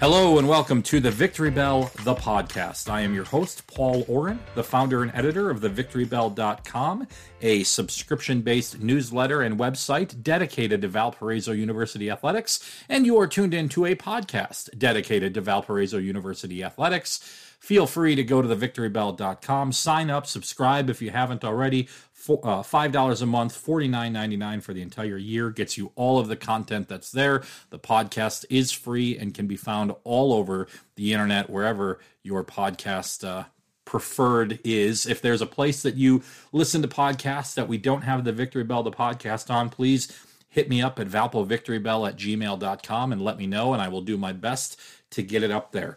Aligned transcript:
Hello 0.00 0.38
and 0.38 0.48
welcome 0.48 0.82
to 0.84 0.98
the 0.98 1.10
Victory 1.10 1.50
Bell, 1.50 1.90
the 2.04 2.14
podcast. 2.14 2.88
I 2.88 3.02
am 3.02 3.12
your 3.12 3.26
host, 3.26 3.66
Paul 3.66 4.06
Oren, 4.08 4.40
the 4.54 4.64
founder 4.64 5.02
and 5.02 5.12
editor 5.14 5.50
of 5.50 5.60
the 5.60 5.68
victorybell.com, 5.68 7.06
a 7.42 7.62
subscription 7.64 8.40
based 8.40 8.80
newsletter 8.80 9.42
and 9.42 9.58
website 9.58 10.22
dedicated 10.22 10.80
to 10.80 10.88
Valparaiso 10.88 11.52
University 11.52 12.08
athletics. 12.08 12.66
And 12.88 13.04
you 13.04 13.20
are 13.20 13.26
tuned 13.26 13.52
into 13.52 13.84
a 13.84 13.94
podcast 13.94 14.78
dedicated 14.78 15.34
to 15.34 15.42
Valparaiso 15.42 15.98
University 15.98 16.64
athletics. 16.64 17.20
Feel 17.60 17.86
free 17.86 18.14
to 18.14 18.24
go 18.24 18.40
to 18.40 18.48
the 18.48 18.56
victorybell.com, 18.56 19.72
sign 19.72 20.08
up, 20.08 20.26
subscribe 20.26 20.88
if 20.88 21.02
you 21.02 21.10
haven't 21.10 21.44
already. 21.44 21.88
Uh, 22.28 22.62
$5 22.62 23.22
a 23.22 23.26
month, 23.26 23.64
$49.99 23.66 24.62
for 24.62 24.72
the 24.74 24.82
entire 24.82 25.16
year 25.16 25.50
gets 25.50 25.78
you 25.78 25.92
all 25.94 26.18
of 26.18 26.28
the 26.28 26.36
content 26.36 26.88
that's 26.88 27.12
there. 27.12 27.42
The 27.68 27.78
podcast 27.78 28.44
is 28.50 28.72
free 28.72 29.16
and 29.16 29.34
can 29.34 29.46
be 29.46 29.56
found 29.56 29.94
all 30.04 30.32
over 30.32 30.68
the 30.96 31.12
internet, 31.12 31.48
wherever 31.50 32.00
your 32.22 32.44
podcast 32.44 33.26
uh, 33.26 33.44
preferred 33.84 34.58
is. 34.64 35.06
If 35.06 35.20
there's 35.20 35.42
a 35.42 35.46
place 35.46 35.82
that 35.82 35.96
you 35.96 36.22
listen 36.52 36.80
to 36.82 36.88
podcasts 36.88 37.54
that 37.54 37.68
we 37.68 37.76
don't 37.76 38.02
have 38.02 38.24
the 38.24 38.32
Victory 38.32 38.64
Bell, 38.64 38.82
the 38.82 38.90
podcast 38.90 39.50
on, 39.50 39.68
please 39.68 40.12
hit 40.48 40.68
me 40.68 40.80
up 40.80 40.98
at 40.98 41.08
valpovictorybell 41.08 42.08
at 42.08 42.16
gmail.com 42.16 43.12
and 43.12 43.22
let 43.22 43.38
me 43.38 43.46
know, 43.46 43.72
and 43.72 43.82
I 43.82 43.88
will 43.88 44.02
do 44.02 44.16
my 44.16 44.32
best 44.32 44.78
to 45.10 45.22
get 45.22 45.42
it 45.42 45.50
up 45.50 45.72
there. 45.72 45.96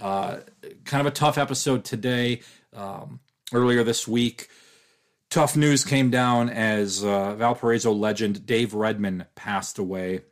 Uh, 0.00 0.38
kind 0.84 1.00
of 1.00 1.06
a 1.06 1.14
tough 1.14 1.38
episode 1.38 1.84
today. 1.84 2.40
Um, 2.72 3.20
earlier 3.52 3.84
this 3.84 4.08
week, 4.08 4.48
tough 5.30 5.56
news 5.56 5.84
came 5.84 6.10
down 6.10 6.50
as 6.50 7.04
uh, 7.04 7.34
Valparaiso 7.34 7.92
legend 7.92 8.46
Dave 8.46 8.72
Redmon 8.72 9.26
passed 9.34 9.78
away. 9.78 10.22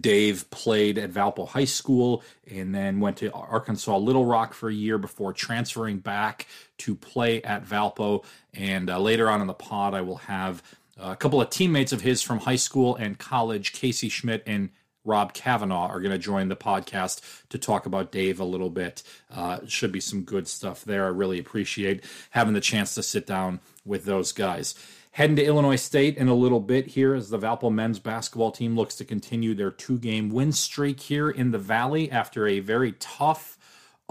Dave 0.00 0.50
played 0.50 0.98
at 0.98 1.10
Valpo 1.10 1.48
High 1.48 1.64
School 1.64 2.22
and 2.50 2.74
then 2.74 3.00
went 3.00 3.16
to 3.18 3.32
Arkansas 3.32 3.96
Little 3.96 4.26
Rock 4.26 4.52
for 4.52 4.68
a 4.68 4.74
year 4.74 4.98
before 4.98 5.32
transferring 5.32 5.98
back 5.98 6.46
to 6.78 6.94
play 6.94 7.42
at 7.42 7.64
Valpo. 7.64 8.24
And 8.52 8.90
uh, 8.90 8.98
later 8.98 9.30
on 9.30 9.40
in 9.40 9.46
the 9.46 9.54
pod, 9.54 9.94
I 9.94 10.02
will 10.02 10.16
have 10.16 10.62
a 10.98 11.16
couple 11.16 11.40
of 11.40 11.48
teammates 11.50 11.92
of 11.92 12.02
his 12.02 12.22
from 12.22 12.40
high 12.40 12.56
school 12.56 12.96
and 12.96 13.18
college, 13.18 13.72
Casey 13.72 14.08
Schmidt 14.08 14.42
and 14.46 14.70
Rob 15.08 15.32
Cavanaugh 15.32 15.88
are 15.88 16.00
going 16.00 16.12
to 16.12 16.18
join 16.18 16.48
the 16.48 16.56
podcast 16.56 17.20
to 17.48 17.58
talk 17.58 17.86
about 17.86 18.12
Dave 18.12 18.38
a 18.38 18.44
little 18.44 18.70
bit. 18.70 19.02
Uh, 19.34 19.58
should 19.66 19.90
be 19.90 20.00
some 20.00 20.22
good 20.22 20.46
stuff 20.46 20.84
there. 20.84 21.06
I 21.06 21.08
really 21.08 21.38
appreciate 21.38 22.04
having 22.30 22.54
the 22.54 22.60
chance 22.60 22.94
to 22.94 23.02
sit 23.02 23.26
down 23.26 23.60
with 23.84 24.04
those 24.04 24.32
guys. 24.32 24.74
Heading 25.12 25.36
to 25.36 25.44
Illinois 25.44 25.76
State 25.76 26.16
in 26.16 26.28
a 26.28 26.34
little 26.34 26.60
bit 26.60 26.88
here 26.88 27.14
as 27.14 27.30
the 27.30 27.38
Valpo 27.38 27.72
men's 27.72 27.98
basketball 27.98 28.52
team 28.52 28.76
looks 28.76 28.94
to 28.96 29.04
continue 29.04 29.54
their 29.54 29.70
two 29.70 29.98
game 29.98 30.28
win 30.28 30.52
streak 30.52 31.00
here 31.00 31.28
in 31.30 31.50
the 31.50 31.58
Valley 31.58 32.10
after 32.10 32.46
a 32.46 32.60
very 32.60 32.92
tough 32.92 33.58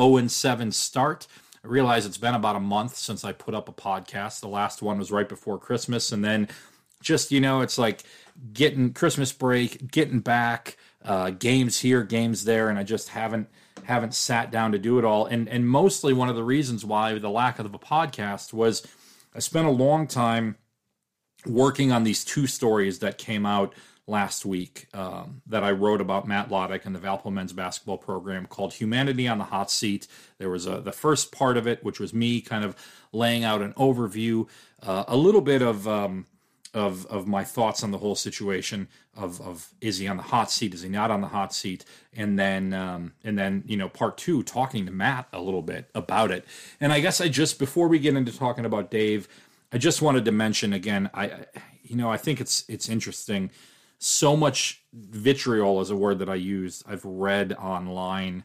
0 0.01 0.27
7 0.27 0.71
start. 0.71 1.27
I 1.63 1.67
realize 1.67 2.05
it's 2.05 2.17
been 2.17 2.33
about 2.33 2.55
a 2.55 2.59
month 2.59 2.95
since 2.95 3.23
I 3.23 3.31
put 3.31 3.55
up 3.55 3.69
a 3.69 3.73
podcast. 3.73 4.41
The 4.41 4.47
last 4.47 4.81
one 4.81 4.97
was 4.97 5.11
right 5.11 5.29
before 5.29 5.59
Christmas. 5.59 6.11
And 6.11 6.25
then 6.25 6.49
just, 7.01 7.31
you 7.31 7.39
know, 7.39 7.61
it's 7.61 7.77
like 7.77 8.03
getting 8.53 8.93
Christmas 8.93 9.31
break, 9.31 9.91
getting 9.91 10.19
back, 10.19 10.77
uh, 11.07 11.29
games 11.31 11.79
here, 11.79 12.03
games 12.03 12.43
there, 12.43 12.69
and 12.69 12.77
I 12.77 12.83
just 12.83 13.09
haven't 13.09 13.47
haven't 13.85 14.13
sat 14.13 14.51
down 14.51 14.73
to 14.73 14.77
do 14.77 14.99
it 14.99 15.05
all. 15.05 15.25
And 15.25 15.47
and 15.47 15.67
mostly 15.67 16.13
one 16.13 16.29
of 16.29 16.35
the 16.35 16.43
reasons 16.43 16.83
why 16.83 17.17
the 17.17 17.29
lack 17.29 17.57
of 17.59 17.73
a 17.73 17.79
podcast 17.79 18.53
was 18.53 18.85
I 19.33 19.39
spent 19.39 19.67
a 19.67 19.71
long 19.71 20.05
time 20.05 20.57
working 21.45 21.91
on 21.91 22.03
these 22.03 22.25
two 22.25 22.45
stories 22.45 22.99
that 22.99 23.17
came 23.17 23.45
out 23.45 23.73
last 24.05 24.45
week 24.45 24.87
um, 24.93 25.41
that 25.47 25.63
I 25.63 25.71
wrote 25.71 26.01
about 26.01 26.27
Matt 26.27 26.49
Lottich 26.49 26.85
and 26.85 26.95
the 26.95 26.99
Valpo 26.99 27.31
men's 27.31 27.53
basketball 27.53 27.97
program 27.97 28.45
called 28.45 28.73
Humanity 28.73 29.27
on 29.27 29.37
the 29.37 29.43
Hot 29.45 29.71
Seat. 29.71 30.07
There 30.39 30.49
was 30.49 30.65
a, 30.65 30.81
the 30.81 30.91
first 30.91 31.31
part 31.31 31.55
of 31.57 31.67
it, 31.67 31.83
which 31.83 31.99
was 31.99 32.13
me 32.13 32.41
kind 32.41 32.65
of 32.65 32.75
laying 33.13 33.43
out 33.43 33.61
an 33.61 33.73
overview, 33.73 34.47
uh, 34.81 35.05
a 35.07 35.15
little 35.15 35.41
bit 35.41 35.61
of 35.61 35.87
um, 35.87 36.25
of 36.77 37.07
of 37.07 37.27
my 37.27 37.43
thoughts 37.43 37.83
on 37.83 37.89
the 37.89 37.97
whole 37.97 38.15
situation 38.15 38.87
of 39.15 39.41
of 39.41 39.73
is 39.81 39.97
he 39.97 40.07
on 40.07 40.17
the 40.17 40.23
hot 40.23 40.51
seat? 40.51 40.75
Is 40.75 40.83
he 40.83 40.89
not 40.89 41.09
on 41.09 41.21
the 41.21 41.27
hot 41.27 41.53
seat? 41.53 41.83
And 42.15 42.37
then 42.37 42.73
um, 42.73 43.13
and 43.23 43.37
then 43.37 43.63
you 43.65 43.75
know 43.75 43.89
part 43.89 44.17
two 44.17 44.43
talking 44.43 44.85
to 44.85 44.91
Matt 44.91 45.27
a 45.33 45.41
little 45.41 45.63
bit 45.63 45.89
about 45.95 46.29
it. 46.29 46.45
And 46.79 46.93
I 46.93 46.99
guess 46.99 47.19
I 47.19 47.29
just 47.29 47.57
before 47.57 47.87
we 47.87 47.97
get 47.97 48.15
into 48.15 48.37
talking 48.37 48.65
about 48.65 48.91
Dave 48.91 49.27
I 49.71 49.79
just 49.79 50.01
wanted 50.01 50.23
to 50.25 50.31
mention 50.31 50.71
again 50.71 51.09
I 51.13 51.45
you 51.83 51.95
know 51.95 52.11
I 52.11 52.17
think 52.17 52.39
it's 52.39 52.63
it's 52.69 52.87
interesting. 52.87 53.49
So 53.97 54.37
much 54.37 54.83
vitriol 54.93 55.81
is 55.81 55.89
a 55.89 55.95
word 55.95 56.19
that 56.19 56.29
I 56.29 56.35
use 56.35 56.83
I've 56.87 57.03
read 57.03 57.53
online. 57.53 58.43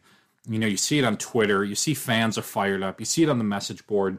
You 0.49 0.57
know 0.57 0.67
you 0.67 0.77
see 0.77 0.97
it 0.97 1.05
on 1.05 1.17
Twitter 1.17 1.63
you 1.63 1.75
see 1.75 1.93
fans 1.93 2.35
are 2.37 2.41
fired 2.41 2.81
up 2.81 2.99
you 2.99 3.05
see 3.05 3.21
it 3.21 3.29
on 3.29 3.37
the 3.37 3.43
message 3.43 3.85
board. 3.85 4.17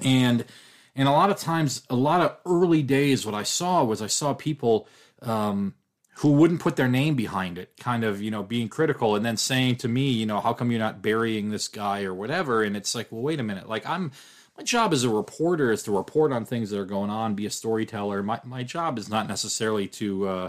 And 0.00 0.46
and 0.94 1.08
a 1.08 1.12
lot 1.12 1.30
of 1.30 1.38
times, 1.38 1.82
a 1.88 1.96
lot 1.96 2.20
of 2.20 2.36
early 2.44 2.82
days, 2.82 3.24
what 3.24 3.34
I 3.34 3.44
saw 3.44 3.82
was 3.82 4.02
I 4.02 4.08
saw 4.08 4.34
people 4.34 4.88
um, 5.22 5.74
who 6.16 6.32
wouldn't 6.32 6.60
put 6.60 6.76
their 6.76 6.88
name 6.88 7.14
behind 7.14 7.56
it, 7.56 7.72
kind 7.78 8.04
of, 8.04 8.20
you 8.20 8.30
know, 8.30 8.42
being 8.42 8.68
critical 8.68 9.16
and 9.16 9.24
then 9.24 9.36
saying 9.36 9.76
to 9.76 9.88
me, 9.88 10.10
you 10.10 10.26
know, 10.26 10.40
how 10.40 10.52
come 10.52 10.70
you're 10.70 10.78
not 10.80 11.00
burying 11.00 11.50
this 11.50 11.68
guy 11.68 12.04
or 12.04 12.12
whatever? 12.12 12.62
And 12.62 12.76
it's 12.76 12.94
like, 12.94 13.10
well, 13.10 13.22
wait 13.22 13.40
a 13.40 13.42
minute. 13.42 13.68
Like, 13.68 13.86
I'm, 13.86 14.12
my 14.58 14.62
job 14.64 14.92
as 14.92 15.04
a 15.04 15.08
reporter 15.08 15.72
is 15.72 15.82
to 15.84 15.96
report 15.96 16.30
on 16.32 16.44
things 16.44 16.68
that 16.70 16.78
are 16.78 16.84
going 16.84 17.08
on, 17.08 17.34
be 17.34 17.46
a 17.46 17.50
storyteller. 17.50 18.22
My, 18.22 18.40
my 18.44 18.62
job 18.62 18.98
is 18.98 19.08
not 19.08 19.28
necessarily 19.28 19.88
to, 19.88 20.28
uh, 20.28 20.48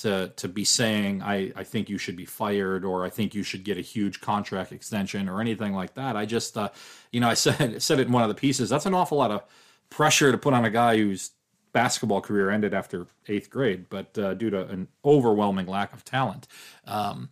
to 0.00 0.32
to 0.36 0.48
be 0.48 0.64
saying 0.64 1.22
I, 1.22 1.52
I 1.54 1.64
think 1.64 1.90
you 1.90 1.98
should 1.98 2.16
be 2.16 2.24
fired 2.24 2.84
or 2.84 3.04
I 3.04 3.10
think 3.10 3.34
you 3.34 3.42
should 3.42 3.64
get 3.64 3.76
a 3.76 3.82
huge 3.82 4.20
contract 4.20 4.72
extension 4.72 5.28
or 5.28 5.42
anything 5.42 5.74
like 5.74 5.94
that. 5.94 6.16
I 6.16 6.24
just 6.24 6.56
uh, 6.56 6.70
you 7.12 7.20
know 7.20 7.28
I 7.28 7.34
said 7.44 7.82
said 7.82 8.00
it 8.00 8.06
in 8.06 8.12
one 8.12 8.22
of 8.22 8.28
the 8.28 8.34
pieces. 8.34 8.70
That's 8.70 8.86
an 8.86 8.94
awful 8.94 9.18
lot 9.18 9.30
of 9.30 9.44
pressure 9.90 10.32
to 10.32 10.38
put 10.38 10.54
on 10.54 10.64
a 10.64 10.70
guy 10.70 10.96
whose 10.96 11.30
basketball 11.72 12.20
career 12.20 12.50
ended 12.50 12.74
after 12.74 13.06
eighth 13.28 13.50
grade, 13.50 13.86
but 13.90 14.16
uh, 14.18 14.34
due 14.34 14.50
to 14.50 14.66
an 14.68 14.88
overwhelming 15.04 15.66
lack 15.66 15.92
of 15.92 16.04
talent. 16.04 16.48
Um, 16.86 17.30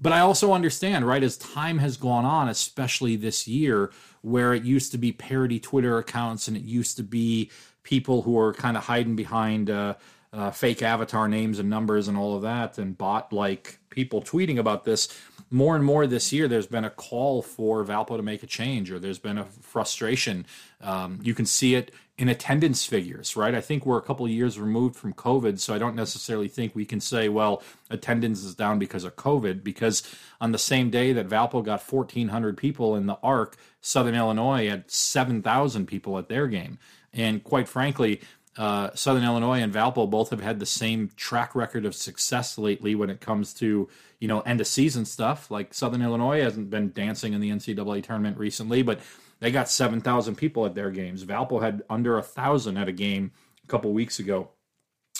but 0.00 0.12
I 0.12 0.20
also 0.20 0.52
understand, 0.52 1.06
right, 1.06 1.22
as 1.22 1.36
time 1.36 1.78
has 1.78 1.96
gone 1.96 2.24
on, 2.24 2.48
especially 2.48 3.16
this 3.16 3.46
year, 3.46 3.90
where 4.22 4.54
it 4.54 4.64
used 4.64 4.92
to 4.92 4.98
be 4.98 5.12
parody 5.12 5.60
Twitter 5.60 5.98
accounts 5.98 6.48
and 6.48 6.56
it 6.56 6.62
used 6.62 6.96
to 6.96 7.02
be 7.02 7.50
people 7.82 8.22
who 8.22 8.38
are 8.38 8.52
kind 8.52 8.76
of 8.76 8.84
hiding 8.84 9.16
behind 9.16 9.68
uh, 9.68 9.94
uh, 10.32 10.50
fake 10.50 10.82
avatar 10.82 11.28
names 11.28 11.58
and 11.58 11.68
numbers 11.68 12.08
and 12.08 12.16
all 12.16 12.36
of 12.36 12.42
that, 12.42 12.78
and 12.78 12.96
bot 12.96 13.32
like 13.32 13.78
people 13.90 14.22
tweeting 14.22 14.58
about 14.58 14.84
this. 14.84 15.08
More 15.52 15.74
and 15.74 15.84
more 15.84 16.06
this 16.06 16.32
year, 16.32 16.46
there's 16.46 16.68
been 16.68 16.84
a 16.84 16.90
call 16.90 17.42
for 17.42 17.84
Valpo 17.84 18.16
to 18.16 18.22
make 18.22 18.44
a 18.44 18.46
change, 18.46 18.90
or 18.92 19.00
there's 19.00 19.18
been 19.18 19.36
a 19.36 19.44
frustration. 19.44 20.46
Um, 20.80 21.18
you 21.22 21.34
can 21.34 21.44
see 21.44 21.74
it 21.74 21.90
in 22.16 22.28
attendance 22.28 22.84
figures, 22.84 23.34
right? 23.34 23.54
I 23.54 23.60
think 23.60 23.84
we're 23.84 23.98
a 23.98 24.02
couple 24.02 24.28
years 24.28 24.60
removed 24.60 24.94
from 24.94 25.14
COVID, 25.14 25.58
so 25.58 25.74
I 25.74 25.78
don't 25.78 25.96
necessarily 25.96 26.48
think 26.48 26.74
we 26.74 26.84
can 26.84 27.00
say, 27.00 27.28
well, 27.28 27.62
attendance 27.88 28.44
is 28.44 28.54
down 28.54 28.78
because 28.78 29.04
of 29.04 29.16
COVID, 29.16 29.64
because 29.64 30.02
on 30.40 30.52
the 30.52 30.58
same 30.58 30.90
day 30.90 31.12
that 31.14 31.28
Valpo 31.28 31.64
got 31.64 31.82
1,400 31.82 32.56
people 32.56 32.94
in 32.94 33.06
the 33.06 33.18
ARC, 33.22 33.56
Southern 33.80 34.14
Illinois 34.14 34.68
had 34.68 34.90
7,000 34.90 35.86
people 35.86 36.18
at 36.18 36.28
their 36.28 36.46
game. 36.46 36.78
And 37.12 37.42
quite 37.42 37.68
frankly, 37.68 38.20
uh, 38.56 38.90
Southern 38.94 39.24
Illinois 39.24 39.60
and 39.60 39.72
Valpo 39.72 40.10
both 40.10 40.30
have 40.30 40.40
had 40.40 40.58
the 40.58 40.66
same 40.66 41.10
track 41.16 41.54
record 41.54 41.84
of 41.84 41.94
success 41.94 42.58
lately 42.58 42.94
when 42.94 43.08
it 43.08 43.20
comes 43.20 43.54
to 43.54 43.88
you 44.18 44.28
know 44.28 44.40
end 44.40 44.60
of 44.60 44.66
season 44.66 45.04
stuff. 45.04 45.50
Like 45.50 45.72
Southern 45.72 46.02
Illinois 46.02 46.42
hasn't 46.42 46.70
been 46.70 46.92
dancing 46.92 47.32
in 47.32 47.40
the 47.40 47.50
NCAA 47.50 48.02
tournament 48.02 48.38
recently, 48.38 48.82
but 48.82 49.00
they 49.38 49.50
got 49.52 49.68
seven 49.70 50.00
thousand 50.00 50.34
people 50.34 50.66
at 50.66 50.74
their 50.74 50.90
games. 50.90 51.24
Valpo 51.24 51.62
had 51.62 51.82
under 51.88 52.18
a 52.18 52.22
thousand 52.22 52.76
at 52.76 52.88
a 52.88 52.92
game 52.92 53.30
a 53.64 53.66
couple 53.68 53.92
weeks 53.92 54.18
ago. 54.18 54.50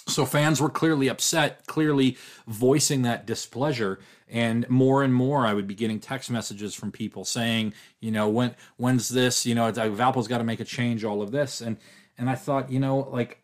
So 0.09 0.25
fans 0.27 0.61
were 0.61 0.71
clearly 0.71 1.09
upset, 1.09 1.67
clearly 1.67 2.17
voicing 2.49 3.03
that 3.03 3.27
displeasure, 3.27 4.01
and 4.29 4.69
more 4.69 5.05
and 5.05 5.15
more 5.15 5.47
I 5.47 5.55
would 5.55 5.69
be 5.69 5.75
getting 5.75 6.01
text 6.01 6.31
messages 6.31 6.75
from 6.75 6.91
people 6.91 7.25
saying, 7.25 7.75
you 8.01 8.11
know, 8.11 8.29
when 8.29 8.57
when's 8.77 9.09
this? 9.09 9.47
You 9.47 9.55
know, 9.55 9.71
Valpo's 9.71 10.27
got 10.27 10.39
to 10.39 10.45
make 10.45 10.59
a 10.59 10.65
change. 10.65 11.05
All 11.05 11.23
of 11.23 11.31
this 11.31 11.61
and 11.61 11.77
and 12.21 12.29
I 12.29 12.35
thought, 12.35 12.71
you 12.71 12.79
know, 12.79 13.09
like, 13.11 13.43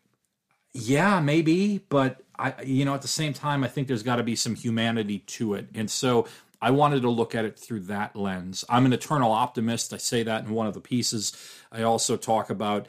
yeah, 0.71 1.19
maybe, 1.19 1.79
but 1.89 2.21
I, 2.37 2.53
you 2.63 2.85
know, 2.85 2.93
at 2.93 3.01
the 3.01 3.07
same 3.07 3.33
time, 3.33 3.63
I 3.63 3.67
think 3.67 3.87
there's 3.87 4.03
got 4.03 4.17
to 4.17 4.23
be 4.23 4.35
some 4.35 4.53
humanity 4.53 5.19
to 5.19 5.55
it. 5.55 5.67
And 5.73 5.89
so 5.89 6.27
I 6.61 6.69
wanted 6.69 7.01
to 7.01 7.09
look 7.09 7.33
at 7.33 7.43
it 7.43 7.57
through 7.57 7.81
that 7.81 8.15
lens. 8.15 8.63
I'm 8.69 8.85
an 8.85 8.93
eternal 8.93 9.31
optimist. 9.31 9.93
I 9.93 9.97
say 9.97 10.21
that 10.23 10.45
in 10.45 10.51
one 10.51 10.67
of 10.67 10.75
the 10.75 10.79
pieces. 10.79 11.35
I 11.71 11.81
also 11.81 12.17
talk 12.17 12.51
about 12.51 12.87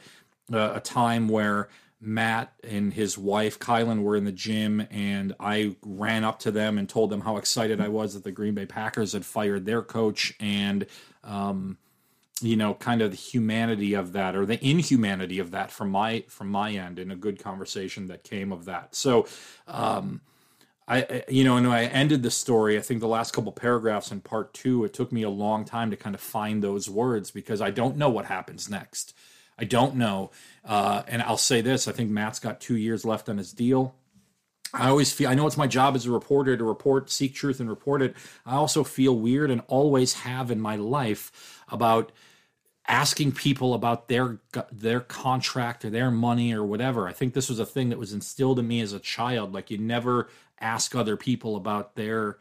uh, 0.53 0.73
a 0.75 0.79
time 0.79 1.27
where 1.27 1.69
Matt 1.99 2.53
and 2.63 2.93
his 2.93 3.17
wife 3.17 3.59
Kylan 3.59 4.03
were 4.03 4.15
in 4.15 4.25
the 4.25 4.31
gym, 4.31 4.85
and 4.91 5.35
I 5.39 5.75
ran 5.83 6.23
up 6.23 6.39
to 6.41 6.51
them 6.51 6.77
and 6.77 6.87
told 6.87 7.09
them 7.09 7.21
how 7.21 7.37
excited 7.37 7.81
I 7.81 7.87
was 7.87 8.13
that 8.13 8.23
the 8.23 8.31
Green 8.31 8.53
Bay 8.53 8.67
Packers 8.67 9.13
had 9.13 9.25
fired 9.25 9.65
their 9.65 9.81
coach, 9.81 10.33
and 10.39 10.85
um, 11.23 11.79
you 12.41 12.55
know 12.55 12.73
kind 12.73 13.01
of 13.01 13.11
the 13.11 13.17
humanity 13.17 13.93
of 13.93 14.13
that 14.13 14.35
or 14.35 14.45
the 14.45 14.63
inhumanity 14.65 15.39
of 15.39 15.51
that 15.51 15.71
from 15.71 15.89
my 15.89 16.23
from 16.27 16.49
my 16.49 16.71
end 16.71 16.99
in 16.99 17.11
a 17.11 17.15
good 17.15 17.41
conversation 17.41 18.07
that 18.07 18.23
came 18.23 18.51
of 18.51 18.65
that 18.65 18.95
so 18.95 19.27
um 19.67 20.21
I, 20.89 21.23
you 21.29 21.43
know, 21.43 21.55
and 21.55 21.67
I 21.67 21.83
ended 21.83 22.23
the 22.23 22.31
story. 22.31 22.75
I 22.75 22.81
think 22.81 22.99
the 22.99 23.07
last 23.07 23.31
couple 23.31 23.51
paragraphs 23.51 24.11
in 24.11 24.21
part 24.21 24.55
two, 24.55 24.83
it 24.83 24.91
took 24.91 25.11
me 25.11 25.21
a 25.21 25.29
long 25.29 25.63
time 25.63 25.91
to 25.91 25.95
kind 25.95 26.15
of 26.15 26.21
find 26.21 26.63
those 26.63 26.89
words 26.89 27.29
because 27.29 27.61
I 27.61 27.69
don't 27.69 27.95
know 27.95 28.09
what 28.09 28.25
happens 28.25 28.71
next. 28.71 29.13
I 29.59 29.65
don't 29.65 29.95
know. 29.95 30.31
Uh, 30.65 31.03
and 31.07 31.21
I'll 31.21 31.37
say 31.37 31.61
this: 31.61 31.87
I 31.87 31.91
think 31.91 32.09
Matt's 32.09 32.39
got 32.39 32.59
two 32.59 32.75
years 32.75 33.05
left 33.05 33.29
on 33.29 33.37
his 33.37 33.53
deal. 33.53 33.93
I 34.73 34.89
always 34.89 35.13
feel 35.13 35.29
I 35.29 35.35
know 35.35 35.45
it's 35.45 35.57
my 35.57 35.67
job 35.67 35.95
as 35.95 36.07
a 36.07 36.11
reporter 36.11 36.57
to 36.57 36.63
report, 36.63 37.11
seek 37.11 37.35
truth, 37.35 37.59
and 37.59 37.69
report 37.69 38.01
it. 38.01 38.15
I 38.43 38.55
also 38.55 38.83
feel 38.83 39.15
weird 39.15 39.51
and 39.51 39.61
always 39.67 40.13
have 40.13 40.49
in 40.49 40.59
my 40.59 40.75
life 40.75 41.61
about 41.69 42.11
asking 42.89 43.31
people 43.31 43.75
about 43.75 44.07
their 44.07 44.39
their 44.71 44.99
contract 44.99 45.85
or 45.85 45.91
their 45.91 46.11
money 46.11 46.53
or 46.53 46.63
whatever. 46.63 47.07
I 47.07 47.13
think 47.13 47.33
this 47.33 47.47
was 47.47 47.59
a 47.59 47.65
thing 47.65 47.89
that 47.89 47.99
was 47.99 48.11
instilled 48.11 48.59
in 48.59 48.67
me 48.67 48.81
as 48.81 48.91
a 48.91 48.99
child. 48.99 49.53
Like 49.53 49.69
you 49.69 49.77
never 49.77 50.27
ask 50.59 50.95
other 50.95 51.15
people 51.15 51.55
about 51.55 51.95
their 51.95 52.37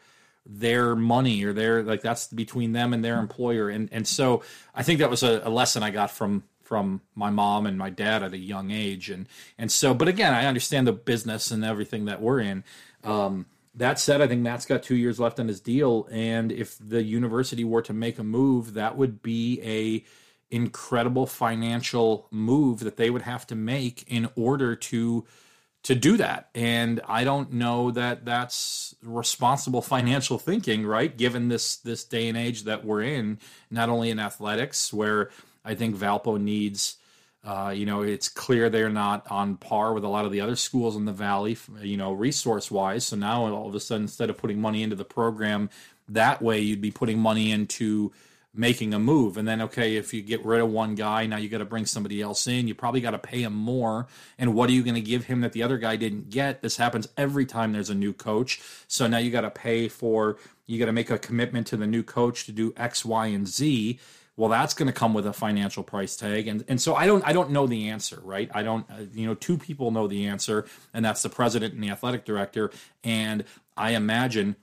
their 0.51 0.97
money 0.97 1.45
or 1.45 1.53
their 1.53 1.83
like 1.83 2.01
that's 2.01 2.29
between 2.29 2.73
them 2.73 2.95
and 2.95 3.05
their 3.05 3.19
employer 3.19 3.69
and 3.69 3.91
and 3.93 4.09
so 4.09 4.43
i 4.75 4.83
think 4.83 4.99
that 4.99 5.11
was 5.11 5.23
a, 5.23 5.43
a, 5.45 5.51
lesson 5.51 5.83
i 5.83 5.91
got 5.91 6.11
from 6.11 6.43
from 6.63 7.03
my 7.15 7.29
mom 7.29 7.67
and 7.67 7.77
my 7.77 7.91
dad 7.91 8.23
at 8.23 8.33
a 8.33 8.39
young 8.39 8.71
age 8.71 9.11
and 9.11 9.29
and 9.59 9.71
so 9.71 9.93
but 9.93 10.09
again 10.09 10.33
i 10.33 10.47
understand 10.47 10.87
the 10.87 10.93
business 10.93 11.51
and 11.51 11.63
everything 11.63 12.07
that 12.07 12.23
we're 12.23 12.41
in 12.41 12.65
um, 13.05 13.45
that 13.75 13.99
said 13.99 14.23
i 14.23 14.27
think 14.27 14.41
matt's 14.41 14.65
got 14.65 14.83
two 14.83 14.97
years 14.97 15.21
left 15.21 15.39
on 15.39 15.49
his 15.49 15.61
deal 15.61 16.09
and 16.11 16.51
if 16.51 16.79
the 16.81 17.03
university 17.03 17.63
were 17.63 17.83
to 17.83 17.93
make 17.93 18.19
a 18.19 18.25
move 18.25 18.73
that 18.73 18.97
would 18.97 19.21
be 19.21 19.61
a 19.63 20.03
incredible 20.51 21.27
financial 21.27 22.27
move 22.31 22.81
that 22.81 22.97
they 22.97 23.11
would 23.11 23.23
have 23.23 23.47
to 23.49 23.55
make 23.55 24.05
in 24.07 24.29
order 24.37 24.75
to 24.75 25.27
to 25.85 25.95
do 25.95 26.17
that. 26.17 26.51
And 26.55 27.01
I 27.09 27.25
don't 27.25 27.53
know 27.53 27.91
that 27.93 28.25
that's 28.25 28.95
responsible 29.03 29.83
financial 29.97 30.39
thinking, 30.39 30.87
right? 30.87 31.17
Given 31.17 31.49
this 31.49 31.77
this 31.77 32.05
day 32.05 32.29
and 32.29 32.37
age 32.37 32.65
that 32.65 32.85
we're 32.85 33.03
in, 33.03 33.39
not 33.71 33.89
only 33.89 34.11
in 34.11 34.19
athletics, 34.19 34.93
where 34.93 35.31
I 35.65 35.75
think 35.75 35.97
Valpo 35.97 36.41
needs. 36.41 36.97
Uh, 37.45 37.71
you 37.71 37.87
know, 37.87 38.03
it's 38.03 38.29
clear 38.29 38.69
they're 38.69 38.91
not 38.91 39.25
on 39.31 39.57
par 39.57 39.95
with 39.95 40.03
a 40.03 40.09
lot 40.09 40.27
of 40.27 40.33
the 40.33 40.41
other 40.41 40.57
schools 40.57 40.97
in 40.97 41.05
the 41.05 41.13
valley, 41.13 41.57
you 41.81 41.97
know, 41.97 42.13
resource 42.13 42.69
wise. 42.69 43.07
So 43.07 43.17
now 43.17 43.47
all 43.55 43.69
of 43.69 43.75
a 43.75 43.81
sudden, 43.81 44.03
instead 44.03 44.29
of 44.29 44.37
putting 44.37 44.61
money 44.61 44.83
into 44.83 44.97
the 44.97 45.05
program 45.05 45.71
that 46.09 46.43
way, 46.43 46.59
you'd 46.59 46.81
be 46.81 46.91
putting 46.91 47.19
money 47.19 47.53
into 47.53 48.13
making 48.55 48.95
a 48.95 48.99
move. 48.99 49.37
And 49.37 49.47
then, 49.47 49.61
okay, 49.63 49.97
if 49.97 50.13
you 50.13 50.23
get 50.23 50.45
rid 50.45 50.61
of 50.61 50.71
one 50.71 50.95
guy, 50.95 51.27
now 51.27 51.37
you 51.37 51.49
got 51.49 51.59
to 51.59 51.65
bring 51.65 51.87
somebody 51.87 52.21
else 52.21 52.47
in. 52.47 52.67
You 52.67 52.75
probably 52.75 53.01
got 53.01 53.11
to 53.11 53.19
pay 53.19 53.43
him 53.43 53.55
more. 53.55 54.07
And 54.39 54.55
what 54.55 54.69
are 54.71 54.73
you 54.73 54.83
going 54.83 54.95
to 54.95 55.01
give 55.01 55.25
him 55.25 55.43
that 55.43 55.53
the 55.53 55.63
other 55.63 55.79
guy 55.79 55.97
didn't 55.97 56.31
get? 56.31 56.63
This 56.63 56.77
happens 56.77 57.09
every 57.17 57.47
time 57.47 57.73
there's 57.73 57.91
a 57.91 57.95
new 57.95 58.13
coach. 58.13 58.61
So 58.89 59.07
now 59.07 59.19
you 59.19 59.31
got 59.31 59.43
to 59.43 59.51
pay 59.51 59.89
for, 59.89 60.39
you 60.67 60.79
got 60.79 60.87
to 60.87 60.93
make 60.93 61.11
a 61.11 61.19
commitment 61.19 61.67
to 61.69 61.77
the 61.77 61.87
new 61.87 62.03
coach 62.03 62.47
to 62.47 62.53
do 62.53 62.73
X, 62.77 63.05
Y, 63.05 63.27
and 63.27 63.47
Z. 63.47 64.01
Well, 64.37 64.51
that's 64.51 64.73
going 64.73 64.87
to 64.87 64.93
come 64.93 65.15
with 65.15 65.27
a 65.27 65.33
financial 65.33 65.83
price 65.83 66.15
tag, 66.15 66.47
and 66.47 66.65
and 66.69 66.81
so 66.81 66.95
I 66.95 67.07
don't 67.07 67.27
I 67.27 67.33
don't 67.33 67.51
know 67.51 67.67
the 67.67 67.89
answer, 67.89 68.21
right? 68.23 68.49
I 68.55 68.63
don't 68.63 68.89
uh, 68.89 69.07
you 69.13 69.27
know 69.27 69.35
two 69.35 69.59
people 69.59 69.91
know 69.91 70.07
the 70.07 70.27
answer, 70.27 70.65
and 70.95 71.05
that's 71.05 71.23
the 71.23 71.29
president 71.29 71.75
and 71.75 71.83
the 71.83 71.91
athletic 71.91 72.25
director. 72.25 72.71
And 73.03 73.43
I 73.77 73.97
imagine 73.97 74.55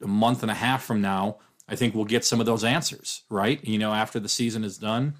a 0.00 0.06
month 0.06 0.42
and 0.42 0.50
a 0.50 0.54
half 0.54 0.84
from 0.84 1.00
now, 1.00 1.38
I 1.68 1.76
think 1.76 1.94
we'll 1.94 2.04
get 2.04 2.24
some 2.24 2.40
of 2.40 2.46
those 2.46 2.64
answers, 2.64 3.22
right? 3.28 3.62
You 3.64 3.78
know, 3.78 3.92
after 3.92 4.20
the 4.20 4.28
season 4.28 4.64
is 4.64 4.78
done, 4.78 5.14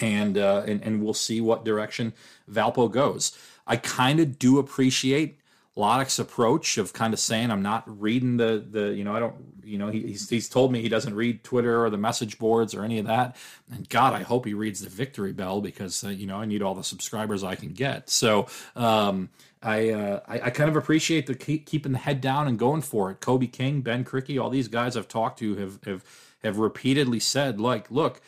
and 0.00 0.36
uh, 0.36 0.64
and 0.66 0.82
and 0.82 1.02
we'll 1.02 1.14
see 1.14 1.40
what 1.40 1.64
direction 1.64 2.12
Valpo 2.50 2.90
goes. 2.90 3.36
I 3.66 3.76
kind 3.76 4.20
of 4.20 4.38
do 4.38 4.58
appreciate 4.58 5.38
Lottich's 5.76 6.18
approach 6.18 6.78
of 6.78 6.92
kind 6.92 7.12
of 7.12 7.18
saying 7.18 7.50
I'm 7.50 7.62
not 7.62 7.84
reading 8.00 8.36
the 8.36 8.64
the 8.68 8.94
you 8.94 9.02
know 9.02 9.14
I 9.14 9.20
don't 9.20 9.34
you 9.64 9.76
know 9.76 9.88
he, 9.88 10.02
he's 10.02 10.28
he's 10.28 10.48
told 10.48 10.70
me 10.70 10.80
he 10.80 10.88
doesn't 10.88 11.14
read 11.14 11.42
Twitter 11.42 11.84
or 11.84 11.90
the 11.90 11.98
message 11.98 12.38
boards 12.38 12.74
or 12.74 12.84
any 12.84 12.98
of 12.98 13.06
that 13.06 13.36
and 13.72 13.88
God 13.88 14.12
I 14.12 14.22
hope 14.22 14.46
he 14.46 14.54
reads 14.54 14.82
the 14.82 14.88
Victory 14.88 15.32
Bell 15.32 15.60
because 15.60 16.04
uh, 16.04 16.08
you 16.08 16.26
know 16.26 16.36
I 16.36 16.44
need 16.44 16.62
all 16.62 16.76
the 16.76 16.84
subscribers 16.84 17.42
I 17.42 17.56
can 17.56 17.72
get 17.72 18.08
so 18.08 18.46
um, 18.76 19.30
I, 19.64 19.90
uh, 19.90 20.20
I, 20.28 20.40
I 20.40 20.50
kind 20.50 20.68
of 20.68 20.76
appreciate 20.76 21.26
the 21.26 21.34
keep, 21.34 21.66
keeping 21.66 21.92
the 21.92 21.98
head 21.98 22.20
down 22.20 22.46
and 22.46 22.58
going 22.58 22.82
for 22.82 23.10
it. 23.10 23.20
Kobe 23.20 23.46
King, 23.46 23.80
Ben 23.80 24.04
Krikke, 24.04 24.40
all 24.40 24.50
these 24.50 24.68
guys 24.68 24.96
I've 24.96 25.08
talked 25.08 25.38
to 25.40 25.56
have 25.56 25.78
have 25.84 26.04
have 26.42 26.58
repeatedly 26.58 27.20
said, 27.20 27.58
like, 27.58 27.90
look, 27.90 28.20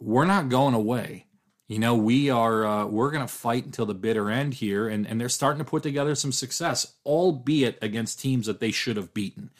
we're 0.00 0.24
not 0.24 0.48
going 0.48 0.74
away. 0.74 1.26
You 1.68 1.78
know, 1.78 1.94
we 1.94 2.28
are 2.28 2.66
uh, 2.66 2.86
we're 2.86 3.12
going 3.12 3.24
to 3.24 3.32
fight 3.32 3.64
until 3.64 3.86
the 3.86 3.94
bitter 3.94 4.28
end 4.28 4.54
here, 4.54 4.88
and 4.88 5.06
and 5.06 5.20
they're 5.20 5.28
starting 5.28 5.64
to 5.64 5.70
put 5.70 5.84
together 5.84 6.16
some 6.16 6.32
success, 6.32 6.94
albeit 7.06 7.78
against 7.80 8.18
teams 8.18 8.46
that 8.46 8.58
they 8.58 8.72
should 8.72 8.96
have 8.96 9.14
beaten. 9.14 9.50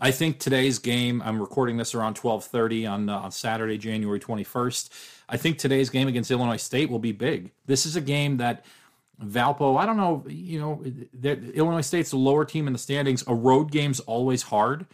I 0.00 0.10
think 0.10 0.38
today's 0.38 0.78
game. 0.78 1.20
I'm 1.22 1.38
recording 1.38 1.76
this 1.76 1.94
around 1.94 2.16
12:30 2.16 2.90
on 2.90 3.08
uh, 3.10 3.18
on 3.18 3.30
Saturday, 3.32 3.76
January 3.76 4.18
21st. 4.18 4.88
I 5.28 5.36
think 5.36 5.58
today's 5.58 5.90
game 5.90 6.08
against 6.08 6.30
Illinois 6.30 6.56
State 6.56 6.88
will 6.88 6.98
be 6.98 7.12
big. 7.12 7.52
This 7.66 7.84
is 7.84 7.94
a 7.94 8.00
game 8.00 8.38
that 8.38 8.64
Valpo, 9.20 9.78
I 9.78 9.86
don't 9.86 9.96
know, 9.96 10.24
you 10.28 10.58
know, 10.58 10.82
Illinois 11.22 11.82
State's 11.82 12.10
the 12.10 12.16
lower 12.16 12.44
team 12.44 12.66
in 12.66 12.72
the 12.72 12.78
standings. 12.78 13.22
A 13.26 13.34
road 13.34 13.70
game's 13.70 14.00
always 14.00 14.42
hard. 14.42 14.86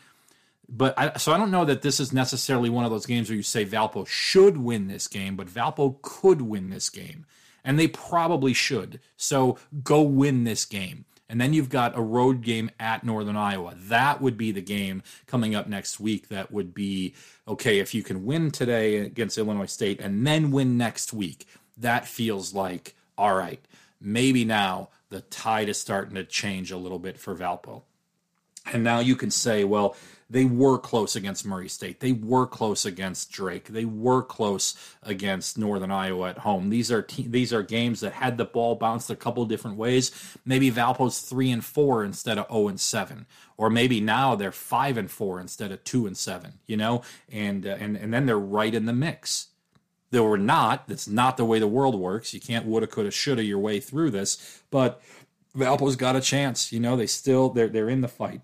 But 0.69 0.99
I, 0.99 1.17
so 1.17 1.33
I 1.33 1.39
don't 1.39 1.53
know 1.53 1.65
that 1.65 1.83
this 1.83 2.01
is 2.01 2.13
necessarily 2.13 2.69
one 2.69 2.85
of 2.85 2.91
those 2.91 3.07
games 3.07 3.29
where 3.29 3.37
you 3.37 3.43
say 3.43 3.65
Valpo 3.65 4.07
should 4.07 4.57
win 4.57 4.89
this 4.89 5.07
game, 5.07 5.37
but 5.37 5.47
Valpo 5.47 6.01
could 6.03 6.43
win 6.43 6.71
this 6.71 6.91
game. 6.91 7.25
And 7.65 7.79
they 7.79 7.89
probably 7.89 8.53
should. 8.53 9.01
So 9.17 9.59
go 9.83 10.03
win 10.03 10.45
this 10.45 10.65
game. 10.65 11.05
And 11.29 11.41
then 11.41 11.53
you've 11.53 11.69
got 11.69 11.99
a 11.99 12.03
road 12.03 12.43
game 12.43 12.71
at 12.79 13.03
Northern 13.03 13.37
Iowa. 13.37 13.75
That 13.77 14.21
would 14.21 14.37
be 14.37 14.53
the 14.53 14.61
game 14.61 15.03
coming 15.27 15.57
up 15.57 15.67
next 15.67 15.99
week. 15.99 16.29
That 16.29 16.53
would 16.53 16.73
be 16.73 17.15
okay 17.49 17.81
if 17.81 17.95
you 17.95 18.05
can 18.05 18.25
win 18.25 18.53
today 18.53 18.99
against 18.99 19.37
Illinois 19.37 19.67
State 19.67 20.01
and 20.01 20.25
then 20.25 20.53
win 20.53 20.77
next 20.77 21.13
week. 21.13 21.47
That 21.77 22.07
feels 22.07 22.55
like, 22.55 22.95
all 23.19 23.35
right, 23.35 23.61
maybe 24.07 24.45
now 24.45 24.89
the 25.11 25.21
tide 25.21 25.69
is 25.69 25.79
starting 25.79 26.15
to 26.15 26.25
change 26.25 26.71
a 26.71 26.77
little 26.77 27.01
bit 27.01 27.19
for 27.19 27.35
Valpo. 27.35 27.83
And 28.73 28.83
now 28.83 29.01
you 29.01 29.17
can 29.17 29.31
say, 29.31 29.65
well, 29.65 29.97
they 30.29 30.45
were 30.45 30.79
close 30.79 31.15
against 31.15 31.47
Murray 31.47 31.69
State. 31.69 32.01
They 32.01 32.11
were 32.13 32.47
close 32.47 32.85
against 32.85 33.31
Drake. 33.31 33.69
They 33.69 33.85
were 33.85 34.23
close 34.23 34.75
against 35.03 35.57
Northern 35.57 35.93
Iowa 35.93 36.31
at 36.31 36.39
home. 36.39 36.71
These 36.71 36.91
are 36.91 37.03
te- 37.03 37.29
these 37.29 37.53
are 37.53 37.63
games 37.63 38.01
that 38.01 38.13
had 38.13 38.37
the 38.37 38.45
ball 38.45 38.75
bounced 38.75 39.09
a 39.09 39.15
couple 39.15 39.45
different 39.47 39.77
ways. 39.77 40.11
Maybe 40.45 40.71
Valpo's 40.71 41.21
three 41.21 41.51
and 41.53 41.65
four 41.65 42.05
instead 42.05 42.39
of 42.39 42.47
zero 42.49 42.65
oh 42.65 42.69
and 42.69 42.81
seven, 42.81 43.27
or 43.57 43.71
maybe 43.71 44.01
now 44.01 44.35
they're 44.35 44.51
five 44.51 44.97
and 44.97 45.09
four 45.09 45.39
instead 45.41 45.71
of 45.71 45.85
two 45.85 46.09
and 46.09 46.17
seven. 46.17 46.55
You 46.67 46.77
know, 46.77 47.03
and 47.31 47.65
uh, 47.65 47.77
and 47.79 47.97
and 47.97 48.13
then 48.13 48.27
they're 48.27 48.37
right 48.37 48.75
in 48.75 48.87
the 48.87 48.93
mix. 48.93 49.49
They 50.11 50.21
were 50.21 50.39
not. 50.39 50.87
That's 50.89 51.09
not 51.09 51.37
the 51.37 51.45
way 51.45 51.59
the 51.59 51.67
world 51.67 51.95
works. 51.95 52.33
You 52.33 52.41
can't 52.41 52.67
woulda, 52.67 52.87
coulda, 52.87 53.11
shoulda 53.11 53.45
your 53.45 53.59
way 53.59 53.81
through 53.81 54.11
this. 54.11 54.63
But 54.71 55.03
Valpo's 55.57 55.97
got 55.97 56.17
a 56.17 56.21
chance. 56.21 56.73
You 56.73 56.81
know, 56.81 56.97
they 56.97 57.07
still 57.07 57.51
they're 57.51 57.69
they're 57.69 57.89
in 57.89 58.03
the 58.03 58.09
fight. 58.09 58.41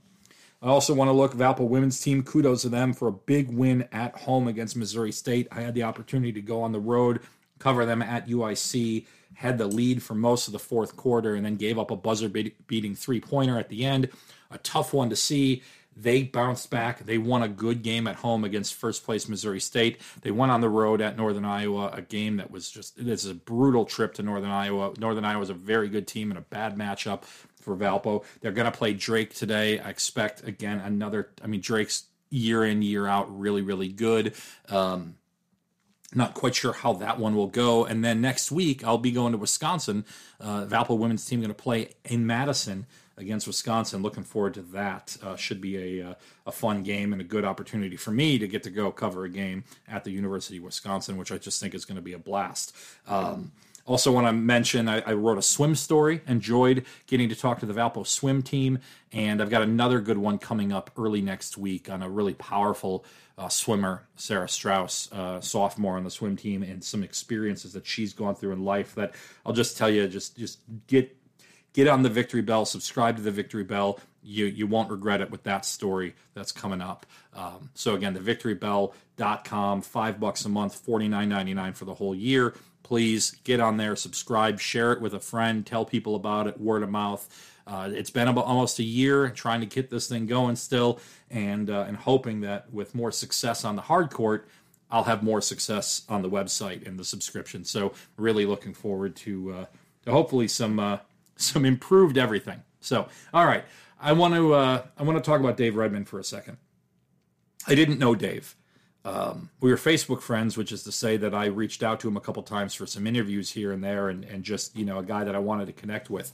I 0.60 0.68
also 0.68 0.94
want 0.94 1.08
to 1.08 1.12
look 1.12 1.34
Valpo 1.34 1.68
women's 1.68 2.00
team. 2.00 2.22
Kudos 2.22 2.62
to 2.62 2.68
them 2.68 2.92
for 2.92 3.08
a 3.08 3.12
big 3.12 3.52
win 3.52 3.88
at 3.90 4.16
home 4.16 4.46
against 4.46 4.76
Missouri 4.76 5.10
State. 5.10 5.48
I 5.50 5.60
had 5.60 5.74
the 5.74 5.82
opportunity 5.82 6.32
to 6.32 6.40
go 6.40 6.62
on 6.62 6.70
the 6.70 6.80
road, 6.80 7.20
cover 7.58 7.84
them 7.84 8.00
at 8.00 8.28
UIC, 8.28 9.06
had 9.34 9.58
the 9.58 9.66
lead 9.66 10.02
for 10.04 10.14
most 10.14 10.46
of 10.46 10.52
the 10.52 10.60
fourth 10.60 10.96
quarter, 10.96 11.34
and 11.34 11.44
then 11.44 11.56
gave 11.56 11.78
up 11.78 11.90
a 11.90 11.96
buzzer 11.96 12.28
beating 12.28 12.94
three 12.94 13.20
pointer 13.20 13.58
at 13.58 13.70
the 13.70 13.84
end. 13.84 14.08
A 14.52 14.58
tough 14.58 14.92
one 14.92 15.10
to 15.10 15.16
see. 15.16 15.62
They 15.96 16.22
bounced 16.22 16.70
back. 16.70 17.04
They 17.04 17.18
won 17.18 17.42
a 17.42 17.48
good 17.48 17.82
game 17.82 18.06
at 18.06 18.16
home 18.16 18.44
against 18.44 18.74
first 18.74 19.04
place 19.04 19.28
Missouri 19.28 19.60
State. 19.60 20.00
They 20.22 20.30
went 20.30 20.52
on 20.52 20.60
the 20.60 20.68
road 20.68 21.00
at 21.00 21.16
Northern 21.16 21.44
Iowa, 21.44 21.90
a 21.92 22.02
game 22.02 22.36
that 22.36 22.50
was 22.50 22.70
just 22.70 22.96
this 22.96 23.24
is 23.24 23.30
a 23.30 23.34
brutal 23.34 23.84
trip 23.84 24.14
to 24.14 24.22
Northern 24.22 24.50
Iowa. 24.50 24.94
Northern 24.98 25.24
Iowa 25.24 25.42
is 25.42 25.50
a 25.50 25.54
very 25.54 25.88
good 25.88 26.06
team 26.06 26.30
and 26.30 26.38
a 26.38 26.42
bad 26.42 26.76
matchup 26.76 27.24
for 27.24 27.76
Valpo. 27.76 28.24
They're 28.40 28.52
going 28.52 28.70
to 28.70 28.76
play 28.76 28.94
Drake 28.94 29.34
today. 29.34 29.78
I 29.78 29.90
expect 29.90 30.46
again 30.46 30.80
another. 30.80 31.30
I 31.42 31.46
mean 31.46 31.60
Drake's 31.60 32.04
year 32.30 32.64
in 32.64 32.80
year 32.80 33.06
out 33.06 33.38
really 33.38 33.62
really 33.62 33.88
good. 33.88 34.34
Um, 34.68 35.16
not 36.14 36.34
quite 36.34 36.54
sure 36.54 36.72
how 36.72 36.92
that 36.94 37.18
one 37.18 37.34
will 37.34 37.46
go. 37.46 37.84
And 37.84 38.04
then 38.04 38.20
next 38.20 38.50
week 38.50 38.84
I'll 38.84 38.98
be 38.98 39.12
going 39.12 39.32
to 39.32 39.38
Wisconsin. 39.38 40.04
Uh, 40.40 40.64
Valpo 40.64 40.96
women's 40.96 41.24
team 41.24 41.40
going 41.40 41.48
to 41.48 41.54
play 41.54 41.90
in 42.04 42.26
Madison 42.26 42.86
against 43.22 43.46
Wisconsin. 43.46 44.02
Looking 44.02 44.24
forward 44.24 44.54
to 44.54 44.62
that. 44.62 45.16
Uh, 45.22 45.36
should 45.36 45.60
be 45.60 46.00
a, 46.00 46.10
uh, 46.10 46.14
a 46.46 46.52
fun 46.52 46.82
game 46.82 47.12
and 47.12 47.22
a 47.22 47.24
good 47.24 47.44
opportunity 47.44 47.96
for 47.96 48.10
me 48.10 48.38
to 48.38 48.46
get 48.46 48.62
to 48.64 48.70
go 48.70 48.90
cover 48.92 49.24
a 49.24 49.30
game 49.30 49.64
at 49.88 50.04
the 50.04 50.10
University 50.10 50.58
of 50.58 50.64
Wisconsin, 50.64 51.16
which 51.16 51.32
I 51.32 51.38
just 51.38 51.60
think 51.60 51.74
is 51.74 51.86
going 51.86 51.96
to 51.96 52.02
be 52.02 52.12
a 52.12 52.18
blast. 52.18 52.76
Um, 53.06 53.52
also, 53.84 54.12
want 54.12 54.28
to 54.28 54.32
mention 54.32 54.88
I, 54.88 55.00
I, 55.00 55.12
wrote 55.14 55.38
a 55.38 55.42
swim 55.42 55.74
story. 55.74 56.20
Enjoyed 56.28 56.84
getting 57.08 57.28
to 57.30 57.34
talk 57.34 57.58
to 57.60 57.66
the 57.66 57.74
Valpo 57.74 58.06
swim 58.06 58.42
team, 58.42 58.78
and 59.12 59.42
I've 59.42 59.50
got 59.50 59.62
another 59.62 60.00
good 60.00 60.18
one 60.18 60.38
coming 60.38 60.72
up 60.72 60.92
early 60.96 61.20
next 61.20 61.58
week 61.58 61.90
on 61.90 62.00
a 62.00 62.08
really 62.08 62.34
powerful 62.34 63.04
uh, 63.36 63.48
swimmer, 63.48 64.06
Sarah 64.14 64.48
Strauss, 64.48 65.10
uh, 65.10 65.40
sophomore 65.40 65.96
on 65.96 66.04
the 66.04 66.10
swim 66.12 66.36
team, 66.36 66.62
and 66.62 66.82
some 66.84 67.02
experiences 67.02 67.72
that 67.72 67.84
she's 67.84 68.12
gone 68.12 68.36
through 68.36 68.52
in 68.52 68.64
life. 68.64 68.94
That 68.94 69.14
I'll 69.44 69.52
just 69.52 69.76
tell 69.76 69.90
you, 69.90 70.06
just 70.06 70.36
just 70.36 70.60
get 70.86 71.16
get 71.72 71.88
on 71.88 72.02
the 72.02 72.08
Victory 72.08 72.42
Bell, 72.42 72.64
subscribe 72.64 73.16
to 73.16 73.22
the 73.22 73.30
Victory 73.30 73.64
Bell. 73.64 73.98
You 74.22 74.46
you 74.46 74.66
won't 74.66 74.90
regret 74.90 75.20
it 75.20 75.30
with 75.30 75.42
that 75.44 75.64
story 75.64 76.14
that's 76.34 76.52
coming 76.52 76.80
up. 76.80 77.06
Um, 77.34 77.70
so 77.74 77.94
again, 77.94 78.14
the 78.14 78.20
victorybell.com, 78.20 79.82
five 79.82 80.20
bucks 80.20 80.44
a 80.44 80.48
month, 80.48 80.74
forty 80.76 81.08
nine 81.08 81.28
ninety 81.28 81.54
nine 81.54 81.72
for 81.72 81.84
the 81.84 81.94
whole 81.94 82.14
year. 82.14 82.54
Please 82.82 83.32
get 83.44 83.58
on 83.60 83.76
there, 83.76 83.96
subscribe, 83.96 84.60
share 84.60 84.92
it 84.92 85.00
with 85.00 85.14
a 85.14 85.20
friend, 85.20 85.64
tell 85.64 85.84
people 85.84 86.14
about 86.14 86.46
it, 86.46 86.60
word 86.60 86.82
of 86.82 86.90
mouth. 86.90 87.28
Uh, 87.66 87.88
it's 87.92 88.10
been 88.10 88.28
about 88.28 88.44
almost 88.44 88.78
a 88.80 88.82
year 88.82 89.30
trying 89.30 89.60
to 89.60 89.66
get 89.66 89.88
this 89.88 90.08
thing 90.08 90.26
going 90.26 90.56
still, 90.56 91.00
and 91.30 91.70
uh, 91.70 91.84
and 91.88 91.96
hoping 91.96 92.40
that 92.40 92.72
with 92.72 92.94
more 92.94 93.10
success 93.10 93.64
on 93.64 93.76
the 93.76 93.82
hard 93.82 94.10
court, 94.10 94.48
I'll 94.90 95.04
have 95.04 95.22
more 95.22 95.40
success 95.40 96.02
on 96.08 96.22
the 96.22 96.30
website 96.30 96.86
and 96.86 96.98
the 96.98 97.04
subscription. 97.04 97.64
So 97.64 97.92
really 98.16 98.46
looking 98.46 98.74
forward 98.74 99.16
to 99.16 99.52
uh, 99.52 99.66
to 100.04 100.10
hopefully 100.10 100.48
some 100.48 100.78
uh, 100.78 100.98
some 101.42 101.64
improved 101.64 102.18
everything. 102.18 102.62
So 102.80 103.08
all 103.32 103.46
right, 103.46 103.64
I 104.00 104.12
want 104.12 104.34
to 104.34 104.54
uh, 104.54 104.86
I 104.96 105.02
want 105.02 105.22
to 105.22 105.28
talk 105.28 105.40
about 105.40 105.56
Dave 105.56 105.74
Redmon 105.74 106.06
for 106.06 106.18
a 106.18 106.24
second. 106.24 106.58
I 107.66 107.74
didn't 107.74 107.98
know 107.98 108.14
Dave. 108.14 108.56
Um, 109.04 109.50
we 109.60 109.70
were 109.70 109.76
Facebook 109.76 110.20
friends, 110.20 110.56
which 110.56 110.70
is 110.70 110.84
to 110.84 110.92
say 110.92 111.16
that 111.16 111.34
I 111.34 111.46
reached 111.46 111.82
out 111.82 111.98
to 112.00 112.08
him 112.08 112.16
a 112.16 112.20
couple 112.20 112.42
times 112.44 112.72
for 112.72 112.86
some 112.86 113.06
interviews 113.06 113.50
here 113.50 113.72
and 113.72 113.82
there, 113.82 114.08
and, 114.08 114.24
and 114.24 114.44
just 114.44 114.76
you 114.76 114.84
know 114.84 114.98
a 114.98 115.04
guy 115.04 115.24
that 115.24 115.34
I 115.34 115.38
wanted 115.38 115.66
to 115.66 115.72
connect 115.72 116.10
with. 116.10 116.32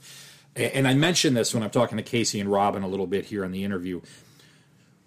And 0.55 0.87
I 0.87 0.93
mentioned 0.93 1.37
this 1.37 1.53
when 1.53 1.63
I'm 1.63 1.69
talking 1.69 1.97
to 1.97 2.03
Casey 2.03 2.39
and 2.39 2.51
Robin 2.51 2.83
a 2.83 2.87
little 2.87 3.07
bit 3.07 3.25
here 3.25 3.43
in 3.43 3.51
the 3.51 3.63
interview. 3.63 4.01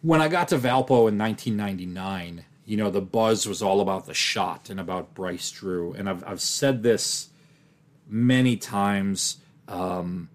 When 0.00 0.20
I 0.20 0.28
got 0.28 0.48
to 0.48 0.56
Valpo 0.56 1.08
in 1.08 1.18
1999, 1.18 2.44
you 2.64 2.76
know, 2.76 2.90
the 2.90 3.00
buzz 3.00 3.46
was 3.46 3.60
all 3.60 3.80
about 3.80 4.06
the 4.06 4.14
shot 4.14 4.70
and 4.70 4.78
about 4.78 5.14
Bryce 5.14 5.50
Drew. 5.50 5.92
And 5.92 6.08
I've, 6.08 6.24
I've 6.26 6.40
said 6.40 6.82
this 6.82 7.30
many 8.08 8.56
times, 8.56 9.38
um, 9.72 10.28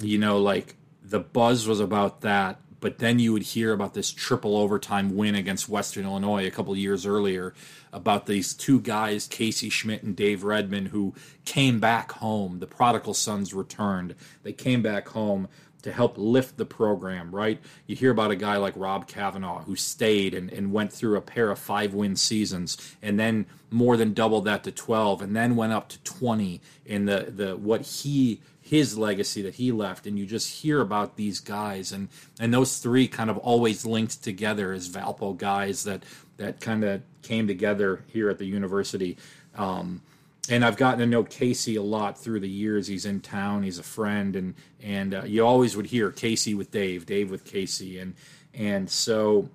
you 0.00 0.18
know, 0.18 0.38
like 0.38 0.76
the 1.02 1.20
buzz 1.20 1.66
was 1.66 1.80
about 1.80 2.20
that. 2.22 2.60
But 2.80 2.98
then 2.98 3.18
you 3.18 3.34
would 3.34 3.42
hear 3.42 3.74
about 3.74 3.92
this 3.92 4.10
triple 4.10 4.56
overtime 4.56 5.14
win 5.14 5.34
against 5.34 5.68
Western 5.68 6.06
Illinois 6.06 6.46
a 6.46 6.50
couple 6.50 6.74
years 6.74 7.04
earlier 7.04 7.52
about 7.92 8.24
these 8.24 8.54
two 8.54 8.80
guys, 8.80 9.26
Casey 9.26 9.68
Schmidt 9.68 10.02
and 10.02 10.16
Dave 10.16 10.40
Redmon, 10.40 10.88
who 10.88 11.14
came 11.44 11.78
back 11.78 12.12
home. 12.12 12.58
The 12.58 12.66
prodigal 12.66 13.12
sons 13.12 13.52
returned. 13.52 14.14
They 14.44 14.54
came 14.54 14.80
back 14.80 15.08
home 15.08 15.48
to 15.82 15.92
help 15.92 16.14
lift 16.16 16.56
the 16.56 16.64
program, 16.64 17.34
right? 17.34 17.60
You 17.86 17.96
hear 17.96 18.10
about 18.10 18.30
a 18.30 18.36
guy 18.36 18.56
like 18.56 18.74
Rob 18.76 19.06
Cavanaugh 19.06 19.62
who 19.62 19.76
stayed 19.76 20.34
and, 20.34 20.50
and 20.52 20.72
went 20.72 20.92
through 20.92 21.16
a 21.16 21.20
pair 21.20 21.50
of 21.50 21.58
five 21.58 21.94
win 21.94 22.16
seasons 22.16 22.96
and 23.02 23.18
then 23.18 23.46
more 23.70 23.96
than 23.96 24.12
doubled 24.12 24.44
that 24.46 24.64
to 24.64 24.72
12 24.72 25.22
and 25.22 25.34
then 25.34 25.56
went 25.56 25.72
up 25.72 25.88
to 25.88 25.98
20 26.02 26.60
in 26.84 27.06
the, 27.06 27.32
the 27.34 27.56
what 27.56 27.82
he 27.82 28.40
his 28.62 28.96
legacy 28.96 29.42
that 29.42 29.54
he 29.54 29.72
left 29.72 30.06
and 30.06 30.18
you 30.18 30.26
just 30.26 30.62
hear 30.62 30.80
about 30.80 31.16
these 31.16 31.40
guys 31.40 31.92
and 31.92 32.08
and 32.38 32.52
those 32.52 32.78
three 32.78 33.08
kind 33.08 33.30
of 33.30 33.36
always 33.38 33.84
linked 33.84 34.22
together 34.22 34.72
as 34.72 34.88
Valpo 34.88 35.36
guys 35.36 35.84
that 35.84 36.04
that 36.36 36.60
kind 36.60 36.84
of 36.84 37.02
came 37.22 37.46
together 37.46 38.04
here 38.06 38.28
at 38.30 38.38
the 38.38 38.44
university 38.44 39.16
um, 39.56 40.02
and 40.50 40.64
I've 40.64 40.76
gotten 40.76 40.98
to 40.98 41.06
know 41.06 41.22
Casey 41.22 41.76
a 41.76 41.82
lot 41.82 42.18
through 42.18 42.40
the 42.40 42.48
years. 42.48 42.88
He's 42.88 43.06
in 43.06 43.20
town. 43.20 43.62
He's 43.62 43.78
a 43.78 43.84
friend, 43.84 44.34
and 44.36 44.54
and 44.82 45.14
uh, 45.14 45.22
you 45.24 45.46
always 45.46 45.76
would 45.76 45.86
hear 45.86 46.10
Casey 46.10 46.54
with 46.54 46.70
Dave, 46.70 47.06
Dave 47.06 47.30
with 47.30 47.44
Casey, 47.44 47.98
and 47.98 48.14
and 48.52 48.90
so. 48.90 49.48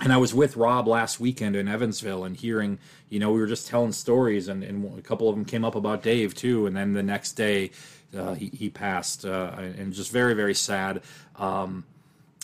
And 0.00 0.12
I 0.12 0.16
was 0.16 0.34
with 0.34 0.56
Rob 0.56 0.88
last 0.88 1.20
weekend 1.20 1.54
in 1.54 1.68
Evansville 1.68 2.24
and 2.24 2.36
hearing, 2.36 2.80
you 3.10 3.20
know, 3.20 3.30
we 3.30 3.38
were 3.38 3.46
just 3.46 3.68
telling 3.68 3.92
stories, 3.92 4.48
and, 4.48 4.64
and 4.64 4.98
a 4.98 5.02
couple 5.02 5.28
of 5.28 5.36
them 5.36 5.44
came 5.44 5.64
up 5.64 5.76
about 5.76 6.02
Dave 6.02 6.34
too. 6.34 6.66
And 6.66 6.76
then 6.76 6.94
the 6.94 7.02
next 7.02 7.34
day, 7.34 7.70
uh, 8.14 8.34
he, 8.34 8.46
he 8.46 8.68
passed, 8.68 9.24
uh, 9.24 9.52
and 9.56 9.92
just 9.92 10.10
very, 10.10 10.34
very 10.34 10.52
sad. 10.52 11.00
Um, 11.36 11.84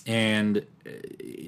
and 0.06 0.64
uh, 0.86 0.90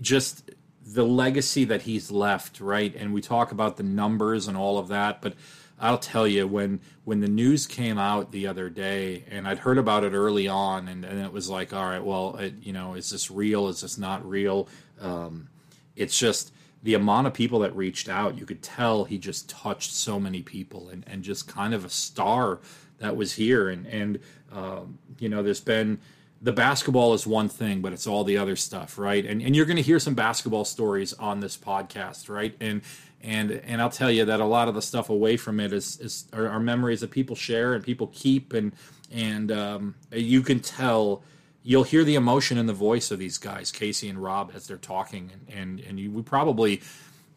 just 0.01 0.51
the 0.85 1.05
legacy 1.05 1.65
that 1.67 1.83
he's 1.83 2.11
left, 2.11 2.61
right? 2.61 2.93
And 2.97 3.15
we 3.15 3.21
talk 3.21 3.53
about 3.53 3.77
the 3.77 3.85
numbers 3.85 4.49
and 4.49 4.57
all 4.57 4.79
of 4.79 4.89
that, 4.89 5.23
but 5.23 5.35
I'll 5.83 5.99
tell 5.99 6.29
you 6.29 6.47
when 6.47 6.81
when 7.05 7.21
the 7.21 7.29
news 7.29 7.67
came 7.67 7.99
out 7.99 8.31
the 8.31 8.47
other 8.47 8.71
day, 8.71 9.25
and 9.29 9.49
I'd 9.49 9.59
heard 9.59 9.79
about 9.79 10.05
it 10.05 10.13
early 10.13 10.47
on, 10.47 10.87
and, 10.87 11.05
and 11.05 11.21
it 11.21 11.33
was 11.33 11.51
like, 11.51 11.73
all 11.73 11.85
right, 11.85 12.03
well, 12.03 12.37
it, 12.37 12.55
you 12.63 12.73
know, 12.73 12.95
is 12.95 13.11
this 13.11 13.33
real? 13.33 13.67
Is 13.67 13.81
this 13.81 13.99
not 13.99 14.25
real? 14.25 14.69
Um, 15.01 15.49
it's 15.97 16.17
just 16.17 16.53
the 16.85 16.95
amount 16.95 17.27
of 17.27 17.35
people 17.35 17.59
that 17.61 17.75
reached 17.75 18.09
out. 18.09 18.39
You 18.39 18.47
could 18.47 18.63
tell 18.63 19.05
he 19.05 19.19
just 19.19 19.51
touched 19.51 19.93
so 19.93 20.21
many 20.21 20.41
people, 20.41 20.89
and 20.89 21.03
and 21.09 21.25
just 21.25 21.49
kind 21.49 21.75
of 21.75 21.85
a 21.85 21.91
star 21.91 22.61
that 22.99 23.17
was 23.17 23.33
here, 23.33 23.69
and 23.69 23.85
and 23.87 24.21
um, 24.53 24.99
you 25.19 25.29
know, 25.29 25.43
there's 25.43 25.61
been 25.61 25.99
the 26.43 26.53
basketball 26.53 27.15
is 27.15 27.25
one 27.25 27.49
thing, 27.49 27.81
but 27.81 27.93
it's 27.93 28.07
all 28.07 28.25
the 28.25 28.37
other 28.37 28.57
stuff, 28.57 28.99
right? 28.99 29.25
And 29.25 29.41
and 29.41 29.55
you're 29.55 29.65
going 29.65 29.77
to 29.77 29.83
hear 29.83 30.01
some 30.01 30.15
basketball 30.15 30.65
stories 30.65 31.13
on 31.15 31.41
this 31.41 31.57
podcast, 31.57 32.29
right? 32.29 32.55
And 32.61 32.83
and 33.23 33.53
and 33.53 33.81
I'll 33.81 33.91
tell 33.91 34.11
you 34.11 34.25
that 34.25 34.41
a 34.41 34.45
lot 34.45 34.69
of 34.69 34.75
the 34.75 34.83
stuff 34.83 35.09
away 35.09 35.37
from 35.37 35.61
it 35.61 35.73
is 35.73 36.01
is 36.01 36.25
are, 36.33 36.49
are 36.49 36.61
memories 36.61 37.01
that 37.01 37.13
people 37.13 37.37
share 37.37 37.75
and 37.75 37.85
people 37.85 38.09
keep, 38.09 38.53
and 38.53 38.73
and 39.11 39.53
um, 39.53 39.95
you 40.11 40.43
can 40.43 40.61
tell. 40.61 41.23
You'll 41.65 41.85
hear 41.85 42.03
the 42.03 42.17
emotion 42.17 42.59
in 42.59 42.67
the 42.67 42.73
voice 42.73 43.13
of 43.13 43.21
these 43.21 43.39
guys, 43.39 43.71
Casey 43.71 44.09
and 44.09 44.21
Rob, 44.21 44.51
as 44.53 44.67
they're 44.67 44.77
talking, 44.77 45.31
and 45.33 45.57
and, 45.57 45.81
and 45.81 46.01
you, 46.01 46.11
we 46.11 46.23
probably 46.23 46.83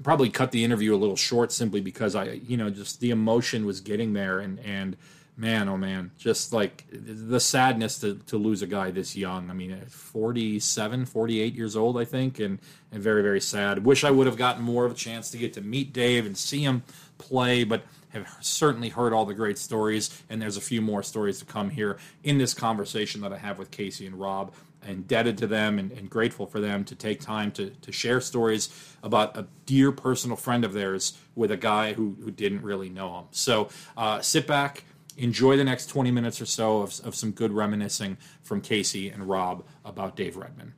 probably 0.01 0.31
cut 0.31 0.49
the 0.49 0.63
interview 0.63 0.95
a 0.95 0.97
little 0.97 1.15
short 1.15 1.51
simply 1.51 1.79
because 1.79 2.15
I, 2.15 2.23
you 2.47 2.57
know, 2.57 2.71
just 2.71 2.99
the 3.01 3.11
emotion 3.11 3.67
was 3.67 3.81
getting 3.81 4.13
there, 4.13 4.39
and 4.39 4.59
and 4.61 4.97
man, 5.37 5.67
oh 5.67 5.77
man, 5.77 6.11
just 6.17 6.53
like 6.53 6.85
the 6.91 7.39
sadness 7.39 7.99
to, 7.99 8.15
to 8.27 8.37
lose 8.37 8.61
a 8.61 8.67
guy 8.67 8.91
this 8.91 9.15
young. 9.15 9.49
I 9.49 9.53
mean, 9.53 9.77
47, 9.87 11.05
48 11.05 11.53
years 11.53 11.75
old, 11.75 11.97
I 11.97 12.05
think, 12.05 12.39
and, 12.39 12.59
and 12.91 13.03
very, 13.03 13.21
very 13.21 13.41
sad. 13.41 13.85
Wish 13.85 14.03
I 14.03 14.11
would 14.11 14.27
have 14.27 14.37
gotten 14.37 14.63
more 14.63 14.85
of 14.85 14.91
a 14.91 14.95
chance 14.95 15.29
to 15.31 15.37
get 15.37 15.53
to 15.53 15.61
meet 15.61 15.93
Dave 15.93 16.25
and 16.25 16.37
see 16.37 16.61
him 16.61 16.83
play, 17.17 17.63
but 17.63 17.83
have 18.09 18.37
certainly 18.39 18.89
heard 18.89 19.13
all 19.13 19.25
the 19.25 19.33
great 19.33 19.57
stories, 19.57 20.23
and 20.29 20.41
there's 20.41 20.57
a 20.57 20.61
few 20.61 20.81
more 20.81 21.03
stories 21.03 21.39
to 21.39 21.45
come 21.45 21.69
here 21.69 21.97
in 22.23 22.37
this 22.37 22.53
conversation 22.53 23.21
that 23.21 23.33
I 23.33 23.37
have 23.37 23.59
with 23.59 23.71
Casey 23.71 24.05
and 24.07 24.19
Rob. 24.19 24.53
Indebted 24.87 25.39
to 25.39 25.47
them 25.47 25.79
and, 25.79 25.91
and 25.93 26.07
grateful 26.07 26.45
for 26.45 26.59
them 26.59 26.83
to 26.83 26.93
take 26.93 27.19
time 27.19 27.51
to, 27.53 27.71
to 27.71 27.91
share 27.91 28.21
stories 28.21 28.69
about 29.01 29.35
a 29.35 29.47
dear 29.65 29.91
personal 29.91 30.37
friend 30.37 30.63
of 30.63 30.73
theirs 30.73 31.17
with 31.33 31.49
a 31.49 31.57
guy 31.57 31.93
who, 31.93 32.15
who 32.23 32.29
didn't 32.29 32.61
really 32.61 32.89
know 32.89 33.17
him. 33.17 33.25
So 33.31 33.69
uh, 33.97 34.21
sit 34.21 34.45
back, 34.45 34.83
enjoy 35.17 35.57
the 35.57 35.63
next 35.63 35.87
20 35.87 36.11
minutes 36.11 36.41
or 36.41 36.45
so 36.45 36.81
of, 36.81 36.99
of 37.03 37.15
some 37.15 37.31
good 37.31 37.51
reminiscing 37.51 38.17
from 38.43 38.61
Casey 38.61 39.09
and 39.09 39.27
Rob 39.27 39.65
about 39.83 40.15
Dave 40.15 40.35
Redmon. 40.35 40.73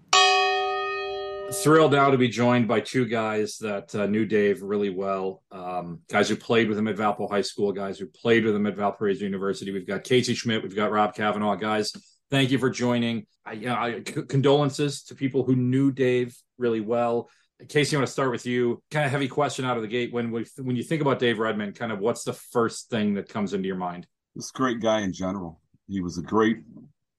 Thrilled 1.64 1.94
now 1.94 2.10
to 2.10 2.18
be 2.18 2.28
joined 2.28 2.68
by 2.68 2.82
two 2.82 3.06
guys 3.06 3.58
that 3.60 3.96
uh, 3.96 4.06
knew 4.06 4.26
Dave 4.26 4.62
really 4.62 4.90
well. 4.90 5.44
Um, 5.50 6.02
guys 6.10 6.28
who 6.28 6.36
played 6.36 6.68
with 6.68 6.78
him 6.78 6.90
at 6.90 6.98
Valpo 6.98 7.30
High 7.30 7.42
School, 7.42 7.72
guys 7.72 7.98
who 7.98 8.06
played 8.08 8.44
with 8.44 8.54
him 8.54 8.66
at 8.68 8.76
Valparaiso 8.76 9.24
University. 9.24 9.72
We've 9.72 9.88
got 9.88 10.04
Casey 10.04 10.34
Schmidt, 10.34 10.62
we've 10.62 10.76
got 10.76 10.92
Rob 10.92 11.16
Cavanaugh. 11.16 11.56
Guys, 11.56 11.94
thank 12.30 12.52
you 12.52 12.58
for 12.58 12.70
joining. 12.70 13.28
I, 13.46 14.02
condolences 14.28 15.04
to 15.04 15.16
people 15.16 15.44
who 15.44 15.56
knew 15.56 15.92
Dave 15.94 16.36
really 16.58 16.82
well. 16.82 17.30
Casey, 17.70 17.96
I 17.96 18.00
want 18.00 18.08
to 18.08 18.14
start 18.14 18.32
with 18.32 18.46
you. 18.46 18.84
Kind 18.92 19.06
of 19.06 19.12
heavy 19.12 19.30
question 19.30 19.64
out 19.64 19.78
of 19.78 19.84
the 19.84 19.88
gate. 19.88 20.14
When 20.14 20.32
we, 20.32 20.46
when 20.58 20.76
you 20.76 20.84
think 20.84 21.02
about 21.02 21.18
Dave 21.18 21.38
Redmon, 21.38 21.74
kind 21.76 21.94
of 21.94 22.00
what's 22.00 22.24
the 22.24 22.34
first 22.34 22.90
thing 22.90 23.16
that 23.16 23.30
comes 23.30 23.54
into 23.54 23.68
your 23.68 23.78
mind? 23.78 24.06
This 24.38 24.52
great 24.52 24.80
guy 24.80 25.02
in 25.02 25.12
general. 25.12 25.60
He 25.88 26.00
was 26.00 26.18
a 26.18 26.22
great, 26.22 26.58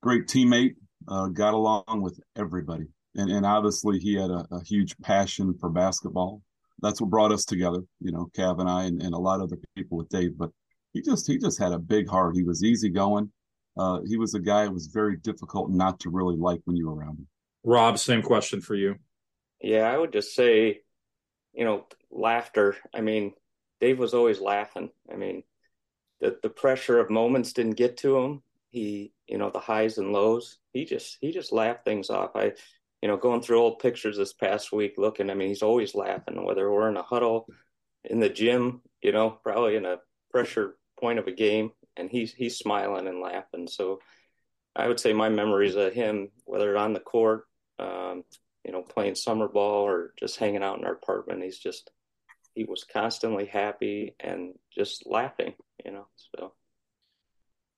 great 0.03 0.27
teammate. 0.27 0.77
Uh, 1.09 1.27
got 1.27 1.55
along 1.55 2.03
with 2.03 2.21
everybody, 2.37 2.85
and 3.15 3.31
and 3.31 3.45
obviously 3.45 3.99
he 3.99 4.15
had 4.15 4.31
a, 4.31 4.47
a, 4.51 4.63
huge 4.63 4.95
passion 4.99 5.55
for 5.59 5.71
basketball. 5.71 6.43
That's 6.81 7.01
what 7.01 7.09
brought 7.09 7.33
us 7.33 7.45
together. 7.47 7.81
You 8.01 8.13
know, 8.13 8.29
Cav 8.37 8.61
and 8.61 8.69
I, 8.69 8.85
and, 8.85 9.03
and 9.03 9.15
a 9.15 9.19
lot 9.19 9.41
of 9.41 9.45
other 9.45 9.57
people 9.75 9.97
with 9.97 10.11
Dave. 10.11 10.37
But 10.37 10.51
he 10.93 11.01
just 11.01 11.27
he 11.27 11.39
just 11.39 11.59
had 11.59 11.73
a 11.73 11.79
big 11.79 12.09
heart. 12.09 12.37
He 12.37 12.43
was 12.43 12.63
easygoing. 12.63 13.33
Uh, 13.77 14.01
he 14.07 14.17
was 14.17 14.35
a 14.35 14.41
guy 14.41 14.65
it 14.65 14.73
was 14.73 14.89
very 14.89 15.17
difficult 15.17 15.71
not 15.71 15.99
to 16.01 16.11
really 16.11 16.37
like 16.37 16.61
when 16.65 16.77
you 16.77 16.89
were 16.89 16.97
around 16.97 17.19
him. 17.19 17.27
Rob, 17.65 17.99
same 17.99 18.23
question 18.23 18.61
for 18.61 18.75
you. 18.75 18.97
Yeah, 19.63 19.91
I 19.91 19.97
would 19.97 20.13
just 20.13 20.35
say, 20.35 20.81
you 21.55 21.65
know, 21.65 21.87
laughter. 22.11 22.77
I 22.95 23.01
mean, 23.01 23.33
Dave 23.81 23.99
was 23.99 24.15
always 24.15 24.41
laughing. 24.41 24.91
I 25.11 25.17
mean, 25.17 25.43
the 26.21 26.39
the 26.43 26.51
pressure 26.51 26.99
of 26.99 27.11
moments 27.11 27.53
didn't 27.53 27.77
get 27.77 27.99
to 27.99 28.19
him. 28.19 28.43
He, 28.71 29.13
you 29.27 29.39
know, 29.39 29.51
the 29.51 29.61
highs 29.61 29.99
and 29.99 30.13
lows. 30.13 30.59
He 30.73 30.85
just 30.85 31.19
he 31.21 31.33
just 31.33 31.53
laughed 31.53 31.85
things 31.85 32.11
off. 32.11 32.33
I, 32.35 32.53
you 33.03 33.09
know, 33.09 33.17
going 33.17 33.41
through 33.41 33.61
old 33.61 33.79
pictures 33.79 34.17
this 34.17 34.33
past 34.33 34.73
week, 34.73 34.95
looking. 34.99 35.31
I 35.31 35.35
mean, 35.35 35.49
he's 35.49 35.63
always 35.63 35.95
laughing. 35.95 36.45
Whether 36.45 36.71
we're 36.71 36.89
in 36.89 36.97
a 36.97 37.03
huddle, 37.03 37.47
in 38.05 38.21
the 38.21 38.29
gym, 38.29 38.83
you 39.03 39.13
know, 39.13 39.31
probably 39.31 39.77
in 39.77 39.87
a 39.87 39.99
pressure 40.31 40.77
point 40.99 41.19
of 41.19 41.27
a 41.27 41.33
game, 41.33 41.71
and 41.97 42.11
he's 42.11 42.33
he's 42.33 42.59
smiling 42.59 43.07
and 43.07 43.21
laughing. 43.21 43.69
So, 43.69 44.01
I 44.75 44.89
would 44.89 45.01
say 45.01 45.13
my 45.13 45.29
memories 45.29 45.77
of 45.77 45.93
him, 45.93 46.31
whether 46.45 46.77
on 46.77 46.93
the 46.93 47.01
court, 47.01 47.45
um, 47.79 48.25
you 48.65 48.73
know, 48.73 48.83
playing 48.83 49.15
summer 49.15 49.49
ball 49.49 49.87
or 49.87 50.13
just 50.19 50.39
hanging 50.39 50.63
out 50.63 50.79
in 50.79 50.85
our 50.85 50.93
apartment, 50.93 51.43
he's 51.43 51.59
just 51.59 51.91
he 52.55 52.65
was 52.65 52.85
constantly 52.85 53.47
happy 53.47 54.17
and 54.19 54.55
just 54.77 55.07
laughing, 55.07 55.55
you 55.85 55.93
know. 55.93 56.07
So 56.37 56.53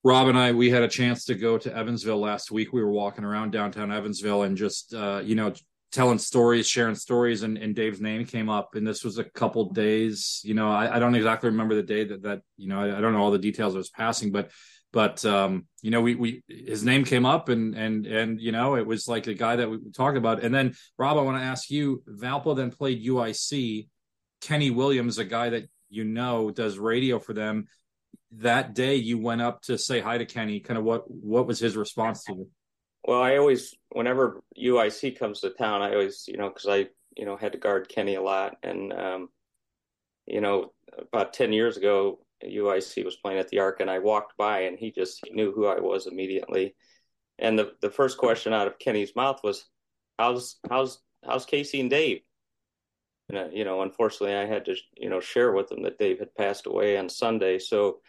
Rob 0.03 0.29
and 0.29 0.39
I, 0.39 0.53
we 0.53 0.71
had 0.71 0.83
a 0.83 0.89
chance 0.89 1.27
to 1.27 1.35
go 1.35 1.59
to 1.59 1.77
Evansville 1.77 2.21
last 2.21 2.51
week. 2.51 2.73
We 2.73 2.83
were 2.83 2.91
walking 2.91 3.25
around 3.25 3.53
downtown 3.53 3.93
Evansville 3.93 4.45
and 4.45 4.57
just, 4.57 4.95
uh, 4.95 5.21
you 5.23 5.35
know, 5.35 5.53
telling 5.93 6.19
stories, 6.19 6.67
sharing 6.67 6.95
stories, 6.95 7.43
and, 7.43 7.59
and 7.59 7.75
Dave's 7.75 8.01
name 8.01 8.25
came 8.25 8.49
up. 8.49 8.77
And 8.77 8.87
this 8.87 9.05
was 9.05 9.19
a 9.19 9.25
couple 9.25 9.73
days, 9.73 10.41
you 10.43 10.55
know, 10.55 10.71
I, 10.71 10.97
I 10.97 10.99
don't 11.01 11.15
exactly 11.15 11.51
remember 11.51 11.75
the 11.75 11.83
day 11.83 12.05
that, 12.05 12.23
that, 12.23 12.41
you 12.57 12.69
know, 12.69 12.81
I, 12.81 12.97
I 12.97 13.01
don't 13.01 13.13
know 13.13 13.21
all 13.21 13.31
the 13.31 13.39
details 13.39 13.75
of 13.75 13.79
his 13.79 13.91
passing, 13.91 14.33
but, 14.33 14.51
but, 14.93 15.23
um, 15.25 15.67
you 15.83 15.91
know, 15.91 16.01
we, 16.01 16.15
we, 16.15 16.43
his 16.49 16.83
name 16.83 17.05
came 17.05 17.27
up 17.27 17.49
and, 17.49 17.75
and, 17.75 18.07
and, 18.07 18.41
you 18.41 18.53
know, 18.53 18.77
it 18.77 18.87
was 18.87 19.07
like 19.07 19.25
the 19.25 19.35
guy 19.35 19.57
that 19.57 19.69
we 19.69 19.79
talked 19.95 20.17
about. 20.17 20.43
And 20.43 20.55
then, 20.55 20.75
Rob, 20.97 21.19
I 21.19 21.23
want 21.23 21.39
to 21.39 21.45
ask 21.45 21.71
you, 21.71 22.03
Valpo 22.09 22.57
then 22.57 22.71
played 22.71 23.05
UIC. 23.05 23.89
Kenny 24.41 24.71
Williams, 24.71 25.19
a 25.19 25.25
guy 25.25 25.51
that 25.51 25.69
you 25.91 26.05
know 26.05 26.51
does 26.51 26.79
radio 26.79 27.19
for 27.19 27.35
them 27.35 27.67
that 28.33 28.75
day 28.75 28.95
you 28.97 29.19
went 29.19 29.43
up 29.43 29.63
to 29.63 29.77
say 29.77 30.01
hi 30.01 30.19
to 30.19 30.25
Kenny, 30.25 30.61
kind 30.61 30.79
of 30.79 30.85
what 30.85 31.11
what 31.11 31.47
was 31.47 31.59
his 31.59 31.77
response 31.77 32.25
to 32.25 32.35
you? 32.35 32.49
Well, 33.05 33.23
I 33.23 33.37
always, 33.37 33.75
whenever 33.91 34.43
UIC 34.59 35.19
comes 35.19 35.41
to 35.41 35.51
town, 35.51 35.83
I 35.83 35.93
always, 35.93 36.25
you 36.29 36.37
know, 36.37 36.49
because 36.49 36.67
I, 36.69 36.89
you 37.17 37.25
know, 37.25 37.37
had 37.37 37.53
to 37.53 37.59
guard 37.59 37.89
Kenny 37.89 38.15
a 38.15 38.23
lot, 38.23 38.57
and 38.63 38.93
um, 38.93 39.29
you 40.27 40.41
know, 40.41 40.73
about 40.99 41.33
ten 41.33 41.53
years 41.53 41.77
ago, 41.77 42.21
UIC 42.45 43.05
was 43.05 43.17
playing 43.17 43.39
at 43.39 43.49
the 43.49 43.59
Arc, 43.59 43.81
and 43.81 43.91
I 43.91 43.99
walked 43.99 44.37
by, 44.37 44.61
and 44.61 44.79
he 44.79 44.91
just 44.93 45.21
he 45.25 45.33
knew 45.33 45.53
who 45.53 45.67
I 45.67 45.81
was 45.81 46.07
immediately. 46.07 46.75
And 47.39 47.59
the 47.59 47.73
the 47.81 47.91
first 47.91 48.19
question 48.19 48.53
out 48.53 48.67
of 48.67 48.79
Kenny's 48.79 49.17
mouth 49.17 49.41
was, 49.43 49.67
"How's 50.19 50.59
how's 50.69 51.01
how's 51.25 51.47
Casey 51.47 51.81
and 51.81 51.91
Dave?" 51.91 52.21
And 53.29 53.39
uh, 53.39 53.49
you 53.53 53.65
know, 53.65 53.83
unfortunately, 53.83 54.37
I 54.37 54.47
had 54.47 54.67
to 54.67 54.77
you 54.97 55.09
know 55.09 55.21
share 55.21 55.53
with 55.53 55.73
him 55.73 55.83
that 55.83 55.99
Dave 55.99 56.19
had 56.19 56.35
passed 56.35 56.67
away 56.67 56.97
on 56.97 57.09
Sunday, 57.09 57.59
so 57.59 58.01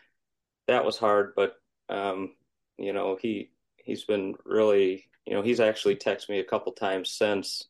that 0.67 0.85
was 0.85 0.97
hard, 0.97 1.33
but 1.35 1.55
um, 1.89 2.31
you 2.77 2.93
know, 2.93 3.17
he 3.21 3.51
he's 3.77 4.03
been 4.03 4.35
really, 4.45 5.05
you 5.25 5.33
know, 5.33 5.41
he's 5.41 5.59
actually 5.59 5.95
texted 5.95 6.29
me 6.29 6.39
a 6.39 6.43
couple 6.43 6.71
times 6.71 7.11
since 7.11 7.67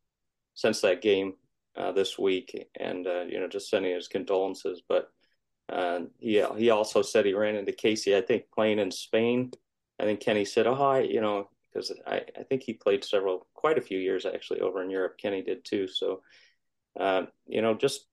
since 0.54 0.82
that 0.82 1.02
game 1.02 1.34
uh, 1.76 1.92
this 1.92 2.18
week, 2.20 2.70
and 2.80 3.08
uh, 3.08 3.22
you 3.22 3.40
know, 3.40 3.48
just 3.48 3.70
sending 3.70 3.94
his 3.94 4.08
condolences. 4.08 4.82
But 4.88 5.12
uh, 5.70 6.02
he 6.20 6.44
he 6.58 6.70
also 6.70 7.02
said 7.02 7.26
he 7.26 7.34
ran 7.34 7.56
into 7.56 7.72
Casey, 7.72 8.16
I 8.16 8.22
think, 8.22 8.46
playing 8.54 8.80
in 8.80 8.92
Spain. 8.92 9.52
I 10.00 10.04
think 10.04 10.20
Kenny 10.20 10.46
said, 10.46 10.68
"Oh, 10.68 10.74
I," 10.74 11.00
you 11.02 11.22
know, 11.22 11.50
because 11.74 11.92
I 12.06 12.22
I 12.38 12.44
think 12.44 12.64
he 12.64 12.74
played 12.74 13.04
several, 13.04 13.48
quite 13.54 13.78
a 13.78 13.82
few 13.82 14.00
years 14.00 14.26
actually 14.26 14.62
over 14.62 14.82
in 14.84 14.90
Europe. 14.90 15.18
Kenny 15.18 15.42
did 15.42 15.64
too. 15.64 15.88
So, 15.88 16.22
uh, 17.00 17.24
you 17.48 17.62
know, 17.62 17.74
just 17.74 18.06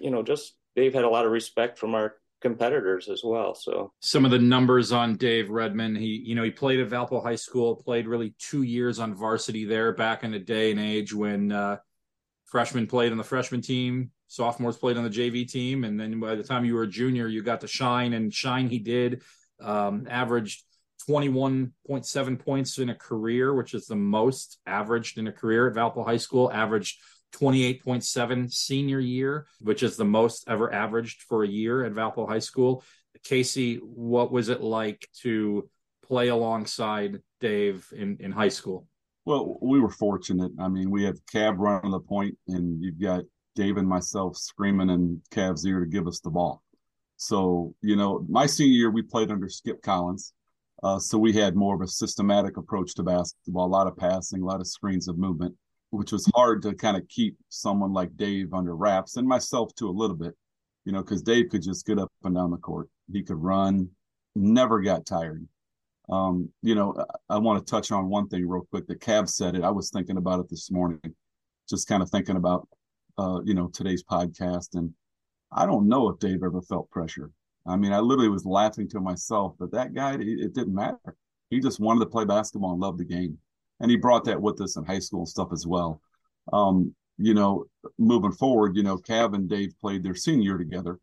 you 0.00 0.10
know, 0.10 0.22
just 0.22 0.54
they've 0.76 0.94
had 0.94 1.04
a 1.04 1.10
lot 1.10 1.26
of 1.26 1.32
respect 1.32 1.78
from 1.78 1.94
our 1.94 2.16
competitors 2.42 3.08
as 3.08 3.22
well. 3.24 3.54
So 3.54 3.92
some 4.00 4.24
of 4.24 4.30
the 4.30 4.38
numbers 4.38 4.92
on 4.92 5.16
Dave 5.16 5.48
Redmon, 5.48 5.98
he 5.98 6.22
you 6.26 6.34
know 6.34 6.42
he 6.42 6.50
played 6.50 6.80
at 6.80 6.90
Valpo 6.90 7.22
High 7.22 7.36
School, 7.36 7.76
played 7.76 8.06
really 8.06 8.34
two 8.38 8.62
years 8.62 8.98
on 8.98 9.14
varsity 9.14 9.64
there 9.64 9.92
back 9.92 10.24
in 10.24 10.32
the 10.32 10.38
day 10.38 10.70
and 10.70 10.80
age 10.80 11.14
when 11.14 11.52
uh, 11.52 11.78
freshmen 12.44 12.86
played 12.86 13.12
on 13.12 13.18
the 13.18 13.24
freshman 13.24 13.62
team, 13.62 14.10
sophomores 14.26 14.76
played 14.76 14.98
on 14.98 15.04
the 15.04 15.10
JV 15.10 15.50
team, 15.50 15.84
and 15.84 15.98
then 15.98 16.20
by 16.20 16.34
the 16.34 16.42
time 16.42 16.64
you 16.64 16.74
were 16.74 16.82
a 16.82 16.88
junior, 16.88 17.28
you 17.28 17.42
got 17.42 17.62
to 17.62 17.68
shine 17.68 18.12
and 18.12 18.34
shine. 18.34 18.68
He 18.68 18.78
did 18.78 19.22
um, 19.60 20.06
averaged. 20.10 20.64
21.7 21.10 22.38
points 22.38 22.78
in 22.78 22.88
a 22.88 22.94
career, 22.94 23.52
which 23.52 23.74
is 23.74 23.86
the 23.86 23.96
most 23.96 24.60
averaged 24.66 25.18
in 25.18 25.26
a 25.26 25.32
career 25.32 25.66
at 25.66 25.74
Valpo 25.74 26.04
High 26.04 26.16
School, 26.16 26.48
averaged 26.52 27.00
28.7 27.32 28.52
senior 28.52 29.00
year, 29.00 29.46
which 29.60 29.82
is 29.82 29.96
the 29.96 30.04
most 30.04 30.44
ever 30.48 30.72
averaged 30.72 31.22
for 31.22 31.44
a 31.44 31.48
year 31.48 31.84
at 31.84 31.92
Valpo 31.92 32.28
High 32.28 32.38
School. 32.38 32.84
Casey, 33.24 33.76
what 33.76 34.32
was 34.32 34.48
it 34.48 34.60
like 34.60 35.08
to 35.22 35.68
play 36.02 36.28
alongside 36.28 37.20
Dave 37.40 37.86
in, 37.96 38.16
in 38.20 38.32
high 38.32 38.48
school? 38.48 38.86
Well, 39.24 39.58
we 39.62 39.80
were 39.80 39.90
fortunate. 39.90 40.50
I 40.58 40.68
mean, 40.68 40.90
we 40.90 41.04
had 41.04 41.16
Cav 41.32 41.56
running 41.58 41.92
the 41.92 42.00
point, 42.00 42.36
and 42.48 42.82
you've 42.82 43.00
got 43.00 43.22
Dave 43.54 43.76
and 43.76 43.88
myself 43.88 44.36
screaming 44.36 44.90
in 44.90 45.20
Cav's 45.30 45.64
ear 45.64 45.80
to 45.80 45.86
give 45.86 46.08
us 46.08 46.20
the 46.20 46.30
ball. 46.30 46.62
So, 47.16 47.74
you 47.82 47.94
know, 47.94 48.26
my 48.28 48.46
senior 48.46 48.72
year, 48.72 48.90
we 48.90 49.02
played 49.02 49.30
under 49.30 49.48
Skip 49.48 49.80
Collins. 49.82 50.32
Uh, 50.82 50.98
so 50.98 51.16
we 51.16 51.32
had 51.32 51.54
more 51.54 51.76
of 51.76 51.80
a 51.80 51.86
systematic 51.86 52.56
approach 52.56 52.96
to 52.96 53.04
basketball, 53.04 53.66
a 53.66 53.68
lot 53.68 53.86
of 53.86 53.96
passing, 53.96 54.42
a 54.42 54.44
lot 54.44 54.60
of 54.60 54.66
screens 54.66 55.06
of 55.06 55.16
movement 55.16 55.54
which 55.92 56.10
was 56.10 56.28
hard 56.34 56.62
to 56.62 56.74
kind 56.74 56.96
of 56.96 57.06
keep 57.08 57.36
someone 57.50 57.92
like 57.92 58.16
Dave 58.16 58.54
under 58.54 58.74
wraps 58.74 59.18
and 59.18 59.28
myself 59.28 59.74
too 59.74 59.90
a 59.90 59.90
little 59.90 60.16
bit, 60.16 60.34
you 60.86 60.92
know, 60.92 61.02
because 61.02 61.22
Dave 61.22 61.50
could 61.50 61.62
just 61.62 61.84
get 61.84 61.98
up 61.98 62.10
and 62.24 62.34
down 62.34 62.50
the 62.50 62.56
court. 62.56 62.88
He 63.12 63.22
could 63.22 63.36
run, 63.36 63.90
never 64.34 64.80
got 64.80 65.04
tired. 65.04 65.46
Um, 66.08 66.48
you 66.62 66.74
know, 66.74 66.96
I, 67.28 67.34
I 67.34 67.38
want 67.38 67.64
to 67.64 67.70
touch 67.70 67.92
on 67.92 68.08
one 68.08 68.26
thing 68.28 68.48
real 68.48 68.66
quick. 68.70 68.86
The 68.86 68.96
Cav 68.96 69.28
said 69.28 69.54
it. 69.54 69.64
I 69.64 69.70
was 69.70 69.90
thinking 69.90 70.16
about 70.16 70.40
it 70.40 70.48
this 70.48 70.70
morning, 70.70 71.14
just 71.68 71.86
kind 71.86 72.02
of 72.02 72.08
thinking 72.08 72.36
about, 72.36 72.66
uh, 73.18 73.40
you 73.44 73.52
know, 73.52 73.68
today's 73.68 74.02
podcast. 74.02 74.74
And 74.74 74.94
I 75.52 75.66
don't 75.66 75.88
know 75.88 76.08
if 76.08 76.18
Dave 76.18 76.42
ever 76.42 76.62
felt 76.62 76.90
pressure. 76.90 77.30
I 77.66 77.76
mean, 77.76 77.92
I 77.92 78.00
literally 78.00 78.30
was 78.30 78.46
laughing 78.46 78.88
to 78.88 79.00
myself, 79.00 79.56
but 79.58 79.70
that 79.72 79.92
guy, 79.92 80.14
it, 80.14 80.22
it 80.22 80.54
didn't 80.54 80.74
matter. 80.74 81.16
He 81.50 81.60
just 81.60 81.80
wanted 81.80 82.00
to 82.00 82.06
play 82.06 82.24
basketball 82.24 82.72
and 82.72 82.80
love 82.80 82.96
the 82.96 83.04
game 83.04 83.36
and 83.82 83.90
he 83.90 83.96
brought 83.96 84.24
that 84.24 84.40
with 84.40 84.60
us 84.60 84.76
in 84.76 84.84
high 84.84 85.00
school 85.00 85.20
and 85.20 85.28
stuff 85.28 85.48
as 85.52 85.66
well. 85.66 86.00
Um, 86.52 86.94
you 87.18 87.34
know, 87.34 87.66
moving 87.98 88.32
forward, 88.32 88.76
you 88.76 88.82
know, 88.82 88.96
Cav 88.96 89.34
and 89.34 89.48
Dave 89.48 89.74
played 89.80 90.02
their 90.02 90.14
senior 90.14 90.52
year 90.52 90.58
together, 90.58 90.98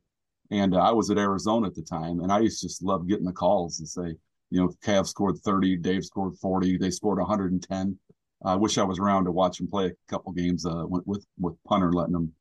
and 0.49 0.73
uh, 0.73 0.79
I 0.79 0.91
was 0.91 1.11
at 1.11 1.17
Arizona 1.17 1.67
at 1.67 1.75
the 1.75 1.83
time, 1.83 2.21
and 2.21 2.31
I 2.31 2.39
used 2.39 2.61
to 2.61 2.67
just 2.67 2.81
love 2.81 3.07
getting 3.07 3.25
the 3.25 3.33
calls 3.33 3.79
and 3.79 3.87
say, 3.87 4.15
you 4.49 4.59
know, 4.59 4.69
Cav 4.83 5.05
scored 5.05 5.37
30, 5.37 5.77
Dave 5.77 6.03
scored 6.03 6.35
40, 6.37 6.77
they 6.77 6.89
scored 6.89 7.19
110. 7.19 7.99
I 8.43 8.55
wish 8.55 8.77
I 8.77 8.83
was 8.83 8.97
around 8.97 9.25
to 9.25 9.31
watch 9.31 9.57
them 9.57 9.67
play 9.67 9.87
a 9.87 9.91
couple 10.07 10.31
games 10.31 10.65
uh, 10.65 10.85
with 10.87 11.25
with 11.37 11.61
punter 11.67 11.91
letting 11.91 12.13
them, 12.13 12.31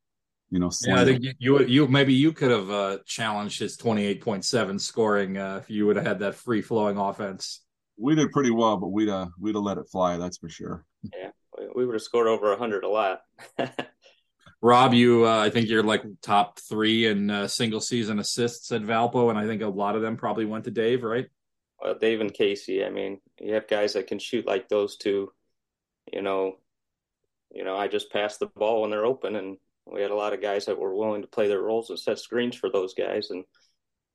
you 0.50 0.60
know. 0.60 0.70
Yeah, 0.86 1.00
I 1.00 1.04
think 1.04 1.24
you, 1.24 1.32
you 1.38 1.64
you 1.64 1.88
maybe 1.88 2.14
you 2.14 2.32
could 2.32 2.52
have 2.52 2.70
uh, 2.70 2.98
challenged 3.04 3.58
his 3.58 3.76
twenty 3.76 4.06
eight 4.06 4.20
point 4.20 4.44
seven 4.44 4.78
scoring 4.78 5.36
uh, 5.36 5.58
if 5.60 5.68
you 5.68 5.86
would 5.86 5.96
have 5.96 6.06
had 6.06 6.20
that 6.20 6.36
free 6.36 6.62
flowing 6.62 6.96
offense 6.96 7.62
we 7.98 8.14
did 8.14 8.32
pretty 8.32 8.50
well, 8.50 8.76
but 8.76 8.88
we'd 8.88 9.08
uh 9.08 9.28
we'd 9.38 9.54
have 9.54 9.64
let 9.64 9.78
it 9.78 9.88
fly. 9.90 10.16
That's 10.16 10.38
for 10.38 10.48
sure. 10.48 10.84
Yeah, 11.12 11.30
we 11.74 11.84
would 11.84 11.94
have 11.94 12.02
scored 12.02 12.28
over 12.28 12.56
hundred 12.56 12.84
a 12.84 12.88
lot. 12.88 13.20
Rob, 14.60 14.92
you 14.92 15.26
uh, 15.26 15.38
I 15.38 15.50
think 15.50 15.68
you're 15.68 15.82
like 15.82 16.02
top 16.22 16.58
three 16.60 17.06
in 17.06 17.30
uh, 17.30 17.46
single 17.48 17.80
season 17.80 18.18
assists 18.18 18.72
at 18.72 18.82
Valpo, 18.82 19.30
and 19.30 19.38
I 19.38 19.46
think 19.46 19.62
a 19.62 19.68
lot 19.68 19.94
of 19.94 20.02
them 20.02 20.16
probably 20.16 20.44
went 20.44 20.64
to 20.64 20.70
Dave, 20.70 21.04
right? 21.04 21.26
Well, 21.80 21.94
Dave 21.94 22.20
and 22.20 22.34
Casey. 22.34 22.84
I 22.84 22.90
mean, 22.90 23.20
you 23.40 23.54
have 23.54 23.68
guys 23.68 23.92
that 23.92 24.08
can 24.08 24.18
shoot 24.18 24.46
like 24.46 24.68
those 24.68 24.96
two. 24.96 25.30
You 26.12 26.22
know, 26.22 26.56
you 27.52 27.64
know, 27.64 27.76
I 27.76 27.86
just 27.88 28.12
pass 28.12 28.38
the 28.38 28.46
ball 28.46 28.82
when 28.82 28.90
they're 28.90 29.06
open, 29.06 29.36
and 29.36 29.58
we 29.86 30.02
had 30.02 30.10
a 30.10 30.16
lot 30.16 30.32
of 30.32 30.42
guys 30.42 30.66
that 30.66 30.78
were 30.78 30.94
willing 30.94 31.22
to 31.22 31.28
play 31.28 31.48
their 31.48 31.60
roles 31.60 31.90
and 31.90 31.98
set 31.98 32.18
screens 32.18 32.56
for 32.56 32.70
those 32.70 32.94
guys, 32.94 33.30
and 33.30 33.44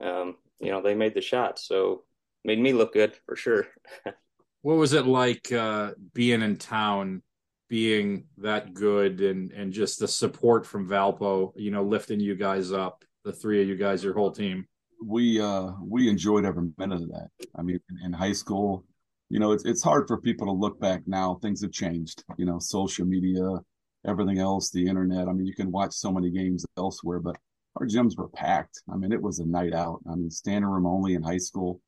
um, 0.02 0.36
you 0.60 0.72
know, 0.72 0.82
they 0.82 0.94
made 0.94 1.14
the 1.14 1.22
shots. 1.22 1.68
So 1.68 2.04
made 2.44 2.60
me 2.60 2.74
look 2.74 2.94
good 2.94 3.16
for 3.26 3.36
sure. 3.36 3.68
what 4.62 4.78
was 4.78 4.94
it 4.94 5.06
like 5.06 5.52
uh, 5.52 5.92
being 6.14 6.42
in 6.42 6.58
town, 6.58 7.22
being 7.70 8.26
that 8.38 8.74
good, 8.74 9.22
and 9.22 9.52
and 9.52 9.72
just 9.72 10.00
the 10.00 10.08
support 10.08 10.66
from 10.66 10.88
Valpo? 10.88 11.52
You 11.56 11.72
know, 11.72 11.84
lifting 11.84 12.20
you 12.20 12.36
guys 12.36 12.72
up, 12.72 13.04
the 13.24 13.34
three 13.34 13.62
of 13.62 13.68
you 13.68 13.76
guys, 13.76 14.04
your 14.04 14.14
whole 14.14 14.32
team. 14.32 14.66
We 15.06 15.40
uh 15.40 15.72
we 15.82 16.10
enjoyed 16.10 16.46
every 16.46 16.70
minute 16.78 17.02
of 17.02 17.10
that. 17.10 17.28
I 17.56 17.62
mean, 17.62 17.80
in, 17.90 18.06
in 18.06 18.14
high 18.14 18.32
school, 18.32 18.86
you 19.30 19.40
know, 19.40 19.52
it's 19.52 19.66
it's 19.66 19.84
hard 19.84 20.08
for 20.08 20.20
people 20.20 20.48
to 20.48 20.54
look 20.54 20.80
back 20.80 21.02
now. 21.06 21.36
Things 21.42 21.62
have 21.62 21.72
changed. 21.72 22.24
You 22.38 22.46
know, 22.46 22.60
social 22.60 23.06
media, 23.06 23.60
everything 24.08 24.40
else, 24.40 24.70
the 24.70 24.88
internet. 24.88 25.28
I 25.28 25.34
mean, 25.34 25.46
you 25.46 25.56
can 25.56 25.72
watch 25.72 25.94
so 25.94 26.12
many 26.12 26.30
games 26.30 26.66
elsewhere, 26.78 27.20
but 27.20 27.36
our 27.76 27.86
gyms 27.86 28.18
were 28.18 28.30
packed. 28.30 28.82
I 28.92 28.96
mean, 28.96 29.12
it 29.12 29.22
was 29.22 29.40
a 29.40 29.46
night 29.46 29.74
out. 29.74 30.00
I 30.10 30.16
mean, 30.16 30.30
standing 30.30 30.70
room 30.70 30.86
only 30.86 31.16
in 31.16 31.24
high 31.24 31.38
school 31.38 31.82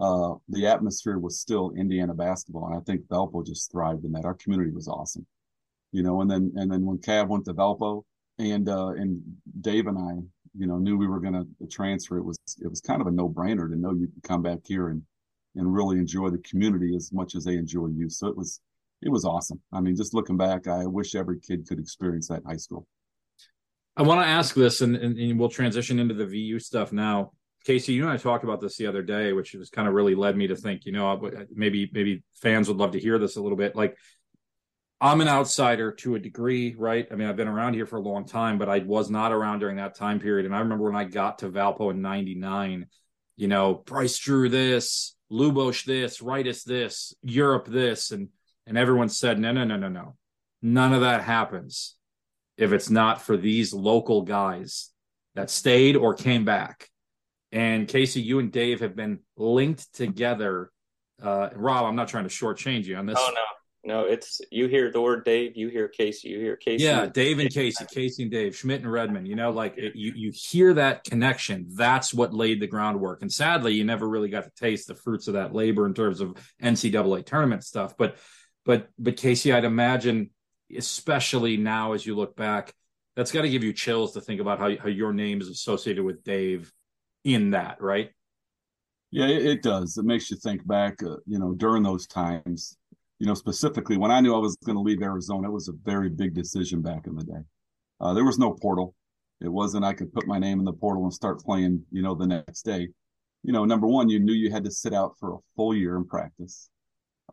uh, 0.00 0.34
the 0.48 0.66
atmosphere 0.66 1.18
was 1.18 1.40
still 1.40 1.72
Indiana 1.76 2.14
basketball, 2.14 2.66
and 2.66 2.76
I 2.76 2.80
think 2.80 3.06
Valpo 3.08 3.44
just 3.44 3.70
thrived 3.70 4.04
in 4.04 4.12
that. 4.12 4.24
Our 4.24 4.34
community 4.34 4.70
was 4.70 4.88
awesome, 4.88 5.26
you 5.92 6.02
know. 6.02 6.20
And 6.20 6.30
then 6.30 6.52
and 6.56 6.70
then 6.70 6.84
when 6.84 6.98
Cav 6.98 7.28
went 7.28 7.44
to 7.46 7.54
Valpo, 7.54 8.02
and 8.38 8.68
uh, 8.68 8.88
and 8.88 9.20
Dave 9.60 9.86
and 9.86 9.98
I, 9.98 10.12
you 10.58 10.66
know, 10.66 10.78
knew 10.78 10.96
we 10.96 11.06
were 11.06 11.20
going 11.20 11.34
to 11.34 11.66
transfer. 11.68 12.18
It 12.18 12.24
was 12.24 12.38
it 12.60 12.68
was 12.68 12.80
kind 12.80 13.00
of 13.00 13.06
a 13.06 13.12
no 13.12 13.28
brainer 13.28 13.68
to 13.68 13.76
know 13.76 13.92
you 13.92 14.08
could 14.08 14.22
come 14.22 14.42
back 14.42 14.60
here 14.64 14.88
and 14.88 15.02
and 15.56 15.72
really 15.72 15.98
enjoy 15.98 16.30
the 16.30 16.38
community 16.38 16.94
as 16.96 17.12
much 17.12 17.34
as 17.34 17.44
they 17.44 17.54
enjoy 17.54 17.86
you. 17.88 18.08
So 18.08 18.26
it 18.26 18.36
was 18.36 18.60
it 19.02 19.10
was 19.10 19.24
awesome. 19.24 19.60
I 19.72 19.80
mean, 19.80 19.96
just 19.96 20.14
looking 20.14 20.36
back, 20.36 20.66
I 20.66 20.86
wish 20.86 21.14
every 21.14 21.38
kid 21.38 21.66
could 21.68 21.78
experience 21.78 22.28
that 22.28 22.40
in 22.40 22.44
high 22.44 22.56
school. 22.56 22.86
I 23.96 24.02
want 24.02 24.22
to 24.22 24.26
ask 24.26 24.54
this, 24.56 24.80
and, 24.80 24.96
and, 24.96 25.16
and 25.16 25.38
we'll 25.38 25.48
transition 25.48 26.00
into 26.00 26.14
the 26.14 26.26
VU 26.26 26.58
stuff 26.58 26.92
now. 26.92 27.32
Casey, 27.64 27.94
you 27.94 28.02
and 28.02 28.12
I 28.12 28.16
talked 28.16 28.44
about 28.44 28.60
this 28.60 28.76
the 28.76 28.86
other 28.86 29.02
day, 29.02 29.32
which 29.32 29.52
has 29.52 29.70
kind 29.70 29.88
of 29.88 29.94
really 29.94 30.14
led 30.14 30.36
me 30.36 30.48
to 30.48 30.56
think, 30.56 30.84
you 30.84 30.92
know, 30.92 31.30
maybe 31.54 31.90
maybe 31.92 32.22
fans 32.34 32.68
would 32.68 32.76
love 32.76 32.92
to 32.92 33.00
hear 33.00 33.18
this 33.18 33.36
a 33.36 33.42
little 33.42 33.56
bit. 33.56 33.74
Like, 33.74 33.96
I'm 35.00 35.20
an 35.20 35.28
outsider 35.28 35.92
to 35.92 36.14
a 36.14 36.18
degree, 36.18 36.74
right? 36.76 37.06
I 37.10 37.14
mean, 37.14 37.28
I've 37.28 37.36
been 37.36 37.48
around 37.48 37.74
here 37.74 37.86
for 37.86 37.96
a 37.96 38.02
long 38.02 38.26
time, 38.26 38.58
but 38.58 38.68
I 38.68 38.80
was 38.80 39.10
not 39.10 39.32
around 39.32 39.60
during 39.60 39.76
that 39.76 39.94
time 39.94 40.20
period. 40.20 40.46
And 40.46 40.54
I 40.54 40.60
remember 40.60 40.84
when 40.84 40.96
I 40.96 41.04
got 41.04 41.38
to 41.38 41.50
Valpo 41.50 41.90
in 41.90 42.02
'99, 42.02 42.86
you 43.36 43.48
know, 43.48 43.74
Bryce 43.74 44.18
Drew 44.18 44.48
this, 44.48 45.16
Lubosh 45.32 45.84
this, 45.84 46.20
Rydas 46.20 46.64
this, 46.64 47.14
Europe 47.22 47.66
this, 47.66 48.10
and 48.10 48.28
and 48.66 48.78
everyone 48.78 49.08
said, 49.08 49.38
no, 49.38 49.52
no, 49.52 49.64
no, 49.64 49.76
no, 49.76 49.88
no. 49.88 50.16
None 50.62 50.94
of 50.94 51.02
that 51.02 51.22
happens 51.22 51.96
if 52.56 52.72
it's 52.72 52.88
not 52.88 53.20
for 53.20 53.36
these 53.36 53.74
local 53.74 54.22
guys 54.22 54.90
that 55.34 55.50
stayed 55.50 55.96
or 55.96 56.14
came 56.14 56.44
back. 56.44 56.88
And 57.54 57.86
Casey, 57.86 58.20
you 58.20 58.40
and 58.40 58.50
Dave 58.50 58.80
have 58.80 58.96
been 58.96 59.20
linked 59.36 59.94
together. 59.94 60.72
Uh, 61.22 61.50
Rob, 61.54 61.84
I'm 61.84 61.94
not 61.94 62.08
trying 62.08 62.24
to 62.24 62.30
shortchange 62.30 62.84
you 62.84 62.96
on 62.96 63.06
this. 63.06 63.16
Oh 63.16 63.32
no, 63.32 63.94
no, 63.94 64.06
it's 64.06 64.40
you 64.50 64.66
hear 64.66 64.90
the 64.90 65.00
word 65.00 65.24
Dave, 65.24 65.56
you 65.56 65.68
hear 65.68 65.86
Casey, 65.86 66.30
you 66.30 66.40
hear 66.40 66.56
Casey. 66.56 66.82
Yeah, 66.82 67.06
Dave 67.06 67.38
and 67.38 67.48
Casey, 67.54 67.84
Casey 67.94 68.24
and 68.24 68.32
Dave, 68.32 68.56
Schmidt 68.56 68.82
and 68.82 68.90
Redmon. 68.90 69.24
You 69.24 69.36
know, 69.36 69.52
like 69.52 69.78
it, 69.78 69.94
you 69.94 70.12
you 70.16 70.32
hear 70.34 70.74
that 70.74 71.04
connection. 71.04 71.68
That's 71.76 72.12
what 72.12 72.34
laid 72.34 72.60
the 72.60 72.66
groundwork. 72.66 73.22
And 73.22 73.32
sadly, 73.32 73.74
you 73.74 73.84
never 73.84 74.08
really 74.08 74.30
got 74.30 74.42
to 74.42 74.50
taste 74.56 74.88
the 74.88 74.96
fruits 74.96 75.28
of 75.28 75.34
that 75.34 75.54
labor 75.54 75.86
in 75.86 75.94
terms 75.94 76.20
of 76.20 76.36
NCAA 76.60 77.24
tournament 77.24 77.62
stuff. 77.62 77.96
But 77.96 78.16
but 78.64 78.88
but 78.98 79.16
Casey, 79.16 79.52
I'd 79.52 79.64
imagine, 79.64 80.30
especially 80.76 81.56
now 81.56 81.92
as 81.92 82.04
you 82.04 82.16
look 82.16 82.34
back, 82.34 82.74
that's 83.14 83.30
got 83.30 83.42
to 83.42 83.48
give 83.48 83.62
you 83.62 83.72
chills 83.72 84.14
to 84.14 84.20
think 84.20 84.40
about 84.40 84.58
how 84.58 84.76
how 84.76 84.88
your 84.88 85.12
name 85.12 85.40
is 85.40 85.48
associated 85.48 86.02
with 86.02 86.24
Dave 86.24 86.72
in 87.24 87.50
that, 87.50 87.80
right? 87.80 88.10
Yeah, 89.10 89.26
it, 89.26 89.46
it 89.46 89.62
does. 89.62 89.96
It 89.96 90.04
makes 90.04 90.30
you 90.30 90.36
think 90.36 90.66
back. 90.66 91.02
Uh, 91.02 91.16
you 91.26 91.38
know, 91.38 91.52
during 91.54 91.82
those 91.82 92.06
times 92.06 92.76
you 93.18 93.26
know, 93.26 93.34
specifically 93.34 93.96
when 93.96 94.10
I 94.10 94.20
knew 94.20 94.34
I 94.34 94.38
was 94.38 94.56
going 94.56 94.76
to 94.76 94.82
leave 94.82 95.02
Arizona, 95.02 95.48
it 95.48 95.52
was 95.52 95.68
a 95.68 95.72
very 95.84 96.08
big 96.08 96.34
decision 96.34 96.82
back 96.82 97.06
in 97.06 97.14
the 97.14 97.24
day. 97.24 97.42
Uh, 98.00 98.12
there 98.12 98.24
was 98.24 98.38
no 98.38 98.52
portal. 98.52 98.94
It 99.40 99.48
wasn't 99.48 99.84
I 99.84 99.92
could 99.92 100.12
put 100.12 100.26
my 100.26 100.38
name 100.38 100.58
in 100.58 100.64
the 100.64 100.72
portal 100.72 101.04
and 101.04 101.12
start 101.12 101.40
playing, 101.40 101.84
you 101.90 102.02
know, 102.02 102.14
the 102.14 102.26
next 102.26 102.62
day. 102.64 102.88
You 103.42 103.52
know, 103.52 103.64
number 103.64 103.86
one, 103.86 104.08
you 104.08 104.18
knew 104.18 104.32
you 104.32 104.50
had 104.50 104.64
to 104.64 104.70
sit 104.70 104.94
out 104.94 105.16
for 105.18 105.34
a 105.34 105.38
full 105.56 105.74
year 105.74 105.96
in 105.96 106.06
practice. 106.06 106.68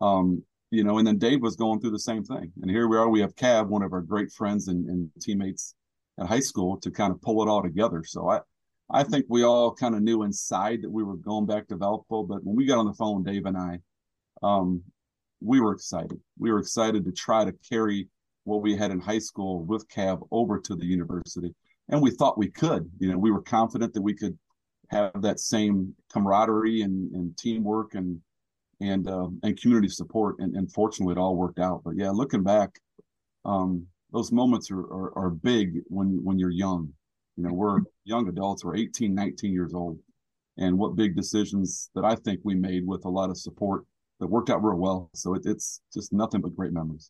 Um, 0.02 0.44
you 0.70 0.84
know, 0.84 0.98
and 0.98 1.08
then 1.08 1.18
Dave 1.18 1.42
was 1.42 1.56
going 1.56 1.80
through 1.80 1.92
the 1.92 2.00
same 2.00 2.24
thing. 2.24 2.52
And 2.62 2.72
here 2.72 2.88
we 2.88 2.98
are, 2.98 3.10
we 3.10 3.22
have 3.22 3.36
Cav, 3.36 3.68
one 3.68 3.84
of 3.84 3.92
our 3.92 4.02
great 4.02 4.32
friends 4.32 4.68
and, 4.68 4.88
and 4.88 5.10
teammates 5.20 5.76
at 6.20 6.28
high 6.28 6.40
school 6.40 6.80
to 6.82 6.92
kind 6.92 7.12
of 7.12 7.22
pull 7.22 7.42
it 7.44 7.50
all 7.50 7.62
together. 7.62 8.04
So 8.06 8.30
I, 8.30 8.40
I 8.94 9.04
think 9.04 9.26
we 9.30 9.44
all 9.44 9.74
kind 9.74 9.96
of 9.96 10.02
knew 10.02 10.24
inside 10.24 10.82
that 10.82 10.92
we 10.92 11.04
were 11.04 11.16
going 11.16 11.46
back 11.46 11.68
to 11.68 11.78
Valpo, 11.78 12.28
but 12.28 12.44
when 12.44 12.56
we 12.56 12.66
got 12.66 12.78
on 12.78 12.86
the 12.86 12.94
phone, 12.94 13.24
Dave 13.24 13.46
and 13.46 13.58
I, 13.58 13.80
um, 14.44 14.84
we 15.40 15.60
were 15.62 15.74
excited. 15.74 16.20
We 16.38 16.52
were 16.52 16.60
excited 16.60 17.06
to 17.06 17.12
try 17.12 17.46
to 17.46 17.54
carry 17.70 18.10
what 18.44 18.62
we 18.62 18.76
had 18.76 18.92
in 18.92 19.00
high 19.00 19.20
school 19.20 19.64
with 19.64 19.88
Cav 19.90 20.28
over 20.32 20.60
to 20.60 20.76
the 20.76 20.86
university. 20.86 21.54
And 21.90 22.02
we 22.02 22.12
thought 22.12 22.38
we 22.38 22.50
could. 22.50 22.90
You 23.00 23.12
know, 23.12 23.18
we 23.18 23.32
were 23.32 23.42
confident 23.42 23.94
that 23.94 24.02
we 24.02 24.14
could 24.14 24.38
have 24.90 25.22
that 25.22 25.40
same 25.40 25.96
camaraderie 26.12 26.82
and, 26.82 27.14
and 27.16 27.38
teamwork 27.38 27.96
and 27.96 28.20
and 28.82 29.08
um, 29.08 29.40
and 29.44 29.60
community 29.60 29.90
support. 29.90 30.38
And, 30.40 30.56
and 30.56 30.72
fortunately, 30.72 31.14
it 31.14 31.18
all 31.18 31.36
worked 31.36 31.60
out. 31.60 31.82
But 31.84 31.96
yeah, 31.98 32.10
looking 32.10 32.44
back, 32.44 32.80
um, 33.46 33.86
those 34.12 34.32
moments 34.32 34.72
are, 34.72 34.82
are, 34.82 35.18
are 35.18 35.30
big 35.30 35.82
when 35.88 36.20
when 36.24 36.40
you're 36.40 36.50
young. 36.50 36.92
You 37.42 37.48
know, 37.48 37.54
we're 37.56 37.80
young 38.04 38.28
adults. 38.28 38.64
We're 38.64 38.76
18, 38.76 39.16
19 39.16 39.52
years 39.52 39.74
old, 39.74 39.98
and 40.58 40.78
what 40.78 40.96
big 40.96 41.16
decisions 41.16 41.90
that 41.96 42.06
I 42.06 42.14
think 42.14 42.40
we 42.44 42.54
made 42.54 42.86
with 42.86 43.06
a 43.06 43.10
lot 43.10 43.32
of 43.32 43.38
support 43.38 43.84
that 44.20 44.28
worked 44.28 44.52
out 44.52 44.64
real 44.64 44.78
well. 44.78 45.10
So 45.16 45.34
it, 45.34 45.42
it's 45.46 45.82
just 45.92 46.14
nothing 46.14 46.42
but 46.42 46.56
great 46.56 46.72
memories. 46.72 47.10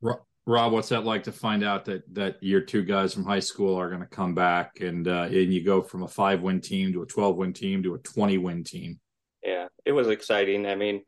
Rob, 0.00 0.72
what's 0.72 0.88
that 0.88 1.04
like 1.04 1.22
to 1.24 1.32
find 1.32 1.62
out 1.62 1.84
that 1.84 2.02
that 2.14 2.42
your 2.42 2.62
two 2.62 2.82
guys 2.82 3.12
from 3.12 3.26
high 3.26 3.40
school 3.40 3.78
are 3.78 3.90
going 3.90 4.00
to 4.00 4.06
come 4.06 4.34
back 4.34 4.80
and 4.80 5.06
uh, 5.06 5.24
and 5.24 5.52
you 5.52 5.62
go 5.62 5.82
from 5.82 6.02
a 6.02 6.08
five 6.08 6.40
win 6.40 6.62
team 6.62 6.94
to 6.94 7.02
a 7.02 7.06
twelve 7.06 7.36
win 7.36 7.52
team 7.52 7.82
to 7.82 7.92
a 7.92 7.98
twenty 7.98 8.38
win 8.38 8.64
team? 8.64 8.98
Yeah, 9.42 9.66
it 9.84 9.92
was 9.92 10.08
exciting. 10.08 10.64
I 10.64 10.76
mean, 10.76 11.02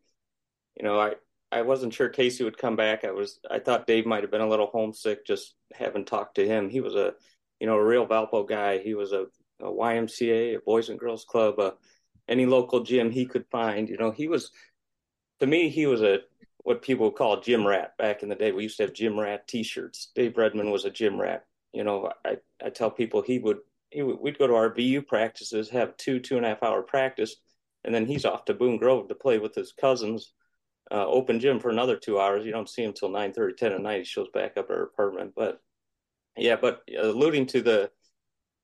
you 0.77 0.85
know, 0.85 1.01
I 1.01 1.15
I 1.51 1.63
wasn't 1.63 1.95
sure 1.95 2.11
Casey 2.11 2.45
would 2.45 2.59
come 2.59 2.77
back. 2.77 3.05
I 3.07 3.11
was 3.11 3.41
I 3.51 3.59
thought 3.59 3.87
Dave 3.87 4.05
might 4.05 4.23
have 4.23 4.31
been 4.31 4.43
a 4.43 4.49
little 4.49 4.67
homesick 4.67 5.25
just 5.25 5.55
having 5.73 6.05
talked 6.05 6.35
to 6.35 6.47
him. 6.47 6.69
He 6.69 6.83
was 6.83 6.95
a 6.95 7.15
you 7.61 7.67
know 7.67 7.77
a 7.77 7.85
real 7.85 8.07
Valpo 8.07 8.49
guy. 8.49 8.79
He 8.79 8.95
was 8.95 9.13
a, 9.13 9.27
a 9.61 9.67
YMCA, 9.67 10.57
a 10.57 10.61
Boys 10.61 10.89
and 10.89 10.99
Girls 10.99 11.25
Club, 11.25 11.59
a, 11.59 11.75
any 12.29 12.47
local 12.47 12.81
gym 12.81 13.11
he 13.11 13.27
could 13.27 13.47
find. 13.51 13.89
You 13.89 13.97
know, 13.97 14.11
he 14.11 14.29
was 14.29 14.51
to 15.41 15.47
me, 15.47 15.69
he 15.69 15.87
was 15.87 16.03
a 16.03 16.21
what 16.59 16.83
people 16.83 17.07
would 17.07 17.17
call 17.17 17.39
a 17.39 17.43
gym 17.43 17.67
rat 17.67 17.97
back 17.97 18.23
in 18.23 18.29
the 18.29 18.35
day. 18.35 18.53
We 18.53 18.65
used 18.65 18.77
to 18.79 18.83
have 18.83 18.93
gym 18.93 19.19
rat 19.19 19.49
T-shirts. 19.49 20.11
Dave 20.15 20.35
Redmon 20.35 20.71
was 20.71 20.85
a 20.85 20.91
gym 20.91 21.19
rat. 21.19 21.47
You 21.73 21.85
know, 21.85 22.13
I, 22.27 22.39
I 22.63 22.71
tell 22.71 22.91
people 22.91 23.23
he 23.23 23.39
would 23.39 23.59
he 23.91 24.03
would 24.03 24.21
we'd 24.21 24.39
go 24.39 24.47
to 24.47 24.55
our 24.55 24.75
VU 24.75 25.03
practices, 25.03 25.71
have 25.71 25.97
two 25.97 26.21
two 26.21 26.37
and 26.37 26.45
a 26.45 26.51
half 26.51 26.63
hour 26.63 26.83
practice, 26.83 27.37
and 27.85 27.95
then 27.95 28.07
he's 28.07 28.25
off 28.25 28.45
to 28.47 28.55
Boone 28.55 28.77
Grove 28.77 29.09
to 29.09 29.15
play 29.15 29.39
with 29.39 29.55
his 29.55 29.73
cousins. 29.73 30.33
Uh, 30.91 31.07
open 31.07 31.39
gym 31.39 31.61
for 31.61 31.69
another 31.69 31.97
two 31.97 32.19
hours. 32.19 32.47
You 32.47 32.53
don't 32.53 32.69
see 32.69 32.83
him 32.83 32.95
till 32.95 33.11
9 33.11 33.35
30, 33.35 33.55
10 33.55 33.73
at 33.73 33.81
night. 33.83 33.99
He 33.99 34.05
shows 34.05 34.29
back 34.33 34.57
up 34.57 34.71
at 34.71 34.77
our 34.77 34.85
apartment. 34.85 35.35
But 35.37 35.61
yeah, 36.39 36.57
but 36.61 36.83
alluding 36.99 37.47
to 37.47 37.63
the, 37.63 37.91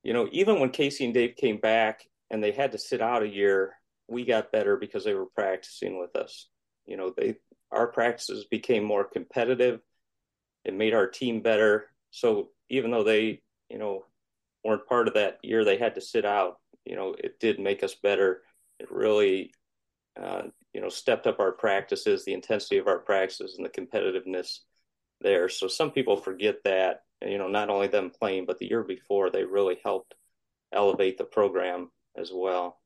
you 0.03 0.13
know, 0.13 0.27
even 0.31 0.59
when 0.59 0.69
Casey 0.69 1.05
and 1.05 1.13
Dave 1.13 1.35
came 1.35 1.57
back 1.57 2.05
and 2.29 2.43
they 2.43 2.51
had 2.51 2.71
to 2.71 2.77
sit 2.77 3.01
out 3.01 3.23
a 3.23 3.27
year, 3.27 3.73
we 4.07 4.25
got 4.25 4.51
better 4.51 4.77
because 4.77 5.03
they 5.03 5.13
were 5.13 5.25
practicing 5.25 5.99
with 5.99 6.15
us. 6.15 6.47
You 6.85 6.97
know 6.97 7.13
they 7.15 7.35
our 7.71 7.87
practices 7.87 8.45
became 8.45 8.83
more 8.83 9.03
competitive. 9.03 9.79
It 10.63 10.73
made 10.73 10.93
our 10.93 11.07
team 11.07 11.41
better. 11.41 11.87
So 12.11 12.49
even 12.69 12.91
though 12.91 13.03
they 13.03 13.41
you 13.69 13.77
know 13.77 14.05
weren't 14.63 14.87
part 14.87 15.07
of 15.07 15.15
that 15.15 15.39
year 15.43 15.63
they 15.65 15.77
had 15.77 15.95
to 15.95 16.01
sit 16.01 16.25
out. 16.25 16.59
You 16.85 16.95
know 16.95 17.15
it 17.17 17.39
did 17.39 17.59
make 17.59 17.83
us 17.83 17.95
better. 17.95 18.41
It 18.79 18.91
really 18.91 19.51
uh, 20.21 20.43
you 20.73 20.81
know 20.81 20.89
stepped 20.89 21.27
up 21.27 21.39
our 21.39 21.51
practices 21.51 22.25
the 22.25 22.33
intensity 22.33 22.77
of 22.77 22.87
our 22.87 22.99
practices 22.99 23.55
and 23.57 23.65
the 23.65 23.69
competitiveness 23.69 24.59
there. 25.21 25.49
So 25.49 25.67
some 25.67 25.91
people 25.91 26.17
forget 26.17 26.57
that 26.65 27.01
you 27.21 27.37
know 27.37 27.47
not 27.47 27.69
only 27.69 27.87
them 27.87 28.09
playing 28.09 28.45
but 28.45 28.57
the 28.57 28.67
year 28.67 28.83
before 28.83 29.29
they 29.29 29.43
really 29.43 29.77
helped 29.83 30.13
elevate 30.73 31.17
the 31.17 31.23
program 31.23 31.89
as 32.17 32.31
well 32.33 32.77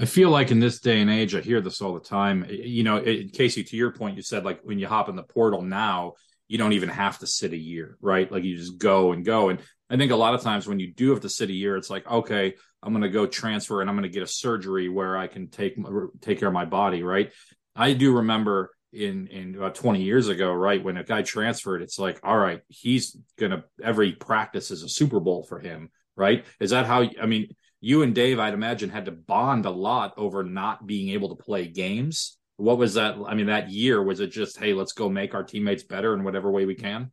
I 0.00 0.04
feel 0.04 0.30
like 0.30 0.52
in 0.52 0.60
this 0.60 0.78
day 0.78 1.00
and 1.00 1.10
age, 1.10 1.34
I 1.34 1.40
hear 1.40 1.60
this 1.60 1.80
all 1.80 1.92
the 1.92 1.98
time. 1.98 2.46
You 2.48 2.84
know, 2.84 2.98
it, 2.98 3.32
Casey, 3.32 3.64
to 3.64 3.76
your 3.76 3.90
point, 3.90 4.14
you 4.16 4.22
said 4.22 4.44
like 4.44 4.60
when 4.62 4.78
you 4.78 4.86
hop 4.86 5.08
in 5.08 5.16
the 5.16 5.24
portal 5.24 5.60
now, 5.60 6.14
you 6.46 6.56
don't 6.56 6.72
even 6.72 6.88
have 6.88 7.18
to 7.18 7.26
sit 7.26 7.52
a 7.52 7.56
year, 7.56 7.98
right? 8.00 8.30
Like 8.30 8.44
you 8.44 8.56
just 8.56 8.78
go 8.78 9.10
and 9.12 9.24
go. 9.24 9.48
And 9.48 9.60
I 9.90 9.96
think 9.96 10.12
a 10.12 10.16
lot 10.16 10.34
of 10.34 10.42
times 10.42 10.68
when 10.68 10.78
you 10.78 10.92
do 10.92 11.10
have 11.10 11.20
to 11.20 11.28
sit 11.28 11.50
a 11.50 11.54
year, 11.54 11.76
it's 11.76 11.90
like, 11.90 12.08
okay, 12.08 12.54
I'm 12.82 12.92
going 12.92 13.02
to 13.02 13.10
go 13.10 13.26
transfer 13.26 13.80
and 13.80 13.90
I'm 13.90 13.96
going 13.96 14.04
to 14.04 14.08
get 14.08 14.22
a 14.22 14.28
surgery 14.28 14.88
where 14.88 15.16
I 15.16 15.26
can 15.26 15.48
take 15.48 15.76
take 16.20 16.38
care 16.38 16.48
of 16.48 16.54
my 16.54 16.64
body, 16.64 17.02
right? 17.02 17.32
I 17.74 17.92
do 17.92 18.16
remember 18.16 18.70
in 18.92 19.26
in 19.28 19.54
about 19.54 19.74
20 19.74 20.02
years 20.02 20.28
ago, 20.28 20.52
right, 20.52 20.82
when 20.82 20.96
a 20.96 21.04
guy 21.04 21.22
transferred, 21.22 21.82
it's 21.82 21.98
like, 21.98 22.20
all 22.22 22.38
right, 22.38 22.62
he's 22.68 23.16
to 23.38 23.64
every 23.82 24.12
practice 24.12 24.70
is 24.70 24.82
a 24.82 24.88
Super 24.88 25.20
Bowl 25.20 25.42
for 25.42 25.58
him, 25.58 25.90
right? 26.16 26.44
Is 26.60 26.70
that 26.70 26.86
how? 26.86 27.08
I 27.20 27.26
mean 27.26 27.54
you 27.80 28.02
and 28.02 28.14
Dave, 28.14 28.38
I'd 28.38 28.54
imagine, 28.54 28.90
had 28.90 29.04
to 29.04 29.12
bond 29.12 29.66
a 29.66 29.70
lot 29.70 30.14
over 30.16 30.42
not 30.42 30.86
being 30.86 31.10
able 31.10 31.34
to 31.34 31.42
play 31.42 31.66
games. 31.66 32.36
What 32.56 32.78
was 32.78 32.94
that? 32.94 33.16
I 33.26 33.34
mean, 33.34 33.46
that 33.46 33.70
year, 33.70 34.02
was 34.02 34.20
it 34.20 34.28
just, 34.28 34.58
hey, 34.58 34.72
let's 34.72 34.92
go 34.92 35.08
make 35.08 35.34
our 35.34 35.44
teammates 35.44 35.84
better 35.84 36.12
in 36.14 36.24
whatever 36.24 36.50
way 36.50 36.64
we 36.64 36.74
can? 36.74 37.12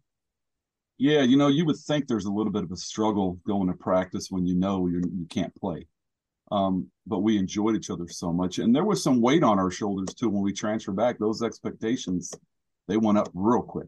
Yeah, 0.98 1.22
you 1.22 1.38
know, 1.38 1.50
you 1.50 1.66
would 1.66 1.78
think 1.78 2.08
there's 2.08 2.26
a 2.26 2.32
little 2.32 2.52
bit 2.52 2.64
of 2.64 2.72
a 2.72 2.78
struggle 2.78 3.38
going 3.46 3.68
to 3.68 3.74
practice 3.74 4.28
when 4.32 4.48
you 4.48 4.56
know 4.56 4.88
you're, 4.88 5.02
you 5.02 5.28
can't 5.30 5.54
play. 5.56 5.88
Um, 6.52 6.88
but 7.08 7.20
we 7.20 7.38
enjoyed 7.38 7.76
each 7.76 7.90
other 7.90 8.08
so 8.08 8.32
much. 8.32 8.60
And 8.60 8.76
there 8.76 8.84
was 8.84 9.04
some 9.04 9.22
weight 9.22 9.44
on 9.44 9.60
our 9.60 9.72
shoulders 9.72 10.14
too 10.14 10.30
when 10.30 10.44
we 10.44 10.54
transferred 10.54 10.96
back. 10.96 11.18
Those 11.18 11.42
expectations, 11.42 12.34
they 12.88 12.98
went 12.98 13.18
up 13.18 13.30
real 13.34 13.62
quick. 13.62 13.88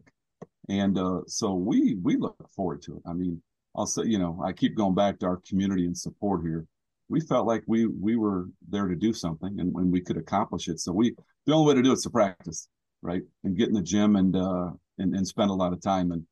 And 0.68 0.98
uh, 0.98 1.20
so 1.26 1.54
we 1.54 1.96
we 2.02 2.16
look 2.16 2.36
forward 2.54 2.82
to 2.82 2.96
it. 2.96 3.02
I 3.06 3.12
mean, 3.12 3.40
I'll 3.76 3.86
say, 3.86 4.02
you 4.04 4.18
know, 4.18 4.40
I 4.44 4.52
keep 4.52 4.76
going 4.76 4.94
back 4.94 5.18
to 5.20 5.26
our 5.26 5.40
community 5.48 5.86
and 5.86 5.96
support 5.96 6.42
here. 6.42 6.66
We 7.08 7.20
felt 7.20 7.46
like 7.46 7.62
we 7.66 7.86
we 7.86 8.16
were 8.16 8.46
there 8.68 8.86
to 8.86 8.96
do 8.96 9.12
something 9.12 9.60
and 9.60 9.72
when 9.72 9.90
we 9.90 10.00
could 10.00 10.18
accomplish 10.18 10.68
it. 10.68 10.80
So 10.80 10.92
we 10.92 11.14
the 11.46 11.54
only 11.54 11.68
way 11.68 11.74
to 11.74 11.82
do 11.82 11.90
it 11.90 11.94
is 11.94 12.02
to 12.02 12.10
practice, 12.10 12.68
right? 13.02 13.22
And 13.44 13.56
get 13.56 13.68
in 13.68 13.74
the 13.74 13.82
gym 13.82 14.16
and 14.16 14.36
uh 14.36 14.70
and, 14.98 15.14
and 15.14 15.26
spend 15.26 15.50
a 15.50 15.54
lot 15.54 15.72
of 15.72 15.80
time 15.80 16.10
and 16.12 16.26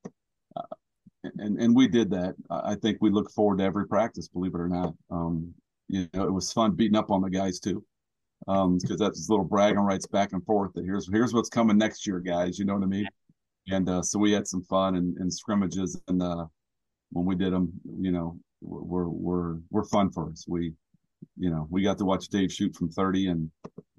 uh, 0.57 0.77
and 1.39 1.59
and 1.59 1.75
we 1.75 1.89
did 1.89 2.11
that. 2.11 2.35
I 2.51 2.75
think 2.75 2.99
we 3.01 3.11
look 3.11 3.31
forward 3.31 3.59
to 3.59 3.65
every 3.65 3.87
practice, 3.87 4.29
believe 4.29 4.55
it 4.55 4.61
or 4.61 4.69
not. 4.69 4.95
Um, 5.11 5.55
you 5.89 6.09
know, 6.15 6.25
it 6.25 6.33
was 6.33 6.53
fun 6.53 6.73
beating 6.73 6.97
up 6.97 7.11
on 7.11 7.21
the 7.21 7.31
guys 7.31 7.61
too, 7.61 7.85
um, 8.49 8.79
because 8.81 8.99
that's 8.99 9.29
little 9.29 9.45
bragging 9.45 9.79
rights 9.79 10.07
back 10.07 10.33
and 10.33 10.45
forth. 10.45 10.73
That 10.75 10.85
here's 10.85 11.09
here's 11.11 11.33
what's 11.33 11.49
coming 11.49 11.79
next 11.79 12.07
year, 12.07 12.21
guys. 12.21 12.59
You 12.59 12.65
know 12.65 12.75
what 12.75 12.83
I 12.83 12.87
mean? 12.87 13.07
And 13.69 13.89
uh, 13.89 14.03
so 14.03 14.19
we 14.19 14.33
had 14.33 14.47
some 14.47 14.63
fun 14.63 14.97
and, 14.97 15.17
and 15.19 15.33
scrimmages, 15.33 16.01
and 16.09 16.23
uh, 16.23 16.47
when 17.11 17.27
we 17.27 17.35
did 17.35 17.53
them, 17.53 17.73
you 18.01 18.13
know, 18.13 18.39
we 18.61 18.79
were 18.83 19.09
were 19.09 19.61
were 19.71 19.85
fun 19.85 20.11
for 20.11 20.31
us. 20.31 20.45
We, 20.49 20.73
you 21.37 21.51
know, 21.51 21.67
we 21.71 21.83
got 21.83 21.99
to 21.99 22.05
watch 22.05 22.29
Dave 22.29 22.53
shoot 22.53 22.75
from 22.75 22.91
30 22.91 23.29
and 23.29 23.51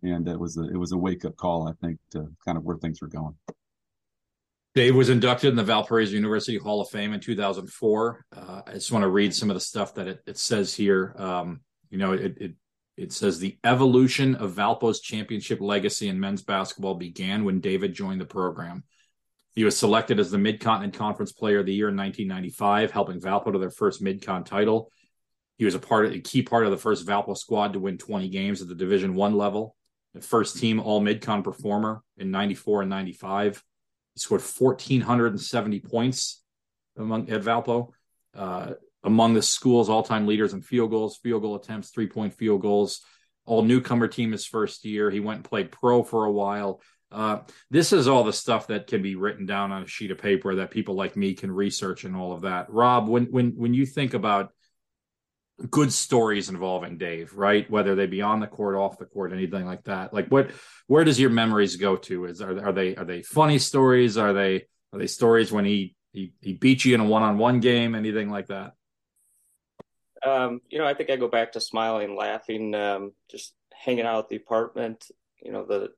and 0.04 0.28
it 0.28 0.39
was 0.39 0.58
a 0.58 0.63
it 0.63 0.78
was 0.78 0.91
a 0.91 0.97
wake 0.97 1.26
up 1.26 1.36
call, 1.38 1.67
I 1.67 1.73
think, 1.86 2.00
to 2.12 2.28
kind 2.45 2.58
of 2.58 2.63
where 2.63 2.78
things 2.78 3.02
were 3.02 3.08
going. 3.08 3.36
Dave 4.76 4.95
was 4.95 5.10
inducted 5.10 5.50
in 5.50 5.56
the 5.56 5.63
Valparaiso 5.63 6.13
University 6.13 6.58
Hall 6.58 6.82
of 6.82 6.89
Fame 6.89 7.13
in 7.13 7.19
2004. 7.19 8.26
Uh, 8.36 8.62
I 8.67 8.73
just 8.73 8.91
want 8.91 9.02
to 9.02 9.10
read 9.10 9.34
some 9.34 9.50
of 9.50 9.56
the 9.56 9.60
stuff 9.60 9.95
that 9.95 10.08
it, 10.08 10.21
it 10.28 10.38
says 10.38 10.73
here. 10.76 11.15
Um, 11.17 11.62
you 11.89 11.97
know, 11.97 12.13
it, 12.13 12.38
it 12.39 12.54
It 12.97 13.13
says 13.13 13.38
the 13.38 13.58
evolution 13.63 14.36
of 14.36 14.56
Valpo's 14.56 15.02
championship 15.02 15.62
legacy 15.62 16.08
in 16.08 16.19
men's 16.19 16.41
basketball 16.41 16.95
began 16.95 17.45
when 17.45 17.60
David 17.60 17.93
joined 17.93 18.19
the 18.19 18.26
program. 18.26 18.84
He 19.54 19.63
was 19.63 19.78
selected 19.78 20.19
as 20.19 20.30
the 20.32 20.38
Mid-Continent 20.38 20.93
Conference 20.93 21.32
Player 21.32 21.60
of 21.60 21.65
the 21.65 21.73
Year 21.73 21.89
in 21.89 21.97
1995, 21.97 22.91
helping 22.91 23.19
Valpo 23.19 23.52
to 23.52 23.60
their 23.60 23.71
first 23.71 24.02
Mid-Con 24.02 24.43
title. 24.43 24.91
He 25.58 25.65
was 25.65 25.76
a 25.76 25.80
part 25.80 26.06
of 26.06 26.12
a 26.13 26.19
key 26.19 26.43
part 26.43 26.65
of 26.65 26.71
the 26.71 26.78
first 26.78 27.06
Valpo 27.06 27.36
squad 27.36 27.73
to 27.73 27.80
win 27.80 27.97
20 27.97 28.30
games 28.30 28.62
at 28.62 28.67
the 28.67 28.76
Division 28.76 29.15
One 29.15 29.36
level. 29.36 29.76
The 30.13 30.21
first 30.21 30.58
team 30.58 30.80
All 30.80 31.00
Mid-Con 31.00 31.43
performer 31.43 32.04
in 32.17 32.32
94 32.32 32.82
and 32.82 32.89
95. 32.89 33.63
He 34.13 34.19
scored 34.19 34.41
1,470 34.41 35.80
points 35.82 36.43
among 36.95 37.30
at 37.30 37.41
Valpo. 37.41 37.89
Uh, 38.36 38.73
among 39.08 39.34
the 39.34 39.41
school's 39.41 39.89
all-time 39.89 40.28
leaders 40.28 40.54
in 40.54 40.62
field 40.62 40.91
goals, 40.91 41.17
field 41.17 41.41
goal 41.41 41.56
attempts, 41.56 41.89
three-point 41.89 42.34
field 42.36 42.62
goals. 42.62 43.02
All 43.46 43.63
newcomer 43.63 44.10
team 44.10 44.34
his 44.34 44.46
first 44.46 44.84
year. 44.84 45.10
He 45.10 45.22
went 45.22 45.38
and 45.38 45.46
played 45.46 45.72
pro 45.72 46.04
for 46.04 46.26
a 46.26 46.32
while. 46.32 46.82
Uh, 47.10 47.39
this 47.72 47.93
is 47.93 48.10
all 48.10 48.26
the 48.26 48.34
stuff 48.34 48.67
that 48.67 48.88
can 48.88 49.02
be 49.02 49.15
written 49.15 49.46
down 49.46 49.72
on 49.72 49.84
a 49.84 49.88
sheet 49.88 50.12
of 50.12 50.17
paper 50.17 50.56
that 50.56 50.70
people 50.70 50.96
like 50.96 51.15
me 51.15 51.34
can 51.34 51.50
research 51.50 52.04
and 52.04 52.13
all 52.13 52.34
of 52.34 52.41
that. 52.41 52.70
Rob, 52.70 53.08
when 53.08 53.28
when 53.32 53.52
when 53.52 53.74
you 53.74 53.86
think 53.86 54.13
about 54.13 54.52
good 55.70 55.93
stories 55.93 56.50
involving 56.50 56.98
Dave, 56.98 57.34
right? 57.34 57.72
Whether 57.72 57.96
they 57.96 58.06
be 58.06 58.22
on 58.22 58.41
the 58.41 58.48
court, 58.48 58.76
off 58.76 59.00
the 59.00 59.06
court, 59.06 59.32
anything 59.32 59.65
like 59.65 59.86
that. 59.86 60.13
Like 60.13 60.28
what 60.28 60.52
where 60.88 61.06
does 61.06 61.17
your 61.17 61.30
memories 61.30 61.78
go 61.78 61.96
to? 61.96 62.26
Is 62.26 62.41
are, 62.41 62.67
are 62.67 62.74
they 62.74 62.98
are 62.98 63.06
they 63.06 63.22
funny 63.22 63.60
stories? 63.60 64.17
Are 64.17 64.34
they 64.34 64.65
are 64.91 65.00
they 65.00 65.08
stories 65.08 65.54
when 65.54 65.63
he 65.63 65.96
he 66.12 66.34
he 66.41 66.52
beat 66.54 66.84
you 66.84 66.93
in 66.96 67.00
a 67.00 67.06
one-on-one 67.06 67.62
game, 67.62 67.96
anything 67.96 68.30
like 68.30 68.48
that? 68.48 68.74
Um, 70.24 70.62
you 70.70 70.80
know, 70.80 70.86
I 70.86 70.94
think 70.94 71.10
I 71.10 71.16
go 71.16 71.28
back 71.28 71.52
to 71.54 71.62
smiling, 71.62 72.16
laughing, 72.16 72.74
um, 72.76 73.14
just 73.30 73.54
hanging 73.74 74.06
out 74.06 74.26
at 74.26 74.30
the 74.30 74.36
apartment, 74.38 75.10
you 75.42 75.52
know, 75.52 75.66
the 75.66 75.92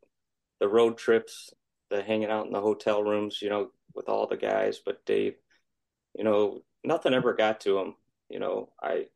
the 0.59 0.67
road 0.67 0.97
trips, 0.97 1.51
the 1.89 2.03
hanging 2.03 2.29
out 2.29 2.45
in 2.45 2.51
the 2.51 2.61
hotel 2.61 3.03
rooms, 3.03 3.41
you 3.41 3.49
know, 3.49 3.71
with 3.95 4.09
all 4.09 4.27
the 4.27 4.37
guys, 4.37 4.79
but 4.83 5.05
Dave, 5.05 5.35
you 6.15 6.23
know, 6.23 6.61
nothing 6.83 7.13
ever 7.13 7.33
got 7.33 7.61
to 7.61 7.79
him. 7.79 7.95
You 8.29 8.39
know, 8.39 8.69
I 8.81 9.07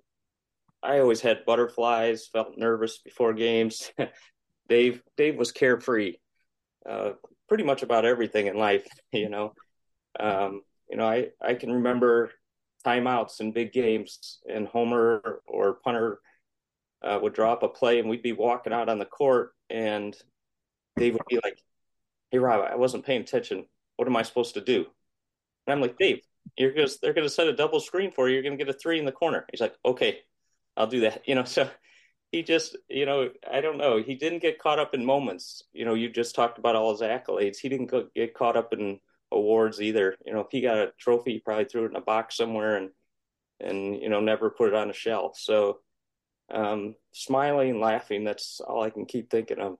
I 0.82 1.00
always 1.00 1.22
had 1.22 1.46
butterflies, 1.46 2.28
felt 2.28 2.58
nervous 2.58 2.98
before 2.98 3.34
games. 3.34 3.92
Dave 4.70 5.04
Dave 5.18 5.38
was 5.38 5.52
carefree, 5.52 6.16
uh, 6.88 7.12
pretty 7.48 7.63
much 7.63 7.84
about 7.84 8.06
everything 8.06 8.48
in 8.48 8.58
life. 8.58 8.88
You 9.12 9.30
know, 9.30 9.54
um, 10.20 10.63
you 10.89 10.98
know 10.98 11.08
I 11.08 11.30
I 11.39 11.54
can 11.54 11.72
remember 11.72 12.32
timeouts 12.86 13.39
in 13.39 13.52
big 13.52 13.72
games, 13.74 14.39
and 14.50 14.67
Homer 14.67 15.41
or 15.46 15.74
punter 15.84 16.19
uh, 17.02 17.19
would 17.22 17.34
drop 17.34 17.63
a 17.63 17.69
play, 17.69 18.00
and 18.00 18.10
we'd 18.10 18.24
be 18.24 18.34
walking 18.34 18.74
out 18.74 18.89
on 18.89 19.00
the 19.00 19.06
court, 19.06 19.54
and 19.69 20.15
Dave 20.98 21.13
would 21.13 21.26
be 21.30 21.39
like, 21.43 21.60
"Hey 22.32 22.39
Rob, 22.39 22.65
I 22.69 22.76
wasn't 22.76 23.06
paying 23.06 23.22
attention. 23.22 23.65
What 23.98 24.08
am 24.08 24.15
I 24.15 24.24
supposed 24.24 24.56
to 24.56 24.62
do?" 24.62 24.86
And 25.67 25.74
I'm 25.74 25.82
like, 25.82 25.98
"Dave, 25.98 26.22
you're 26.58 26.74
gonna 26.74 26.88
they're 27.02 27.13
gonna 27.13 27.30
set 27.30 27.48
a 27.48 27.56
double 27.56 27.80
screen 27.80 28.12
for 28.12 28.28
you. 28.28 28.36
You're 28.36 28.43
gonna 28.43 28.58
get 28.58 28.69
a 28.69 28.74
three 28.74 29.00
in 29.00 29.06
the 29.06 29.12
corner." 29.12 29.46
He's 29.52 29.62
like, 29.62 29.76
"Okay, 29.86 30.22
I'll 30.78 30.88
do 30.88 31.02
that." 31.02 31.24
You 31.28 31.36
know, 31.36 31.43
so 31.46 31.69
he 32.32 32.43
just, 32.43 32.76
you 32.89 33.06
know, 33.06 33.30
I 33.50 33.62
don't 33.62 33.78
know. 33.78 34.02
He 34.02 34.15
didn't 34.15 34.39
get 34.41 34.60
caught 34.60 34.80
up 34.80 34.93
in 34.96 35.06
moments. 35.06 35.63
You 35.74 35.86
know, 35.86 35.93
you 35.93 36.10
just 36.10 36.36
talked 36.36 36.58
about 36.58 36.76
all 36.76 36.91
his 36.91 37.02
accolades. 37.02 37.58
He 37.58 37.69
didn't 37.69 37.93
get 38.15 38.34
caught 38.34 38.58
up 38.58 38.74
in 38.74 39.00
awards 39.34 39.82
either. 39.82 40.15
You 40.26 40.34
know, 40.34 40.41
if 40.41 40.48
he 40.52 40.62
got 40.62 40.78
a 40.78 40.91
trophy, 41.00 41.34
he 41.34 41.39
probably 41.39 41.65
threw 41.65 41.86
it 41.86 41.91
in 41.91 41.96
a 41.96 42.02
box 42.02 42.38
somewhere 42.38 42.78
and 42.78 42.89
and 43.60 44.02
you 44.02 44.10
know 44.10 44.19
never 44.19 44.50
put 44.50 44.69
it 44.69 44.76
on 44.76 44.89
a 44.89 44.93
shelf. 44.93 45.38
So 45.38 45.80
um, 46.54 46.96
smiling, 47.13 47.80
laughing. 47.80 48.24
That's 48.24 48.62
all 48.62 48.84
I 48.84 48.89
can 48.89 49.06
keep 49.06 49.30
thinking 49.30 49.60
of. 49.60 49.78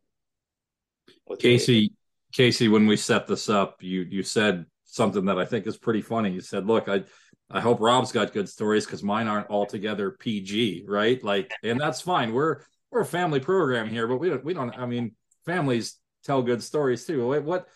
Casey, 1.40 1.94
Casey, 2.34 2.68
when 2.68 2.88
we 2.88 2.98
set 2.98 3.28
this 3.28 3.50
up, 3.50 3.78
you 3.82 4.06
you 4.10 4.24
said 4.24 4.66
something 4.86 5.26
that 5.26 5.40
I 5.40 5.46
think 5.46 5.68
is 5.68 5.78
pretty 5.78 6.02
funny. 6.02 6.32
You 6.32 6.42
said, 6.42 6.66
"Look, 6.66 6.88
I 6.88 7.04
I 7.50 7.60
hope 7.60 7.80
Rob's 7.80 8.12
got 8.12 8.34
good 8.34 8.50
stories 8.50 8.86
because 8.86 9.04
mine 9.04 9.28
aren't 9.28 9.50
altogether 9.50 10.12
PG, 10.12 10.86
right? 10.88 11.24
Like, 11.24 11.52
and 11.64 11.80
that's 11.80 12.02
fine. 12.02 12.34
We're 12.34 12.62
we're 12.92 13.02
a 13.02 13.06
family 13.06 13.40
program 13.40 13.90
here, 13.90 14.08
but 14.08 14.18
we 14.18 14.30
don't 14.30 14.44
we 14.44 14.54
don't. 14.54 14.78
I 14.78 14.86
mean, 14.86 15.16
families 15.46 15.98
tell 16.24 16.42
good 16.42 16.64
stories 16.64 17.06
too. 17.06 17.28
What 17.42 17.68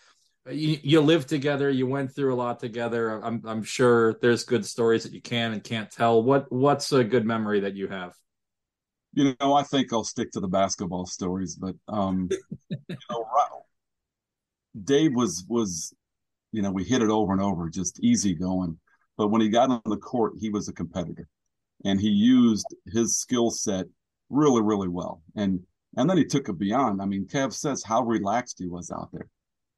you, 0.50 0.78
you 0.82 1.00
live 1.00 1.26
together, 1.26 1.70
you 1.70 1.86
went 1.86 2.14
through 2.14 2.34
a 2.34 2.36
lot 2.36 2.60
together. 2.60 3.22
I'm 3.24 3.42
I'm 3.46 3.62
sure 3.62 4.18
there's 4.20 4.44
good 4.44 4.64
stories 4.64 5.04
that 5.04 5.12
you 5.12 5.20
can 5.20 5.52
and 5.52 5.62
can't 5.62 5.90
tell. 5.90 6.22
What 6.22 6.50
what's 6.50 6.92
a 6.92 7.04
good 7.04 7.24
memory 7.24 7.60
that 7.60 7.74
you 7.74 7.88
have? 7.88 8.14
You 9.14 9.34
know, 9.40 9.54
I 9.54 9.62
think 9.62 9.92
I'll 9.92 10.04
stick 10.04 10.30
to 10.32 10.40
the 10.40 10.48
basketball 10.48 11.06
stories, 11.06 11.56
but 11.56 11.74
um, 11.88 12.28
you 12.68 12.96
know, 13.10 13.26
Dave 14.84 15.14
was 15.14 15.44
was, 15.48 15.94
you 16.52 16.62
know, 16.62 16.70
we 16.70 16.84
hit 16.84 17.02
it 17.02 17.10
over 17.10 17.32
and 17.32 17.42
over, 17.42 17.68
just 17.68 18.00
easy 18.00 18.34
going. 18.34 18.78
But 19.16 19.28
when 19.28 19.40
he 19.40 19.48
got 19.48 19.70
on 19.70 19.82
the 19.84 19.96
court, 19.96 20.34
he 20.38 20.50
was 20.50 20.68
a 20.68 20.72
competitor, 20.72 21.26
and 21.84 22.00
he 22.00 22.08
used 22.08 22.66
his 22.86 23.18
skill 23.18 23.50
set 23.50 23.86
really, 24.30 24.62
really 24.62 24.88
well. 24.88 25.22
And 25.34 25.60
and 25.96 26.08
then 26.08 26.18
he 26.18 26.24
took 26.24 26.48
it 26.48 26.58
beyond. 26.58 27.02
I 27.02 27.06
mean, 27.06 27.26
Cav 27.26 27.52
says 27.52 27.82
how 27.82 28.02
relaxed 28.02 28.58
he 28.58 28.68
was 28.68 28.90
out 28.90 29.08
there. 29.12 29.28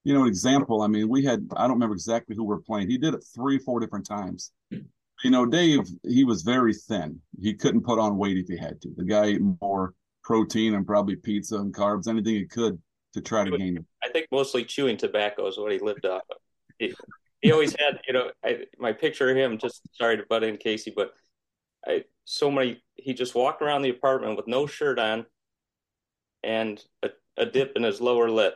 You 0.05 0.15
know, 0.15 0.23
an 0.23 0.29
example. 0.29 0.83
I 0.83 0.87
mean, 0.87 1.09
we 1.09 1.25
had 1.25 1.47
I 1.57 1.63
don't 1.63 1.73
remember 1.73 1.95
exactly 1.95 2.35
who 2.35 2.45
we're 2.45 2.61
playing. 2.61 2.89
He 2.89 2.99
did 2.99 3.15
it 3.15 3.25
three, 3.35 3.59
four 3.59 3.81
different 3.81 4.07
times 4.07 4.53
hmm. 4.71 4.79
you 5.23 5.31
know, 5.31 5.47
Dave, 5.47 5.81
he 6.07 6.25
was 6.25 6.43
very 6.43 6.75
thin. 6.75 7.21
He 7.41 7.55
couldn't 7.55 7.83
put 7.83 7.99
on 7.99 8.17
weight 8.17 8.39
if 8.39 8.49
he 8.49 8.57
had 8.57 8.81
to. 8.83 8.91
The 8.97 9.05
guy 9.05 9.27
ate 9.27 9.43
more 9.61 9.95
protein 10.23 10.75
and 10.75 10.87
probably 10.87 11.17
pizza 11.17 11.57
and 11.57 11.75
carbs, 11.75 12.09
anything 12.09 12.35
he 12.35 12.47
could 12.47 12.81
to 13.15 13.21
try 13.21 13.45
to 13.45 13.57
gain. 13.57 13.85
I 14.05 14.09
think 14.09 14.27
mostly 14.31 14.65
chewing 14.65 14.97
tobacco 14.97 15.47
is 15.47 15.59
what 15.59 15.73
he 15.73 15.79
lived 15.79 16.07
off 16.07 16.23
of. 16.31 16.37
He, 16.79 16.95
he 17.41 17.53
always 17.53 17.73
had, 17.73 18.01
you 18.07 18.13
know, 18.13 18.31
I, 18.45 18.65
my 18.79 18.93
picture 18.93 19.31
of 19.31 19.37
him, 19.37 19.59
just 19.59 19.83
sorry 19.93 20.17
to 20.17 20.25
butt 20.29 20.45
in 20.45 20.57
Casey, 20.57 20.93
but 20.95 21.13
I, 21.87 22.05
so 22.25 22.51
many, 22.51 22.83
he 22.95 23.15
just 23.15 23.35
walked 23.35 23.63
around 23.63 23.83
the 23.83 23.91
apartment 23.91 24.37
with 24.37 24.47
no 24.47 24.67
shirt 24.67 24.99
on 24.99 25.27
and 26.43 26.83
a, 27.03 27.11
a 27.37 27.47
dip 27.47 27.73
in 27.77 27.83
his 27.83 28.01
lower 28.01 28.31
lip. 28.31 28.55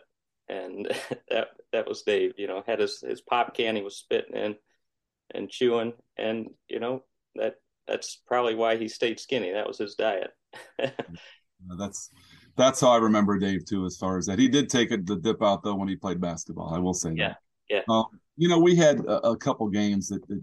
And 0.49 0.87
that, 1.31 1.49
that 1.73 1.89
was 1.89 2.03
Dave, 2.03 2.35
you 2.37 2.47
know, 2.47 2.63
had 2.67 2.81
his, 2.81 3.01
his 3.01 3.21
pop 3.21 3.55
can 3.55 3.77
he 3.77 3.83
was 3.83 3.97
spitting 3.97 4.37
in 4.37 4.57
and 5.33 5.49
chewing, 5.49 5.93
and 6.17 6.51
you 6.69 6.81
know 6.81 7.05
that 7.35 7.57
that's 7.87 8.21
probably 8.27 8.55
why 8.55 8.77
he 8.77 8.89
stayed 8.89 9.21
skinny. 9.21 9.53
That 9.53 9.67
was 9.67 9.79
his 9.79 9.95
diet. 9.95 10.31
that's 11.79 12.11
that's 12.57 12.81
how 12.81 12.91
I 12.91 12.99
remember 12.99 13.39
Dave 13.39 13.65
too. 13.65 13.85
As 13.87 13.97
far 13.97 14.19
as 14.19 14.27
that, 14.27 14.39
he 14.39 14.49
did 14.49 14.69
take 14.69 14.91
a, 14.91 14.99
the 14.99 15.17
dip 15.17 15.43
out 15.43 15.63
though 15.63 15.75
when 15.75 15.89
he 15.89 15.97
played 15.97 16.21
basketball. 16.21 16.73
I 16.75 16.79
will 16.79 16.95
say 16.95 17.13
yeah, 17.15 17.29
that. 17.29 17.37
Yeah, 17.69 17.81
um, 17.89 18.07
you 18.37 18.49
know, 18.49 18.59
we 18.59 18.77
had 18.77 19.01
a, 19.01 19.29
a 19.29 19.37
couple 19.37 19.69
games 19.69 20.09
that, 20.09 20.27
that, 20.29 20.43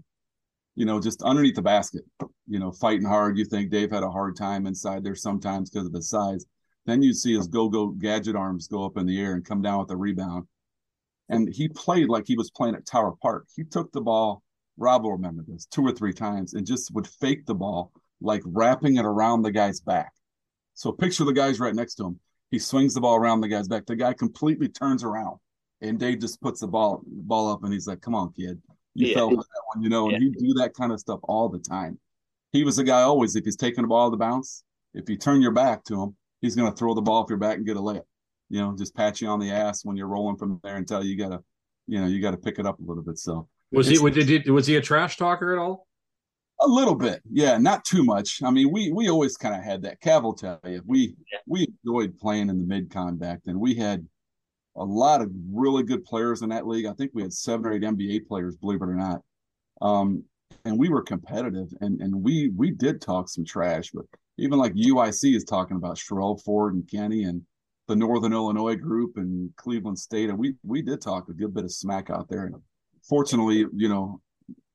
you 0.74 0.86
know, 0.86 1.00
just 1.00 1.22
underneath 1.22 1.54
the 1.54 1.62
basket, 1.62 2.02
you 2.46 2.58
know, 2.58 2.72
fighting 2.72 3.06
hard. 3.06 3.38
You 3.38 3.44
think 3.44 3.70
Dave 3.70 3.90
had 3.90 4.02
a 4.02 4.10
hard 4.10 4.36
time 4.36 4.66
inside 4.66 5.04
there 5.04 5.14
sometimes 5.14 5.70
because 5.70 5.86
of 5.86 5.92
his 5.92 6.08
size. 6.08 6.46
Then 6.86 7.02
you'd 7.02 7.16
see 7.16 7.36
his 7.36 7.46
go-go 7.46 7.88
gadget 7.88 8.36
arms 8.36 8.68
go 8.68 8.84
up 8.84 8.96
in 8.96 9.06
the 9.06 9.20
air 9.20 9.34
and 9.34 9.44
come 9.44 9.62
down 9.62 9.80
with 9.80 9.90
a 9.90 9.96
rebound. 9.96 10.46
And 11.28 11.48
he 11.52 11.68
played 11.68 12.08
like 12.08 12.24
he 12.26 12.36
was 12.36 12.50
playing 12.50 12.74
at 12.74 12.86
Tower 12.86 13.14
Park. 13.22 13.46
He 13.54 13.64
took 13.64 13.92
the 13.92 14.00
ball 14.00 14.42
Rob 14.76 15.04
will 15.04 15.12
remember 15.12 15.44
this 15.46 15.66
two 15.66 15.86
or 15.86 15.92
three 15.92 16.12
times 16.12 16.54
and 16.54 16.66
just 16.66 16.92
would 16.94 17.06
fake 17.06 17.46
the 17.46 17.54
ball, 17.54 17.92
like 18.20 18.42
wrapping 18.44 18.96
it 18.96 19.04
around 19.04 19.42
the 19.42 19.52
guy's 19.52 19.80
back. 19.80 20.12
So 20.74 20.92
picture 20.92 21.24
the 21.24 21.32
guy's 21.32 21.60
right 21.60 21.74
next 21.74 21.96
to 21.96 22.06
him. 22.06 22.20
He 22.50 22.58
swings 22.58 22.94
the 22.94 23.00
ball 23.00 23.16
around 23.16 23.40
the 23.40 23.48
guy's 23.48 23.68
back. 23.68 23.86
The 23.86 23.96
guy 23.96 24.12
completely 24.12 24.68
turns 24.68 25.04
around, 25.04 25.38
and 25.80 25.98
Dave 25.98 26.20
just 26.20 26.40
puts 26.40 26.60
the 26.60 26.66
ball 26.66 27.02
ball 27.06 27.50
up, 27.50 27.64
and 27.64 27.72
he's 27.72 27.86
like, 27.86 28.00
"Come 28.00 28.14
on, 28.14 28.32
kid, 28.32 28.60
you 28.94 29.08
yeah. 29.08 29.14
fell 29.14 29.30
for 29.30 29.36
that 29.36 29.62
one, 29.74 29.82
you 29.82 29.88
know." 29.88 30.08
And 30.08 30.22
yeah. 30.22 30.30
he'd 30.30 30.38
do 30.38 30.54
that 30.54 30.74
kind 30.74 30.92
of 30.92 31.00
stuff 31.00 31.20
all 31.22 31.48
the 31.48 31.58
time. 31.58 31.98
He 32.52 32.64
was 32.64 32.76
the 32.76 32.84
guy 32.84 33.02
always. 33.02 33.36
If 33.36 33.44
he's 33.44 33.56
taking 33.56 33.82
the 33.82 33.88
ball 33.88 34.10
to 34.10 34.16
bounce, 34.16 34.64
if 34.92 35.08
you 35.08 35.16
turn 35.16 35.40
your 35.40 35.52
back 35.52 35.84
to 35.84 36.02
him, 36.02 36.16
he's 36.42 36.54
going 36.54 36.70
to 36.70 36.76
throw 36.76 36.92
the 36.92 37.00
ball 37.00 37.22
off 37.22 37.30
your 37.30 37.38
back 37.38 37.56
and 37.56 37.64
get 37.64 37.76
a 37.76 37.80
layup. 37.80 38.02
You 38.50 38.60
know, 38.60 38.76
just 38.76 38.94
pat 38.94 39.20
you 39.22 39.28
on 39.28 39.40
the 39.40 39.50
ass 39.50 39.84
when 39.84 39.96
you're 39.96 40.08
rolling 40.08 40.36
from 40.36 40.60
there 40.62 40.76
and 40.76 40.86
tell 40.86 41.02
you, 41.02 41.12
you 41.12 41.16
gotta, 41.16 41.42
you 41.86 41.98
know, 41.98 42.06
you 42.06 42.20
got 42.20 42.32
to 42.32 42.36
pick 42.36 42.58
it 42.58 42.66
up 42.66 42.78
a 42.80 42.82
little 42.82 43.02
bit. 43.02 43.18
So 43.18 43.48
was 43.70 43.86
he? 43.86 43.98
Was 43.98 44.14
he, 44.14 44.50
was 44.50 44.66
he 44.66 44.76
a 44.76 44.80
trash 44.82 45.16
talker 45.16 45.54
at 45.54 45.58
all? 45.58 45.86
A 46.60 46.68
little 46.68 46.94
bit, 46.94 47.22
yeah, 47.30 47.56
not 47.56 47.84
too 47.84 48.04
much. 48.04 48.42
I 48.42 48.50
mean, 48.50 48.70
we 48.70 48.92
we 48.92 49.08
always 49.08 49.38
kind 49.38 49.54
of 49.54 49.62
had 49.62 49.82
that. 49.82 50.00
Cav 50.02 50.22
will 50.22 50.34
tell 50.34 50.60
you, 50.66 50.82
we 50.86 51.16
yeah. 51.32 51.38
we 51.46 51.66
enjoyed 51.84 52.18
playing 52.18 52.50
in 52.50 52.58
the 52.58 52.64
mid 52.66 52.90
con 52.90 53.16
back 53.16 53.40
then. 53.44 53.58
We 53.58 53.74
had 53.74 54.06
a 54.76 54.84
lot 54.84 55.22
of 55.22 55.30
really 55.50 55.82
good 55.82 56.04
players 56.04 56.42
in 56.42 56.50
that 56.50 56.66
league. 56.66 56.86
I 56.86 56.92
think 56.92 57.12
we 57.14 57.22
had 57.22 57.32
seven 57.32 57.66
or 57.66 57.72
eight 57.72 57.82
NBA 57.82 58.26
players, 58.26 58.56
believe 58.56 58.80
it 58.82 58.88
or 58.88 58.94
not. 58.94 59.22
Um, 59.80 60.24
and 60.64 60.78
we 60.78 60.88
were 60.88 61.02
competitive, 61.02 61.68
and 61.80 62.00
and 62.00 62.22
we 62.22 62.50
we 62.54 62.70
did 62.70 63.00
talk 63.00 63.28
some 63.28 63.44
trash, 63.44 63.90
but 63.92 64.04
even 64.38 64.58
like 64.58 64.74
UIC 64.74 65.36
is 65.36 65.44
talking 65.44 65.76
about 65.76 65.96
Sherell 65.96 66.42
Ford 66.42 66.74
and 66.74 66.88
Kenny 66.88 67.24
and 67.24 67.42
the 67.88 67.96
Northern 67.96 68.32
Illinois 68.32 68.76
group 68.76 69.16
and 69.16 69.50
Cleveland 69.56 69.98
State, 69.98 70.30
and 70.30 70.38
we 70.38 70.54
we 70.62 70.82
did 70.82 71.00
talk 71.00 71.28
a 71.28 71.32
good 71.32 71.54
bit 71.54 71.64
of 71.64 71.72
smack 71.72 72.10
out 72.10 72.28
there. 72.28 72.44
And 72.46 72.54
fortunately, 73.08 73.66
you 73.74 73.88
know, 73.88 74.20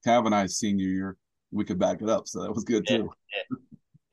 Cav 0.06 0.26
and 0.26 0.36
I's 0.36 0.58
senior 0.58 0.88
year, 0.88 1.18
we 1.52 1.64
could 1.64 1.80
back 1.80 2.02
it 2.02 2.10
up, 2.10 2.28
so 2.28 2.42
that 2.42 2.54
was 2.54 2.64
good 2.64 2.86
yeah, 2.90 2.98
too. 2.98 3.10
Yeah. 3.34 3.58